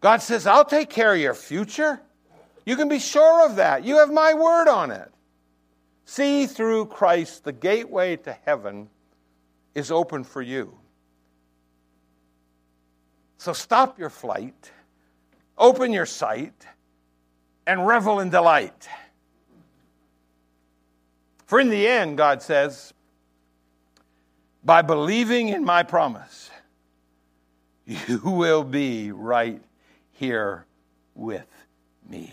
God 0.00 0.22
says, 0.22 0.46
I'll 0.46 0.64
take 0.64 0.90
care 0.90 1.14
of 1.14 1.20
your 1.20 1.34
future. 1.34 2.00
You 2.66 2.76
can 2.76 2.88
be 2.88 2.98
sure 2.98 3.46
of 3.46 3.56
that. 3.56 3.84
You 3.84 3.96
have 3.96 4.12
my 4.12 4.34
word 4.34 4.68
on 4.68 4.90
it. 4.90 5.10
See 6.06 6.46
through 6.46 6.86
Christ, 6.86 7.44
the 7.44 7.52
gateway 7.52 8.16
to 8.16 8.36
heaven 8.44 8.88
is 9.74 9.90
open 9.90 10.24
for 10.24 10.42
you. 10.42 10.76
So 13.38 13.52
stop 13.52 13.98
your 13.98 14.10
flight, 14.10 14.70
open 15.58 15.92
your 15.92 16.06
sight, 16.06 16.66
and 17.66 17.86
revel 17.86 18.20
in 18.20 18.30
delight. 18.30 18.88
For 21.46 21.60
in 21.60 21.68
the 21.68 21.86
end, 21.86 22.16
God 22.16 22.42
says, 22.42 22.92
by 24.64 24.82
believing 24.82 25.48
in 25.48 25.64
my 25.64 25.82
promise, 25.82 26.50
you 27.86 28.18
will 28.24 28.64
be 28.64 29.12
right 29.12 29.60
here 30.12 30.64
with 31.14 31.48
me. 32.08 32.32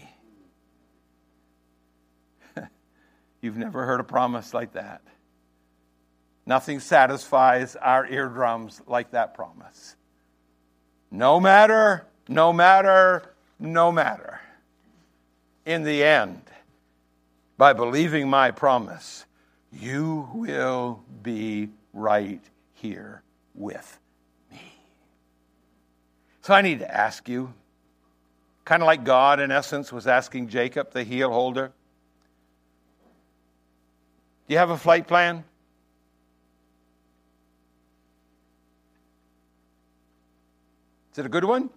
You've 3.42 3.58
never 3.58 3.86
heard 3.86 4.00
a 4.00 4.06
promise 4.06 4.54
like 4.54 4.74
that. 4.74 5.02
Nothing 6.46 6.80
satisfies 6.80 7.76
our 7.76 8.06
eardrums 8.08 8.82
like 8.88 9.12
that 9.12 9.34
promise. 9.34 9.96
No 11.12 11.40
matter, 11.40 12.08
no 12.28 12.54
matter, 12.54 13.34
no 13.60 13.92
matter. 13.92 14.40
In 15.66 15.84
the 15.84 16.04
end, 16.04 16.42
by 17.62 17.74
believing 17.74 18.28
my 18.28 18.50
promise, 18.50 19.28
you 19.72 20.28
will 20.34 21.04
be 21.22 21.70
right 21.94 22.42
here 22.74 23.22
with 23.54 24.00
me. 24.50 24.60
So 26.42 26.56
I 26.56 26.64
need 26.64 26.80
to 26.80 26.92
ask 26.92 27.30
you, 27.30 27.54
kind 28.66 28.82
of 28.82 28.88
like 28.88 29.04
God, 29.04 29.40
in 29.40 29.52
essence, 29.52 29.94
was 29.94 30.08
asking 30.08 30.48
Jacob, 30.48 30.92
the 30.92 31.04
heel 31.04 31.32
holder, 31.32 31.72
do 34.48 34.54
you 34.54 34.58
have 34.58 34.72
a 34.72 34.78
flight 34.78 35.08
plan? 35.08 35.44
Is 41.12 41.20
it 41.20 41.28
a 41.28 41.30
good 41.30 41.46
one? 41.46 41.70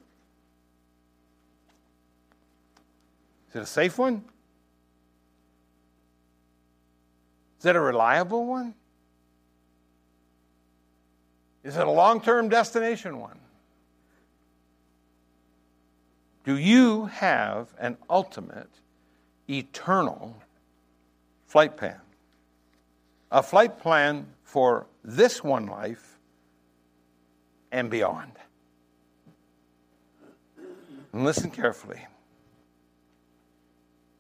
Is 3.51 3.57
it 3.57 3.63
a 3.65 3.67
safe 3.67 3.99
one? 3.99 4.25
Is 7.65 7.69
it 7.69 7.77
a 7.77 7.81
reliable 7.81 8.45
one? 8.45 8.75
Is 11.63 11.79
it 11.79 11.87
a 11.87 11.91
long 11.91 12.21
term 12.21 12.51
destination 12.51 13.19
one? 13.19 13.39
Do 16.45 16.59
you 16.59 17.07
have 17.07 17.69
an 17.79 17.97
ultimate, 18.11 18.69
eternal 19.49 20.37
flight 21.47 21.79
plan? 21.79 22.01
A 23.33 23.43
flight 23.43 23.79
plan 23.79 24.27
for 24.43 24.85
this 25.03 25.43
one 25.43 25.65
life 25.65 26.19
and 27.73 27.89
beyond. 27.89 28.33
And 31.15 31.25
listen 31.25 31.51
carefully. 31.51 32.05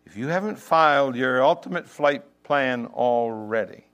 If 0.06 0.16
you 0.16 0.28
haven't 0.28 0.58
filed 0.58 1.14
your 1.14 1.44
ultimate 1.44 1.86
flight 1.86 2.22
plan 2.44 2.86
already. 2.86 3.84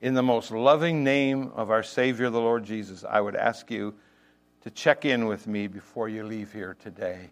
In 0.00 0.14
the 0.14 0.22
most 0.22 0.50
loving 0.50 1.04
name 1.04 1.52
of 1.54 1.70
our 1.70 1.84
Savior, 1.84 2.28
the 2.28 2.40
Lord 2.40 2.64
Jesus, 2.64 3.04
I 3.08 3.20
would 3.20 3.36
ask 3.36 3.70
you 3.70 3.94
to 4.62 4.70
check 4.70 5.04
in 5.04 5.26
with 5.26 5.46
me 5.46 5.68
before 5.68 6.08
you 6.08 6.24
leave 6.24 6.52
here 6.52 6.76
today 6.82 7.30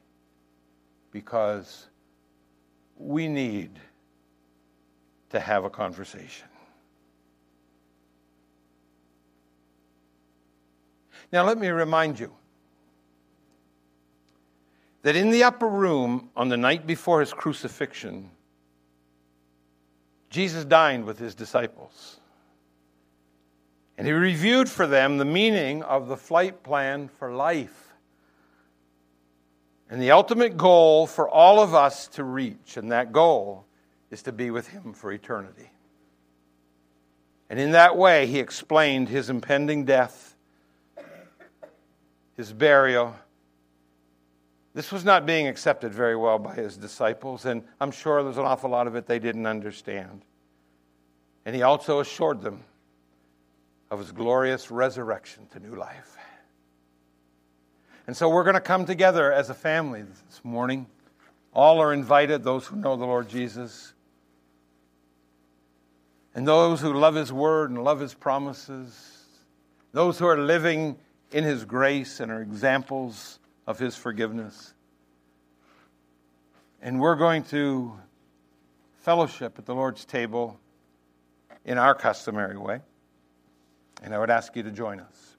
because 1.11 1.88
we 2.97 3.26
need 3.26 3.70
to 5.30 5.41
have 5.41 5.64
a 5.64 5.70
conversation. 5.70 6.47
Now, 11.32 11.45
let 11.45 11.59
me 11.59 11.68
remind 11.68 12.18
you 12.18 12.32
that 15.03 15.16
in 15.16 15.30
the 15.30 15.45
upper 15.45 15.68
room 15.68 16.30
on 16.36 16.49
the 16.49 16.57
night 16.57 16.86
before 16.86 17.20
his 17.20 17.32
crucifixion, 17.32 18.30
Jesus 20.31 20.64
dined 20.64 21.05
with 21.05 21.18
his 21.18 21.35
disciples. 21.35 22.20
And 23.99 24.07
he 24.07 24.12
reviewed 24.12 24.68
for 24.68 24.87
them 24.87 25.18
the 25.18 25.24
meaning 25.24 25.83
of 25.83 26.09
the 26.09 26.16
flight 26.16 26.62
plan 26.62 27.09
for 27.18 27.33
life. 27.33 27.89
And 29.91 30.01
the 30.01 30.12
ultimate 30.12 30.57
goal 30.57 31.07
for 31.07 31.28
all 31.28 31.61
of 31.61 31.74
us 31.74 32.07
to 32.09 32.24
reach, 32.24 32.76
and 32.76 32.93
that 32.93 33.12
goal 33.12 33.66
is 34.11 34.22
to 34.22 34.33
be 34.33 34.51
with 34.51 34.68
him 34.68 34.93
for 34.93 35.12
eternity. 35.12 35.70
And 37.51 37.59
in 37.59 37.72
that 37.72 37.97
way, 37.97 38.26
he 38.26 38.39
explained 38.39 39.09
his 39.09 39.28
impending 39.28 39.85
death, 39.85 40.37
his 42.37 42.53
burial. 42.53 43.16
This 44.73 44.93
was 44.93 45.05
not 45.05 45.27
being 45.27 45.49
accepted 45.49 45.93
very 45.93 46.16
well 46.16 46.39
by 46.39 46.55
his 46.55 46.77
disciples, 46.77 47.45
and 47.45 47.64
I'm 47.81 47.91
sure 47.91 48.23
there's 48.23 48.39
an 48.39 48.45
awful 48.45 48.71
lot 48.71 48.87
of 48.87 48.95
it 48.95 49.07
they 49.07 49.18
didn't 49.18 49.47
understand. 49.47 50.23
And 51.45 51.57
he 51.57 51.62
also 51.62 51.99
assured 51.99 52.43
them 52.43 52.62
of 53.91 53.99
his 53.99 54.12
glorious 54.12 54.71
resurrection 54.71 55.47
to 55.53 55.61
new 55.61 55.75
life. 55.75 56.16
And 58.07 58.16
so 58.16 58.29
we're 58.29 58.45
going 58.45 58.55
to 58.55 58.61
come 58.61 58.87
together 58.87 59.33
as 59.33 59.51
a 59.51 59.55
family 59.55 60.03
this 60.03 60.41
morning. 60.45 60.87
All 61.53 61.81
are 61.81 61.93
invited, 61.93 62.45
those 62.45 62.66
who 62.66 62.77
know 62.77 62.97
the 62.97 63.05
Lord 63.05 63.29
Jesus. 63.29 63.93
And 66.35 66.47
those 66.47 66.81
who 66.81 66.93
love 66.93 67.16
His 67.16 67.33
Word 67.33 67.71
and 67.71 67.83
love 67.83 67.99
His 67.99 68.14
promises, 68.14 69.25
those 69.93 70.18
who 70.18 70.27
are 70.27 70.39
living 70.39 70.97
in 71.33 71.43
His 71.43 71.64
grace 71.64 72.21
and 72.21 72.31
are 72.31 72.41
examples 72.41 73.39
of 73.71 73.79
His 73.79 73.95
forgiveness. 73.95 74.75
And 76.83 77.01
we're 77.01 77.14
going 77.14 77.45
to 77.45 77.97
fellowship 79.03 79.61
at 79.61 79.64
the 79.64 79.75
Lord's 79.77 80.05
table 80.05 80.59
in 81.64 81.79
our 81.79 81.95
customary 81.95 82.57
way. 82.57 82.81
And 84.03 84.12
I 84.12 84.18
would 84.18 84.29
ask 84.29 84.57
you 84.57 84.64
to 84.64 84.73
join 84.73 84.99
us. 84.99 85.30